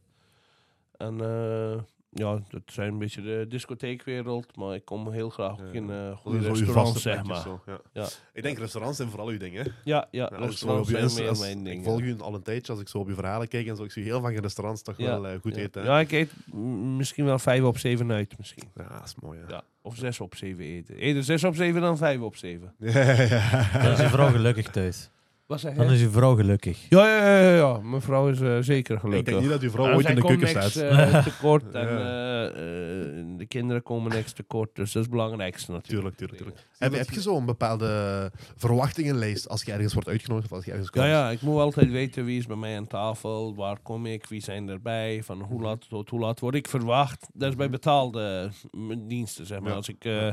[0.97, 1.81] En eh,
[2.17, 5.71] ja, dat zijn een beetje de discotheekwereld, maar ik kom heel graag ook Ja.
[5.71, 7.41] in eh goede restaurants, zeg maar.
[7.41, 7.79] zo, ja.
[7.93, 8.07] Ja.
[8.33, 9.63] Ik denk restaurants zijn vooral uw ding, hè?
[9.83, 11.77] Ja, ja, restaurants zijn meer als- mijn ding.
[11.77, 13.83] ik volg u al een tijdje, als ik zo op je verhalen kijk en zo,
[13.83, 15.61] ik zie heel vaak in restaurants toch Ja, wel eh, goed ja.
[15.61, 15.81] eten.
[15.81, 15.87] hè?
[15.87, 16.31] Ja, ik eet
[16.97, 18.63] misschien wel vijf op zeven uit, misschien.
[18.75, 19.53] Ja, dat is mooi, hè?
[19.53, 20.95] Ja, of zes op zeven eten.
[20.95, 22.73] Eerder zes op zeven dan vijf op zeven.
[22.79, 23.69] Ja, ja.
[23.83, 25.09] Dan is je vrouw gelukkig thuis.
[25.45, 26.85] Wat zeg Dan is je vrouw gelukkig.
[26.89, 27.77] Ja, ja, ja, ja, ja.
[27.79, 29.25] Mijn vrouw is eh, zeker Ik gelukkig.
[29.25, 31.13] denk niet dat uw vrouw Nou, ooit zij in de komt keuken niks, staat.
[31.13, 31.97] eh, tekort en Ja.
[31.97, 34.69] eh, eh, de kinderen komen niks tekort.
[34.75, 36.15] Dus dat is het belangrijkste natuurlijk.
[36.15, 36.67] Tuurlijk, tuurlijk, tuurlijk.
[36.77, 40.89] Heb, heb je zo'n bepaalde verwachtingenlijst als je ergens wordt uitgenodigd of als je ergens
[40.89, 41.05] komt?
[41.05, 44.25] Ja, ja, ik moet altijd weten wie is bij mij aan tafel, waar kom ik,
[44.25, 47.27] wie zijn erbij, van hoe laat tot hoe laat word ik verwacht.
[47.33, 49.69] Dat is bij betaalde mm, diensten, zeg maar.
[49.69, 49.75] Ja.
[49.75, 50.29] Als ik eh,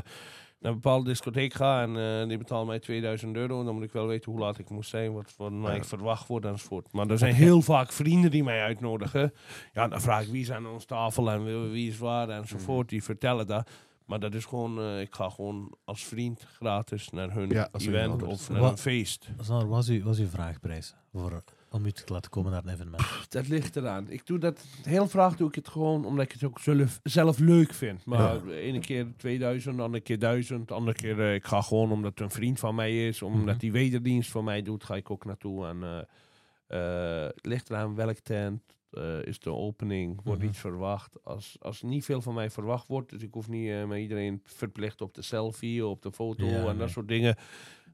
[0.63, 3.91] naar een bepaalde discotheek ga en eh, die betalen mij 2000 euro, dan moet ik
[3.91, 5.83] wel weten hoe laat ik moet zijn, wat van mij Ja.
[5.83, 6.91] verwacht word enzovoort.
[6.91, 9.33] Maar er zijn heel vaak vrienden die mij uitnodigen.
[9.73, 12.89] Ja, dan vraag ik wie is aan ons tafel en wie- is waar enzovoort.
[12.89, 13.69] Die vertellen dat.
[14.05, 18.23] Maar dat is gewoon, eh, ik ga gewoon als vriend gratis naar hun Ja, event
[18.23, 19.29] of naar Wat- een feest.
[19.41, 23.03] Sander, wat is uw vraagprijs voor, om u te laten komen naar een evenement?
[23.29, 24.09] Dat ligt eraan.
[24.09, 27.39] Ik doe dat heel graag doe ik het gewoon omdat ik het ook zelf, zelf
[27.39, 28.05] leuk vind.
[28.05, 31.61] Maar de ene keer 2000, de andere keer 1000, de andere keer eh, ik ga
[31.61, 33.57] gewoon omdat het een vriend van mij is, omdat Mhm.
[33.57, 35.67] die wederdienst voor mij doet, ga ik ook naartoe.
[35.67, 35.99] En eh,
[36.67, 38.61] eh, het ligt eraan welk tent.
[38.93, 40.49] eh, is de opening, wordt Mhm.
[40.49, 41.17] iets verwacht.
[41.23, 44.41] Als, als niet veel van mij verwacht wordt, dus ik hoef niet eh, met iedereen
[44.43, 46.75] verplicht op de selfie, op de foto Ja, en nee.
[46.77, 47.35] dat soort dingen.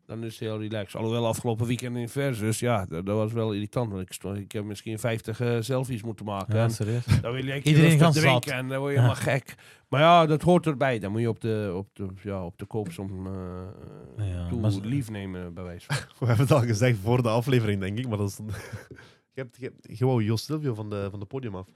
[0.09, 0.95] Dan is het heel relaxed.
[0.95, 3.91] Alhoewel afgelopen weekend in Versus, ja, dat, dat was wel irritant.
[3.91, 6.55] Want ik, stond, ik heb misschien 50 eh, selfies moeten maken.
[6.55, 7.05] Ja, serieus?
[7.21, 8.59] dan wil je Iedereen gaan drinken zat.
[8.59, 9.03] en dan word je Ja.
[9.05, 9.55] helemaal gek.
[9.87, 10.99] Maar ja, dat hoort erbij.
[10.99, 14.71] Dan moet je op de, op de, ja, op de koopsom eh Ja, toe maar
[14.71, 15.95] ze- lief nemen, bij wijze van.
[16.19, 18.37] We hebben het al gezegd voor de aflevering, denk ik, maar dat is...
[19.33, 21.67] je, hebt, je, hebt, wou Jos Silvio van de, van de podium af.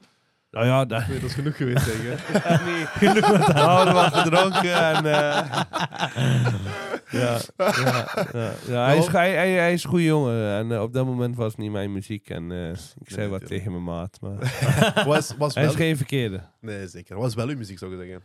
[0.52, 2.30] Nou ja, dat, Nee, dat is genoeg geweest, denk ik.
[2.66, 5.06] nee, genoeg met We hadden wat gedronken en...
[5.06, 5.62] eh,
[7.14, 8.86] ja, ja, ja, ja.
[8.86, 10.54] Hij, is, hij, hij, hij is een goede jongen.
[10.58, 12.30] En eh, op dat moment was het niet mijn muziek.
[12.30, 12.78] En eh, ik
[13.10, 14.18] zei Nee, wat tegen mijn maat.
[14.22, 14.36] Maar
[15.08, 15.72] Was, was hij wel...
[15.74, 16.42] is geen verkeerde.
[16.62, 17.18] Nee, zeker.
[17.18, 18.22] Was wel uw muziek, zou ik zeggen.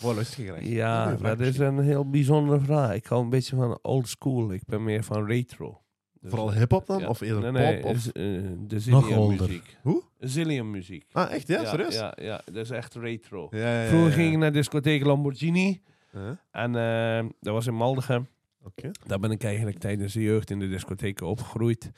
[0.00, 0.64] Waar luister je graag?
[0.64, 2.94] Ja, dat is een heel bijzondere vraag.
[2.94, 4.52] Ik hou een beetje van old school.
[4.52, 5.80] Ik ben meer van retro.
[6.20, 6.98] Dus- Vooral hip-hop dan?
[6.98, 7.08] Ja.
[7.08, 7.90] Of eerder nee, nee, pop?
[7.90, 8.06] Of...
[8.06, 8.12] eh,
[8.58, 9.46] de Zillion older.
[9.46, 9.76] muziek.
[9.82, 10.02] Hoe?
[10.18, 11.04] Zillion muziek.
[11.12, 11.46] Ah, echt?
[11.48, 11.94] Ja, serieus?
[11.94, 13.46] Ja, ja, dat is echt retro.
[13.50, 14.14] Ja, ja, ja, Vroeger ja.
[14.14, 15.80] ging ik naar discotheek Lamborghini.
[16.12, 16.30] Huh?
[16.50, 18.28] En eh, dat was in Maldegem.
[18.62, 18.90] Oké.
[19.06, 21.90] Daar ben ik eigenlijk tijdens de jeugd in de discotheken opgegroeid.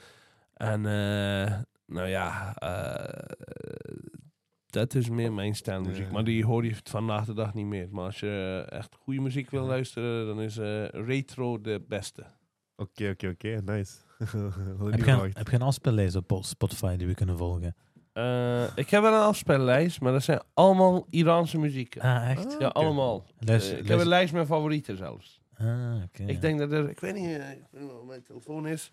[0.54, 3.36] En eh, nou ja, eh,
[4.66, 6.06] dat is meer mijn stijl muziek.
[6.06, 6.12] Ja.
[6.12, 7.88] Maar die hoor je vandaag de dag niet meer.
[7.90, 12.24] Maar als je echt goede muziek wil luisteren, dan is eh, retro de beste.
[12.76, 13.60] Oké, oké, oké.
[13.64, 13.98] Nice.
[14.18, 17.74] Heb je, een, heb je een afspeellijst op Spotify die we kunnen volgen?
[18.20, 21.96] Eh, ik heb wel een afspellijst, maar dat zijn allemaal Iraanse muziek.
[21.98, 22.56] Ah, echt?
[22.58, 23.24] Ja, allemaal.
[23.46, 25.40] Eh, ik heb een lijst met favorieten zelfs.
[25.58, 26.22] Ah, oké.
[26.24, 28.92] Ik denk dat er, ik weet niet, eh, ik weet niet wat mijn telefoon is.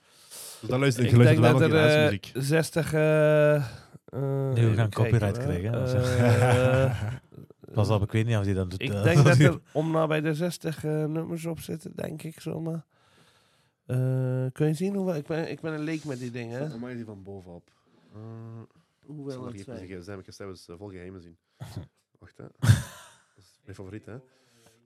[0.59, 2.31] Dus dan luister ik, Ik denk wel dat er Iraanse muziek.
[2.33, 2.93] 60.
[2.93, 3.61] eh, eh,
[4.53, 5.71] Nee, we gaan copyright krijgen,
[7.73, 8.81] Pas op, ik weet niet of die dat doet.
[8.81, 12.39] ik denk dat er om nou bij de 60 eh, nummers op zitten, denk ik
[12.39, 12.85] zomaar.
[13.85, 13.97] Eh,
[14.51, 15.15] kun je zien hoeveel?
[15.15, 16.79] Ik ben, ik ben een leek met die dingen.
[16.79, 17.69] mag je die van bovenop.
[19.27, 20.19] Zal het zijn.
[20.19, 21.37] Ik heb eens vol geheimen zien.
[22.19, 22.45] Wacht, hè.
[22.59, 22.69] Dat
[23.37, 24.17] is mijn favoriet, hè.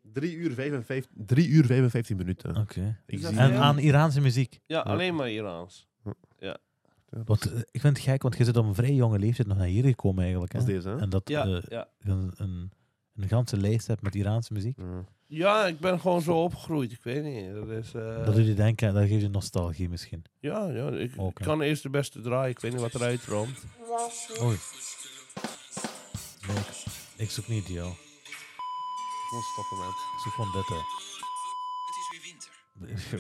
[0.02, 2.56] 3 uur 55, 3 uur 55 minuten.
[2.58, 3.02] Oké.
[3.08, 3.28] Zie...
[3.28, 4.60] En aan Iraanse muziek.
[4.66, 5.90] Ja, alleen maar Iraans.
[7.26, 9.58] Wat, eh, ik vind het gek, want je zit op een vrij jonge leeftijd nog
[9.58, 10.54] naar hier gekomen eigenlijk.
[10.54, 10.74] Dat is Hè?
[10.74, 10.98] deze, hè.
[11.00, 11.90] En dat Ja, eh, ja.
[12.00, 12.72] je een, een,
[13.16, 14.78] een ganse lijst hebt met Iraanse muziek.
[14.78, 15.06] Ja.
[15.32, 16.92] Ja, ik ben gewoon zo opgegroeid.
[16.92, 17.54] Ik weet niet.
[17.54, 20.24] Dat is, eh, dat doet je denken, dat geeft je nostalgie misschien.
[20.40, 22.50] ja, ja, ik kan eerst de beste draaien.
[22.50, 23.58] Ik weet niet wat eruit rond.
[24.42, 24.58] Oei.
[26.48, 26.66] Nee, ik,
[27.16, 27.92] ik zoek niet die, joh.
[29.30, 29.88] Gewoon stoppen, man.
[29.90, 30.76] Ik zoek gewoon dit, hè.
[31.86, 32.50] Het is weer winter.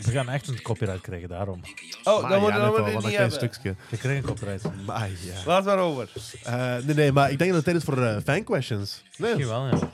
[0.05, 1.61] We gaan echt een copyright krijgen, daarom.
[2.03, 3.31] Oh, dan moet moet je want niet hebben.
[3.37, 3.75] stukje.
[3.89, 4.85] Je krijgt een copyright.
[4.85, 5.45] Maar ja.
[5.45, 6.09] Laat maar over.
[6.43, 9.01] Eh, nee, nee, maar ik denk dat het tijd is voor eh, fan questions.
[9.17, 9.35] Nee.
[9.35, 9.89] Misschien wel, ja.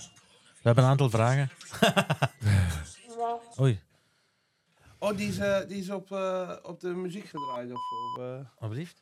[0.68, 1.50] We hebben een aantal vragen.
[3.62, 3.80] Oei,
[5.00, 7.80] Oh, die is, eh, die is op, eh, op de muziek gedraaid of
[8.16, 8.22] zo.
[8.24, 8.40] eh.
[8.60, 9.02] alsjeblieft.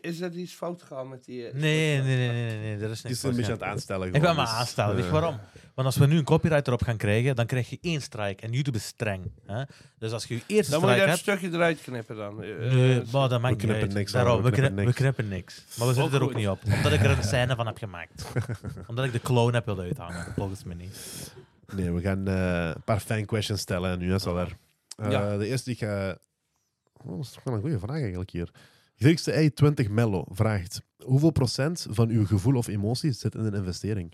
[0.00, 1.46] Is er iets fout gegaan met die...
[1.46, 3.16] eh, Nee, nee, nee, nee, nee, nee, dat is Het niks.
[3.16, 4.06] is een beetje aan fout het aanstellen.
[4.14, 4.94] Ik ben me dus, aanstellen.
[4.94, 5.38] Weet je eh, waarom?
[5.74, 8.42] Want als we nu een copyright erop gaan krijgen, dan krijg je één strike.
[8.42, 9.30] En YouTube is streng.
[9.46, 9.62] Hè?
[9.98, 11.38] Dus als je je eerste Dan moet je strike dat hebt...
[11.40, 12.42] stukje eruit knippen dan.
[12.42, 13.94] Eh, Nee, eh, maar dat maakt we niet uit.
[13.94, 14.96] niks, Daarom, we, knippen, knippen we niks.
[14.96, 15.64] knippen niks.
[15.78, 16.60] Maar we zitten er ook niet op.
[16.76, 18.24] Omdat ik er een scène van heb gemaakt.
[18.88, 20.32] omdat ik de clown heb willen uithangen.
[20.36, 21.32] Volgens mij niet.
[21.76, 24.16] Nee, we gaan eh, een paar fan questions stellen nu, hè.
[24.36, 24.46] Eh,
[25.10, 25.36] Ja.
[25.36, 26.18] De eerste die ik ga...
[27.04, 28.50] Oh, dat is toch wel een goede vraag eigenlijk hier.
[29.02, 34.12] Griekse i20 Mello vraagt: hoeveel procent van uw gevoel of emotie zit in een investering?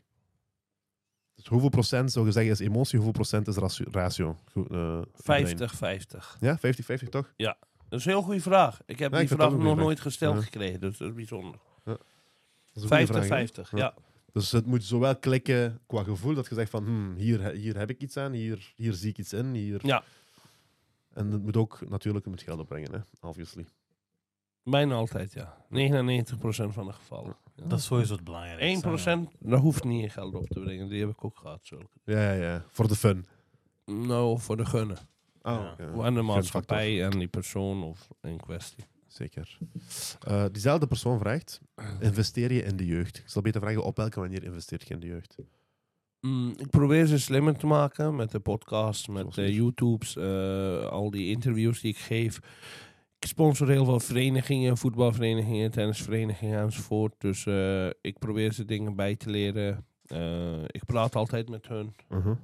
[1.34, 3.86] Dus hoeveel procent zou je zeggen is emotie, hoeveel procent is ratio?
[3.90, 4.36] ratio?
[4.52, 5.00] Goed, eh,
[5.38, 5.58] iedereen.
[5.58, 6.36] 50-50.
[6.40, 7.32] Ja, 50-50 toch?
[7.88, 8.80] Dat is een heel goede vraag.
[8.86, 10.42] Ik heb Ja, die ik vraag nog nooit gesteld Ja.
[10.42, 11.60] gekregen, dus dat is bijzonder.
[11.84, 12.00] Dat
[12.72, 13.28] is een goede vraag, hè?
[13.28, 13.94] 50-50, ja.
[14.32, 17.90] Dus het moet zowel klikken qua gevoel, dat je zegt van hmm, hier, hier heb
[17.90, 19.54] ik iets aan, hier, hier zie ik iets in.
[19.54, 19.86] Hier.
[19.86, 20.02] Ja.
[21.12, 23.28] En het moet ook natuurlijk met geld opbrengen, hè?
[23.28, 23.66] obviously.
[24.70, 25.56] Bijna altijd, ja.
[25.70, 27.36] 99% van de gevallen.
[27.54, 27.64] Ja.
[27.66, 29.26] Dat is sowieso het belangrijkste.
[29.28, 30.88] 1%, daar hoeft niet in geld op te brengen.
[30.88, 31.60] Die heb ik ook gehad.
[31.62, 31.86] Zulke.
[32.04, 32.64] Ja, ja, ja.
[32.70, 33.26] Voor de fun.
[33.84, 34.96] Nou, voor de gunnen.
[35.42, 35.74] Oh, Ja.
[35.96, 36.04] ja.
[36.04, 38.84] en de maatschappij en die persoon of in kwestie.
[39.06, 39.58] Zeker.
[40.20, 41.60] Eh, diezelfde persoon vraagt:
[42.00, 43.16] investeer je in de jeugd?
[43.18, 45.36] Ik zal beter vragen: op welke manier investeert je in de jeugd?
[46.20, 49.54] Mm, ik probeer ze slimmer te maken met de podcast, met de.
[49.54, 52.40] YouTubes, eh, al die interviews die ik geef.
[53.18, 57.14] Ik sponsor heel veel verenigingen, voetbalverenigingen, tennisverenigingen enzovoort.
[57.18, 59.86] Dus eh, ik probeer ze dingen bij te leren.
[60.06, 61.94] Eh, ik praat altijd met hun.
[62.08, 62.36] Uh-huh.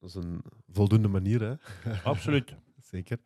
[0.00, 0.40] Dat is een
[0.72, 1.54] voldoende manier, hè?
[2.10, 2.54] Absoluut.
[2.82, 3.18] Zeker.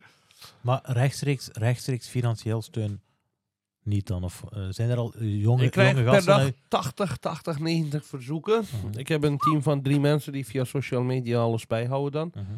[0.61, 3.01] Maar rechtstreeks, rechtstreeks financieel steun
[3.83, 4.25] niet dan?
[4.25, 6.33] Of eh, zijn er al jonge, Ik krijg jonge per gasten?
[6.33, 8.65] dag uit- 80, 80, 90 verzoeken.
[8.85, 8.99] Mhm.
[8.99, 12.45] Ik heb een team van drie mensen die via social media alles bijhouden dan.
[12.45, 12.55] Mhm.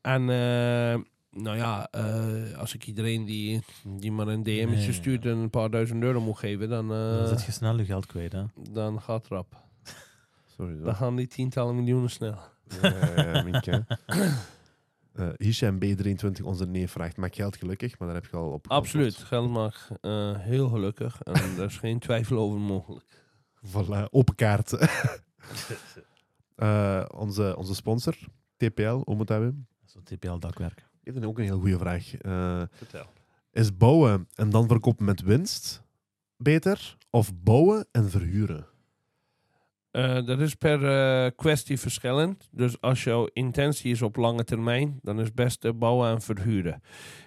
[0.00, 4.92] En eh, nou ja, eh, als ik iedereen die, die maar een DM'tje Nee.
[4.92, 7.84] stuurt en een paar duizend euro moet geven, dan, eh, Dan zit je snel je
[7.84, 8.32] geld kwijt.
[8.32, 8.44] Hè?
[8.70, 9.56] dan gaat het rap.
[10.56, 10.80] Sorry.
[10.82, 12.38] Dan gaan die tientallen miljoenen snel.
[12.82, 13.84] Ja, ja, ja, Mieke.
[15.12, 17.98] Eh, Hisham B23, onze neef, vraagt: maak geld gelukkig?
[17.98, 18.68] Maar daar heb je al op.
[18.68, 19.16] Absoluut.
[19.16, 21.22] Geld maakt eh, heel gelukkig.
[21.22, 23.04] En daar is geen twijfel over mogelijk.
[23.66, 24.72] Voilà, open kaart.
[26.54, 28.14] Eh, onze, onze sponsor,
[28.56, 29.68] TPL, hoe moet dat hebben?
[29.84, 30.87] Zo'n TPL-dakwerk.
[31.08, 32.14] Ik heb ook een heel goede vraag.
[32.16, 33.06] Eh, Vertel.
[33.52, 35.82] is bouwen en dan verkopen met winst
[36.36, 36.96] beter?
[37.10, 38.66] Of bouwen en verhuren?
[39.90, 42.48] Eh, dat is per eh, kwestie verschillend.
[42.52, 46.82] Dus als jouw intentie is op lange termijn, dan is het beste bouwen en verhuren.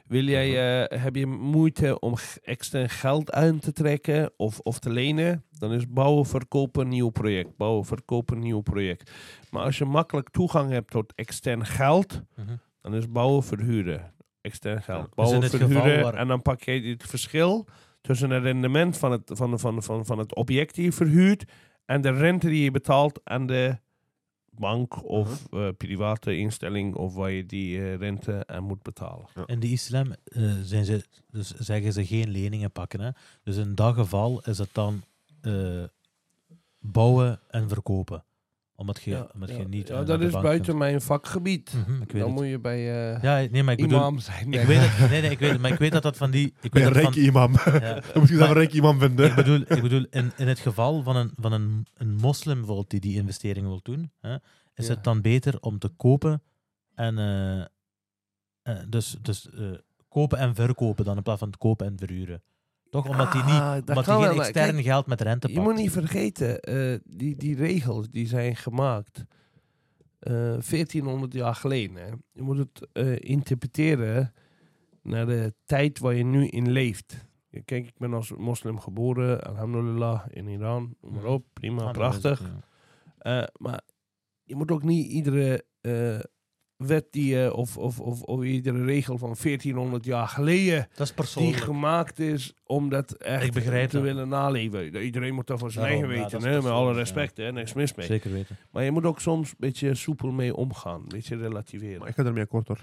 [0.08, 0.50] Wil jij,
[0.90, 5.74] eh, heb je moeite om extern geld uit te trekken of, of te lenen, dan
[5.74, 7.58] is bouwen, verkopen, nieuw project.
[7.58, 9.12] Bouwen, verkopen, nieuw project.
[9.50, 12.56] Maar als je makkelijk toegang hebt tot extern geld, Mhm.
[12.82, 14.14] Dan is bouwen, verhuren.
[14.42, 14.98] Extern geld.
[15.00, 15.06] Ja.
[15.06, 16.04] Dus Bouwen, in het geval verhuren.
[16.04, 17.68] waar- En dan pak je het verschil
[18.02, 21.44] tussen het rendement van het, van, van, van, van het object die je verhuurt
[21.86, 23.78] en de rente die je betaalt aan de
[24.50, 29.26] bank of eh, private instelling of waar je die eh, rente aan moet betalen.
[29.46, 33.00] In de islam eh, zijn ze, dus zeggen ze geen leningen pakken.
[33.00, 33.10] Hè?
[33.44, 35.04] Dus in dat geval is het dan
[35.42, 35.84] eh,
[36.80, 38.24] bouwen en verkopen.
[38.82, 39.88] Omdat je, omdat je niet.
[39.88, 40.78] ja, dat de is bank buiten kunt.
[40.78, 41.74] mijn vakgebied.
[41.74, 42.40] Mhm, ik weet Dan het.
[42.40, 42.78] moet je bij
[43.16, 44.00] eh Ja, nee, maar ik bedoel.
[44.00, 44.54] imam zijn.
[44.54, 46.54] Ik weet het, nee, nee, ik weet het, maar ik weet dat dat van die.
[46.62, 47.52] Ik weet een dat rijke van, imam.
[47.66, 49.26] ja, Dan moet je Maar- een rijke imam vinden.
[49.30, 52.90] ik bedoel, ik bedoel in, in het geval van een, van een, een moslim bijvoorbeeld
[52.90, 54.34] die die investering wil doen, hè,
[54.76, 54.94] is Ja.
[54.94, 56.42] het dan beter om te kopen
[56.96, 57.60] en eh,
[58.62, 59.72] eh, dus, dus eh,
[60.08, 62.42] kopen en verkopen dan in plaats van te kopen en verhuren.
[62.92, 63.10] Toch?
[63.10, 65.66] Omdat hij Ah, niet, dat omdat wel, geen extern kijk, geld met rente Je pakt.
[65.68, 69.26] moet niet vergeten, eh, die, die regels die zijn gemaakt
[70.20, 71.96] eh 1400 jaar geleden.
[71.96, 72.08] Hè.
[72.32, 74.34] Je moet het eh, interpreteren
[75.02, 77.26] naar de tijd waar je nu in leeft.
[77.66, 82.52] Kijk, ik ben als moslim geboren, alhamdulillah, in Iran, noem maar op, prima, prachtig.
[83.18, 83.82] Eh, maar
[84.44, 86.20] je moet ook niet iedere eh,
[86.86, 91.06] wet die je, of, of, of, of iedere regel van 1400 jaar geleden Dat is
[91.06, 91.58] die persoonlijk.
[91.64, 94.06] gemaakt is om dat echt Ik begrijp te dat.
[94.06, 94.96] willen naleven.
[95.04, 96.62] Iedereen moet dat voor zijn Daarom, eigen ja, weten, hè?
[96.62, 96.98] met alle ja.
[96.98, 97.52] respect, hè?
[97.52, 98.06] niks mis mee.
[98.06, 98.58] Zeker weten.
[98.72, 102.00] Maar je moet ook soms een beetje soepel mee omgaan, een beetje relativeren.
[102.00, 102.80] Maar ik ga ermee akkoord hoor.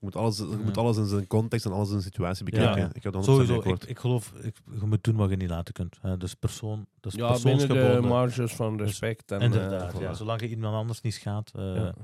[0.00, 0.56] Je moet alles, je Ja.
[0.64, 2.80] moet alles in zijn context en alles in zijn situatie bekijken.
[2.82, 2.90] Ja.
[2.92, 5.74] Ik ga 100% Sowieso, ik, ik geloof, ik, je moet doen wat je niet laten
[5.74, 5.98] kunt.
[6.00, 6.16] hè.
[6.16, 9.32] Dus persoon, dus ja, binnen de marges van respect.
[9.32, 10.12] En, Inderdaad, eh, ja.
[10.12, 10.16] voilà.
[10.16, 11.52] Zolang je iemand anders niet schaadt.
[11.54, 11.94] eh, Ja.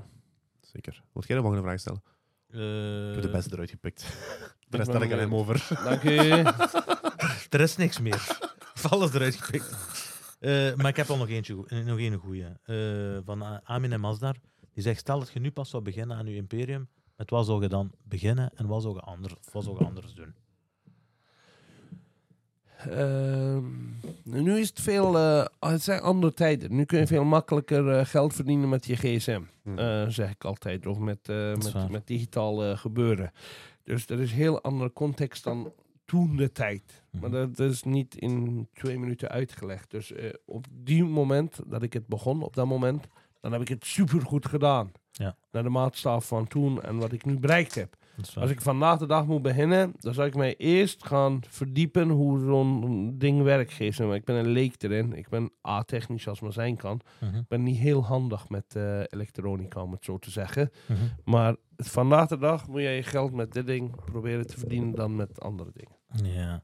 [0.75, 1.01] Zeker.
[1.11, 2.01] Wat jij de volgende vraag stellen?
[2.49, 4.01] eh, Ik heb de beste eruit gepikt.
[4.69, 5.67] De rest stel ik aan hem over.
[5.83, 6.17] Dank u.
[7.55, 8.37] Er is niks meer.
[8.89, 9.69] Alles eruit gepikt.
[10.39, 12.45] Eh, maar ik heb al nog eentje, goe- nog een goeie.
[12.63, 14.35] Eh, van Amin en Masdar.
[14.73, 16.89] Die zegt, stel dat je nu pas zou beginnen aan je imperium.
[17.15, 20.13] Met wat zou je dan beginnen en wat zou je anders, wat zou je anders
[20.13, 20.33] doen?
[22.89, 23.63] Ehm,
[24.23, 26.75] nu is het veel, eh, het zijn andere tijden.
[26.75, 29.41] Nu kun je veel makkelijker eh, geld verdienen met je gsm.
[29.63, 29.77] Hm.
[29.77, 30.85] eh, zeg ik altijd.
[30.87, 33.31] Of met, met, met digitaal gebeuren.
[33.83, 35.71] Dus er is een heel andere context dan
[36.05, 37.03] toen de tijd.
[37.11, 37.39] Maar Mhm.
[37.39, 39.91] dat, dat is niet in twee minuten uitgelegd.
[39.91, 40.13] Dus
[40.45, 43.07] op die moment dat ik het begon, op dat moment,
[43.41, 44.91] dan heb ik het supergoed gedaan.
[45.11, 45.35] Ja.
[45.51, 47.95] Naar de maatstaf van toen en wat ik nu bereikt heb.
[48.35, 52.39] Als ik vandaag de dag moet beginnen, dan zou ik mij eerst gaan verdiepen hoe
[52.39, 53.99] zo'n ding werkt.
[53.99, 55.13] Maar ik ben een leek erin.
[55.13, 57.01] Ik ben a-technisch als maar zijn kan.
[57.21, 60.71] Mhm, Ik ben niet heel handig met eh, elektronica, om het zo te zeggen.
[60.87, 60.99] mhm.
[61.23, 65.15] Maar vandaag de dag moet jij je geld met dit ding proberen te verdienen dan
[65.15, 66.33] met andere dingen.
[66.35, 66.63] Ja.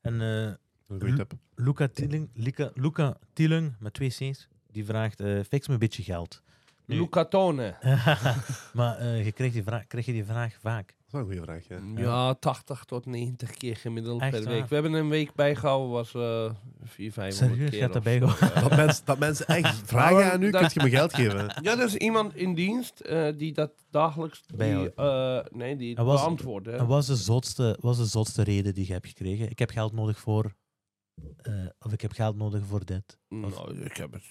[0.00, 0.52] En eh.
[1.54, 6.02] Luca Tieling, Luca, Luca Tieling met twee C's, die vraagt, eh, fix me een beetje
[6.02, 6.42] geld.
[6.90, 7.74] Nu- Luca Tone.
[8.72, 10.86] maar eh, je die vraag, krijg je die vraag vaak?
[10.86, 11.68] Dat is wel een goede vraag.
[11.96, 12.02] Ja.
[12.02, 14.52] Ja, 80 tot 90 keer gemiddeld Echt per waar?
[14.52, 14.66] week.
[14.68, 16.50] We hebben een week bijgehouden, was eh
[16.82, 17.70] 4, 500 Serieus?
[18.02, 18.22] keer.
[18.24, 18.60] Of zo.
[18.60, 21.46] Dat, mensen, dat mensen echt vragen aan u, dat- kun je me geld geven.
[21.62, 24.94] Ja, er is iemand in dienst eh, die dat dagelijks die, Bijhoudt.
[24.96, 26.66] eh, nee, die En was- beantwoordt.
[26.66, 26.76] hè.
[26.76, 29.50] En wat is, de zotste, wat is de zotste reden die je hebt gekregen?
[29.50, 30.52] Ik heb geld nodig voor...
[31.36, 33.18] eh, of ik heb geld nodig voor dit.
[33.28, 34.22] Nou, ik heb het.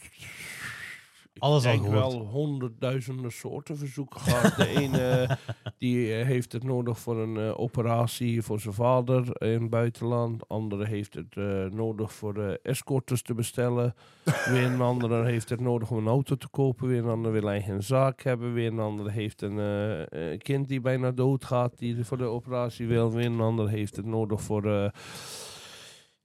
[1.39, 1.91] Ik Alles al gehoord.
[1.91, 4.55] wel honderdduizenden soorten verzoeken gehad.
[4.55, 5.37] De ene
[5.77, 10.39] die eh, heeft het nodig voor een eh, operatie voor zijn vader in het buitenland.
[10.39, 13.95] De andere heeft het eh, nodig voor eh, escorters te bestellen.
[14.23, 16.87] Weer een andere heeft het nodig om een auto te kopen.
[16.87, 18.53] Weer een ander wil eigen zaak hebben.
[18.53, 23.11] Weer een ander heeft een kind die bijna doodgaat die voor de operatie wil.
[23.11, 24.91] Weer een ander heeft het nodig voor...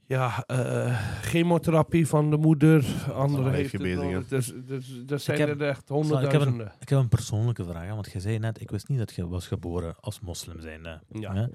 [0.06, 2.85] ja, eh, chemotherapie van de moeder.
[3.12, 4.28] Andere heeft het bezig, nodig.
[4.28, 6.72] Dus, dus, dat zijn heb- er echt ik heb een- honderdduizenden.
[6.81, 9.28] Ik heb een persoonlijke vraag, hè, want je zei net, ik wist niet dat je
[9.28, 11.01] was geboren als moslim zijnde.
[11.09, 11.35] Ja.
[11.35, 11.47] Hè?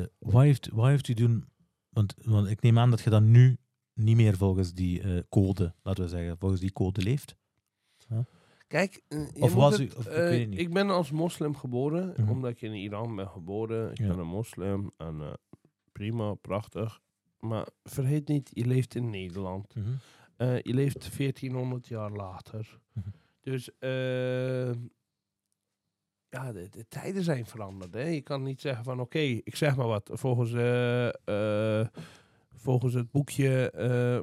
[0.00, 1.44] Eh, wat, heeft, wat heeft u doen...
[1.88, 3.56] Want, want ik neem aan dat je dan nu
[3.94, 7.36] niet meer volgens die eh, code, laten we zeggen, volgens die code leeft.
[8.68, 9.02] Kijk,
[9.38, 10.58] Of was het, u- of ik weet het niet.
[10.58, 12.30] ik ben als moslim geboren, Mhm.
[12.30, 13.90] omdat ik in Iran ben geboren.
[13.90, 14.06] Ik Ja.
[14.06, 15.32] ben een moslim en eh,
[15.92, 17.00] prima, prachtig.
[17.44, 19.74] Maar vergeet niet, je leeft in Nederland.
[19.74, 19.88] Mhm.
[20.36, 22.78] Eh, je leeft 1400 jaar later.
[22.92, 23.08] Mhm.
[23.44, 24.72] Dus eh,
[26.28, 27.94] ja, de, de tijden zijn veranderd.
[27.94, 28.06] Hè?
[28.06, 30.10] Je kan niet zeggen van oké, ik zeg maar wat.
[30.12, 31.08] Volgens, eh,
[31.80, 31.86] eh,
[32.54, 33.72] volgens het boekje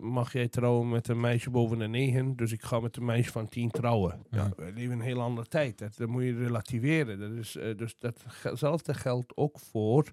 [0.02, 2.36] mag jij trouwen met een meisje boven de negen.
[2.36, 4.24] Dus ik ga met een meisje van tien trouwen.
[4.30, 5.78] Ja, we leven in een heel andere tijd.
[5.78, 7.20] Dat, dat moet je relativeren.
[7.20, 10.12] Dat is, dus datzelfde geldt ook voor...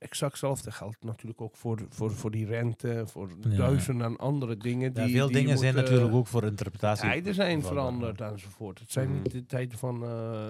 [0.00, 3.56] exact hetzelfde geldt natuurlijk ook voor, voor, voor die rente, voor Ja.
[3.56, 4.92] duizenden andere dingen.
[4.92, 7.08] Die, Ja, veel die dingen zijn natuurlijk ook voor interpretatie.
[7.08, 8.78] Tijden zijn veranderd enzovoort.
[8.78, 9.22] Het zijn Mhm.
[9.22, 10.48] niet de tijden van eh,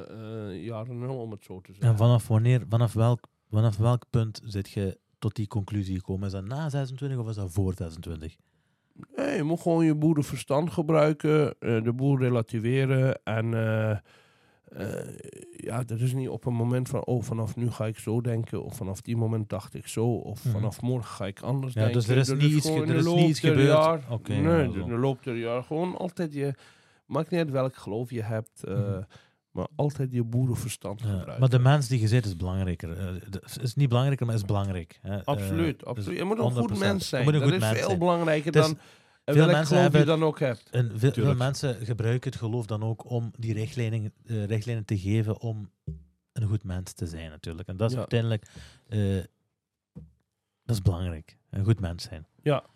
[0.50, 1.90] eh, jaren nul, om het zo te zeggen.
[1.90, 3.20] En vanaf wanneer, vanaf welk,
[3.50, 6.26] vanaf welk punt zit je tot die conclusie gekomen?
[6.26, 8.36] Is dat na 26 of is dat voor 26?
[9.16, 13.54] Nee, je moet gewoon je boerenverstand gebruiken, eh, de boer relativeren en
[15.56, 18.62] ja, dat is niet op een moment van, oh, vanaf nu ga ik zo denken,
[18.64, 20.52] of vanaf die moment dacht ik zo, of Mhm.
[20.52, 21.98] vanaf morgen ga ik anders Ja, denken.
[22.00, 23.40] dus er is Dat niet iets gewoon ge- in er de is loop niet iets
[23.40, 23.68] der gebeurd.
[23.76, 26.54] jaar- nee, in de loop der jaar gewoon altijd je,
[27.06, 29.02] maakt niet uit welk geloof je hebt, eh, Mhm.
[29.50, 31.40] maar altijd je boerenverstand Ja, gebruiken.
[31.40, 32.90] maar de mens die je zit is belangrijker.
[32.98, 34.98] Eh, de- is niet belangrijker, maar is belangrijk.
[35.02, 35.16] hè.
[35.16, 36.18] Eh, Absoluut, dus absoluut.
[36.18, 36.78] Je moet een goed 100%.
[36.92, 37.24] mens zijn.
[37.24, 37.98] Dat is veel zijn.
[37.98, 38.78] belangrijker Het dan
[39.32, 40.70] veel mensen geloof je hebben- dan ook hebt.
[40.70, 45.40] En veel, mensen gebruiken het geloof dan ook om die richtlijnen, eh, richtlijnen te geven
[45.40, 45.70] om
[46.32, 47.68] een goed mens te zijn natuurlijk.
[47.68, 47.98] En dat is Ja.
[48.00, 48.46] uiteindelijk
[48.88, 49.22] eh,
[50.64, 51.38] dat is belangrijk.
[51.50, 52.26] Een goed mens zijn.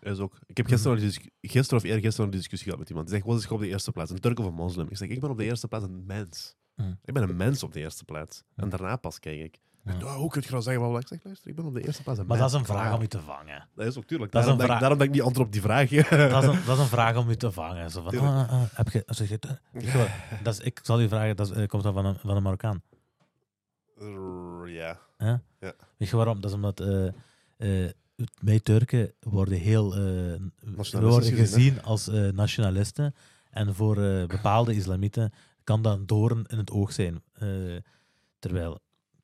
[0.01, 0.39] Is ook.
[0.47, 3.06] Ik heb gisteren, nog een discu- gisteren of eergisteren een discussie gehad met iemand.
[3.09, 4.10] Die zegt, wat is je op de eerste plaats?
[4.10, 4.86] Een Turk of een moslim?
[4.90, 6.55] Ik zeg, ik ben op de eerste plaats een mens.
[6.76, 6.98] Mm.
[7.05, 8.43] Ik ben een mens op de eerste plaats.
[8.56, 8.62] Ja.
[8.62, 9.59] En daarna pas kijk ik.
[9.85, 9.94] Ja.
[10.05, 10.90] "Oh, hoe kun je nou zeggen?
[10.90, 12.65] Wat ik zeg, luister, ik ben op de eerste plaats een Maar dat is een
[12.65, 13.69] vraag om je te vangen.
[13.74, 14.32] Dat is ook tuurlijk.
[14.32, 14.81] Dat is daarom, een denk, vraag.
[14.81, 15.89] daarom ik niet antwoord op die vraag.
[16.31, 17.90] Dat is een, dat is een vraag om je te vangen.
[17.90, 18.32] Zo van, Tuurlijk.
[18.32, 19.39] ah, ah, heb je, als je,
[19.73, 20.09] wat,
[20.43, 22.43] dat is, ik zal je vragen, dat is, eh, komt dat van een, van een
[22.43, 22.82] Marokkaan.
[23.98, 24.98] Rrr, ja.
[25.97, 26.40] Weet je waarom?
[26.40, 27.06] Dat is omdat eh,
[27.56, 27.90] eh,
[28.40, 31.82] wij Turken worden heel eh, we worden gezien, hè?
[31.82, 33.15] als eh, nationalisten.
[33.51, 35.32] En voor eh, bepaalde islamieten
[35.65, 37.23] kan dat een doorn in het oog zijn.
[37.32, 37.48] Eh,
[38.39, 38.78] terwijl,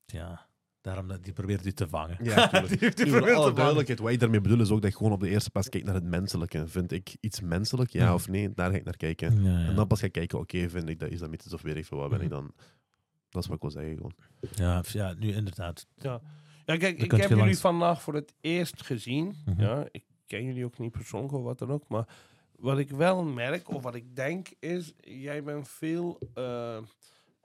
[0.06, 0.46] ja,
[0.80, 2.16] daarom dat die probeert u te vangen.
[2.22, 2.46] Ja.
[2.50, 3.54] Die- probeert te alle vangen.
[3.54, 5.86] duidelijkheid, wat ik daarmee bedoel is ook dat je gewoon op de eerste plaats kijkt
[5.86, 6.68] naar het menselijke.
[6.68, 8.14] Vind ik iets menselijk, ja Ja.
[8.14, 8.52] of nee?
[8.54, 9.42] Daar ga ik naar kijken.
[9.42, 9.66] Ja, ja.
[9.68, 11.98] En dan pas ga ik kijken, oké, vind ik dat islamitisch of weet ik veel
[11.98, 12.26] wat, ben Mhm.
[12.26, 12.52] ik dan...
[13.28, 14.14] Dat is wat ik wil zeggen gewoon.
[14.54, 15.86] ja, f- ja, nu inderdaad.
[15.96, 16.20] Ja,
[16.64, 19.34] ja kijk, ik heb jullie langs- vandaag voor het eerst gezien.
[19.44, 19.60] Mhm.
[19.62, 21.88] Ja, ik ken jullie ook niet persoonlijk of wat dan ook.
[21.88, 22.06] Maar
[22.56, 24.92] wat ik wel merk, of wat ik denk, is...
[25.00, 26.78] Jij bent veel eh,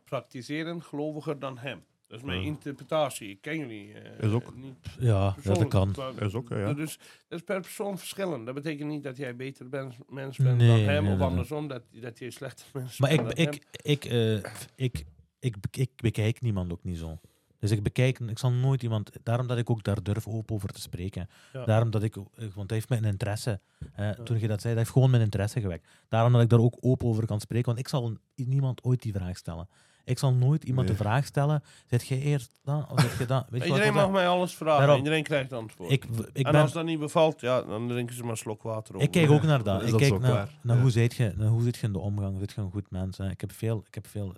[0.04, 1.84] praktiserend geloviger dan hem.
[2.08, 2.46] Dat is mijn Ja.
[2.46, 3.30] interpretatie.
[3.30, 3.94] Ik ken jullie.
[3.94, 4.56] eh, Is ook.
[4.56, 5.94] Niet Ja, ja, dat persoonlijk, kan.
[5.98, 6.74] maar- Is ook, ja.
[6.74, 8.46] Dus dat is per persoon verschillend.
[8.46, 11.28] Dat betekent niet dat jij beter bent, mens bent Nee, dan hem, nee, of nee,
[11.28, 15.06] andersom, dat, dat je slechter mens Maar bent ik, dan ik, ik, eh, ik,
[15.40, 17.20] ik, ik bekijk niemand ook niet zo.
[17.60, 20.70] Dus ik bekijk, ik zal nooit iemand, daarom dat ik ook daar durf open over
[20.70, 21.30] te spreken.
[21.54, 21.66] Ja.
[21.66, 23.60] Daarom dat ik, eh, want hij heeft mijn interesse,
[23.94, 25.88] eh, toen je dat zei, dat heeft gewoon mijn interesse gewekt.
[26.10, 29.14] Daarom dat ik daar ook open over kan spreken, want ik zal niemand ooit die
[29.14, 29.68] vraag stellen.
[30.06, 30.98] Ik zal nooit iemand Nee.
[30.98, 33.46] de vraag stellen, zit je eerst dat, of zit je dat?
[33.50, 34.80] Weet je Iedereen mag mij alles vragen.
[34.80, 34.98] Daarom.
[34.98, 35.92] Iedereen krijgt antwoord.
[35.92, 38.64] ik, ik en ben, als dat niet bevalt, ja, dan drinken ze maar een slok
[38.64, 39.02] water op.
[39.02, 39.82] ik kijk ook naar dat.
[39.82, 40.82] Is Ik kijk naar, naar Ja.
[40.82, 42.40] hoe, zit je, naar hoe zit je in de omgang.
[42.40, 43.18] Zit je een goed mens?
[43.18, 43.30] Hè?
[43.30, 43.84] Ik heb veel...
[43.88, 44.34] Ik heb veel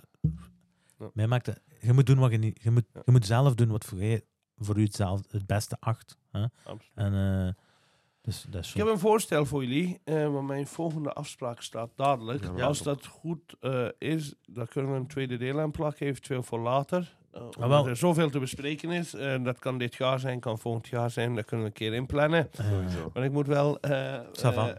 [1.00, 1.10] Ja.
[1.14, 2.60] mij maakt het, je moet doen wat je niet...
[2.64, 3.02] Je moet, Ja.
[3.06, 4.24] je moet zelf doen wat voor, je,
[4.58, 6.18] voor u zelf het beste acht.
[6.32, 6.44] Hè?
[6.64, 6.92] Absoluut.
[6.96, 7.54] En eh,
[8.28, 11.90] dus dat is Ik heb een voorstel voor jullie, eh, want mijn volgende afspraak staat
[11.96, 12.44] dadelijk.
[12.56, 16.44] Ja, Als dat goed eh, is, dan kunnen we een tweede deel aan plakken, eventueel
[16.44, 17.16] voor later.
[17.38, 19.14] Eh, omdat Ah, er zoveel te bespreken is.
[19.16, 21.36] Eh, dat kan dit jaar zijn, kan volgend jaar zijn.
[21.36, 22.50] Dat kunnen we een keer inplannen.
[22.52, 23.12] Sowieso.
[23.14, 24.22] Maar ik moet wel eh de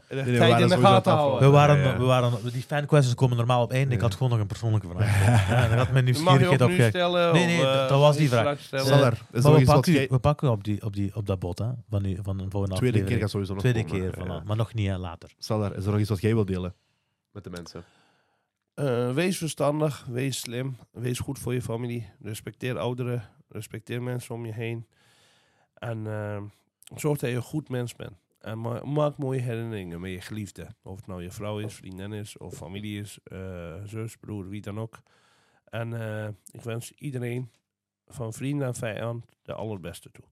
[0.09, 1.41] we tijd waren in de gaten houden.
[1.41, 1.99] we, waren, Ja, ja.
[1.99, 2.33] we waren...
[2.53, 3.95] Die fanquestions komen normaal op einde.
[3.95, 5.49] Ik had gewoon nog een persoonlijke vraag.
[5.51, 7.33] ja, dan had mijn nieuwsgierigheid stellen.
[7.33, 8.61] Nee, nee, dat- dat was die vraag.
[8.61, 11.27] Sander, is Maar er nog we pakken, u, we pakken op, die, op, die, op
[11.27, 11.67] dat bot, hè?
[11.91, 14.41] Van, u, van een volgende Tweede keer gaat sowieso nog Tweede komen, keer, ja.
[14.43, 14.45] voilà.
[14.47, 15.31] maar nog niet hè, later.
[15.39, 16.75] Sander, is er nog iets wat jij wilt delen
[17.33, 17.85] met de mensen?
[18.79, 22.11] Eh, wees verstandig, wees slim, wees goed voor je familie.
[22.21, 24.87] Respecteer ouderen, respecteer mensen om je heen.
[25.75, 26.43] En eh,
[26.97, 28.17] zorg dat je een goed mens bent.
[28.41, 30.67] En ma- maak mooie herinneringen met je geliefde.
[30.83, 34.61] Of het nou je vrouw is, vriendin is, of familie is, eh, zus, broer, wie
[34.61, 35.03] dan ook.
[35.65, 37.51] En eh, ik wens iedereen,
[38.07, 40.25] van vriend en vijand, de allerbeste toe.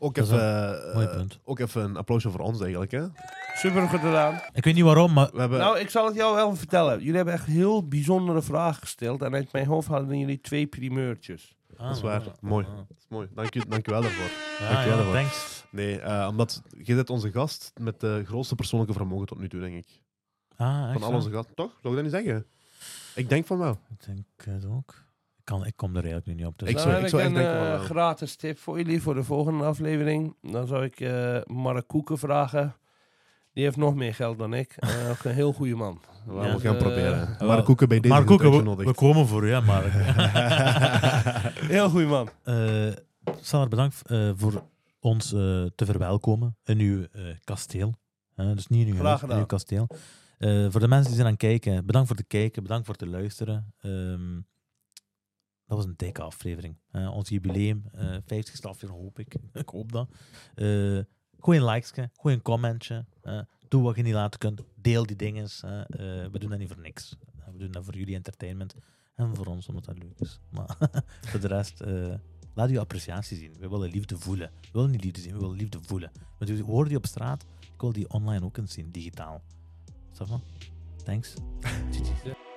[0.00, 1.38] Ook Dat is even, eh, mooi punt.
[1.44, 2.90] ook even een applausje voor ons eigenlijk.
[2.90, 3.06] Hè?
[3.54, 4.40] Super gedaan.
[4.52, 5.58] Ik weet niet waarom, maar We hebben...
[5.58, 6.98] Nou, ik zal het jou wel vertellen.
[6.98, 9.22] Jullie hebben echt heel bijzondere vragen gesteld.
[9.22, 11.56] En uit mijn hoofd hadden jullie twee primeurtjes.
[11.76, 12.20] Ah, dat is waar.
[12.20, 12.66] ah, Mooi.
[12.66, 12.74] ah.
[12.76, 13.28] Dat is mooi.
[13.34, 14.30] Dank je, dank je wel daarvoor.
[14.58, 15.14] Ja, Dankjewel ja, daarvoor.
[15.14, 15.64] thanks.
[15.70, 19.60] Nee, eh, omdat jij bent onze gast met de grootste persoonlijke vermogen tot nu toe,
[19.60, 19.86] denk ik.
[20.56, 21.18] Ah, echt Van al waar?
[21.18, 21.54] onze gasten.
[21.54, 21.70] Toch?
[21.82, 22.46] Zou ik dat niet zeggen?
[23.14, 23.78] Ik denk van wel.
[23.98, 24.94] Ik denk het ook.
[25.48, 26.58] Ik, kan, ik kom er eigenlijk nu niet op.
[26.58, 27.78] Dus Ik zou- heb ik zou echt een denken eh, wel.
[27.78, 30.36] gratis tip voor jullie voor de volgende aflevering.
[30.42, 32.76] Dan zou ik eh Mark Koeken vragen.
[33.52, 34.72] Die heeft nog meer geld dan ik.
[34.76, 36.00] Eh, ook een heel goede man.
[36.26, 36.42] We Ja.
[36.42, 37.36] gaan gaan Eh, proberen.
[37.46, 39.92] maar koeken bij deze goed Koeken, we, we komen voor u, hè, Mark.
[41.76, 42.28] Heel goede man.
[42.42, 42.86] Eh
[43.40, 44.62] Sander, bedankt eh, voor
[45.00, 45.38] ons eh,
[45.74, 47.94] te verwelkomen in uw eh, kasteel.
[48.34, 49.86] Eh, dus niet in uw huis, in uw kasteel.
[50.38, 52.94] Eh, voor de mensen die zijn aan het kijken, bedankt voor het kijken, bedankt voor
[52.98, 53.72] het luisteren.
[53.80, 54.40] Ehm,
[55.68, 56.76] dat was een dikke aflevering.
[56.90, 59.34] Eh, ons jubileum, eh 50ste aflevering hoop ik.
[59.62, 60.08] ik hoop dat.
[60.54, 60.98] Eh
[61.40, 63.04] gooi een likesje, gooi een commentje.
[63.22, 64.62] eh, doe wat je niet laten kunt.
[64.74, 65.48] Deel die dingen.
[65.62, 67.16] eh, eh, we doen dat niet voor niks.
[67.38, 68.74] Eh, we doen dat voor jullie entertainment.
[69.14, 70.40] En voor ons, omdat dat leuk is.
[70.50, 70.76] Maar
[71.28, 72.14] voor de rest, eh,
[72.54, 73.52] laat uw appreciatie zien.
[73.58, 74.50] We willen liefde voelen.
[74.60, 76.10] We willen niet liefde zien, we willen liefde voelen.
[76.38, 79.42] Want u hoort die op straat, ik wil die online ook eens zien, digitaal.
[80.12, 80.40] Va?
[81.04, 81.34] Thanks.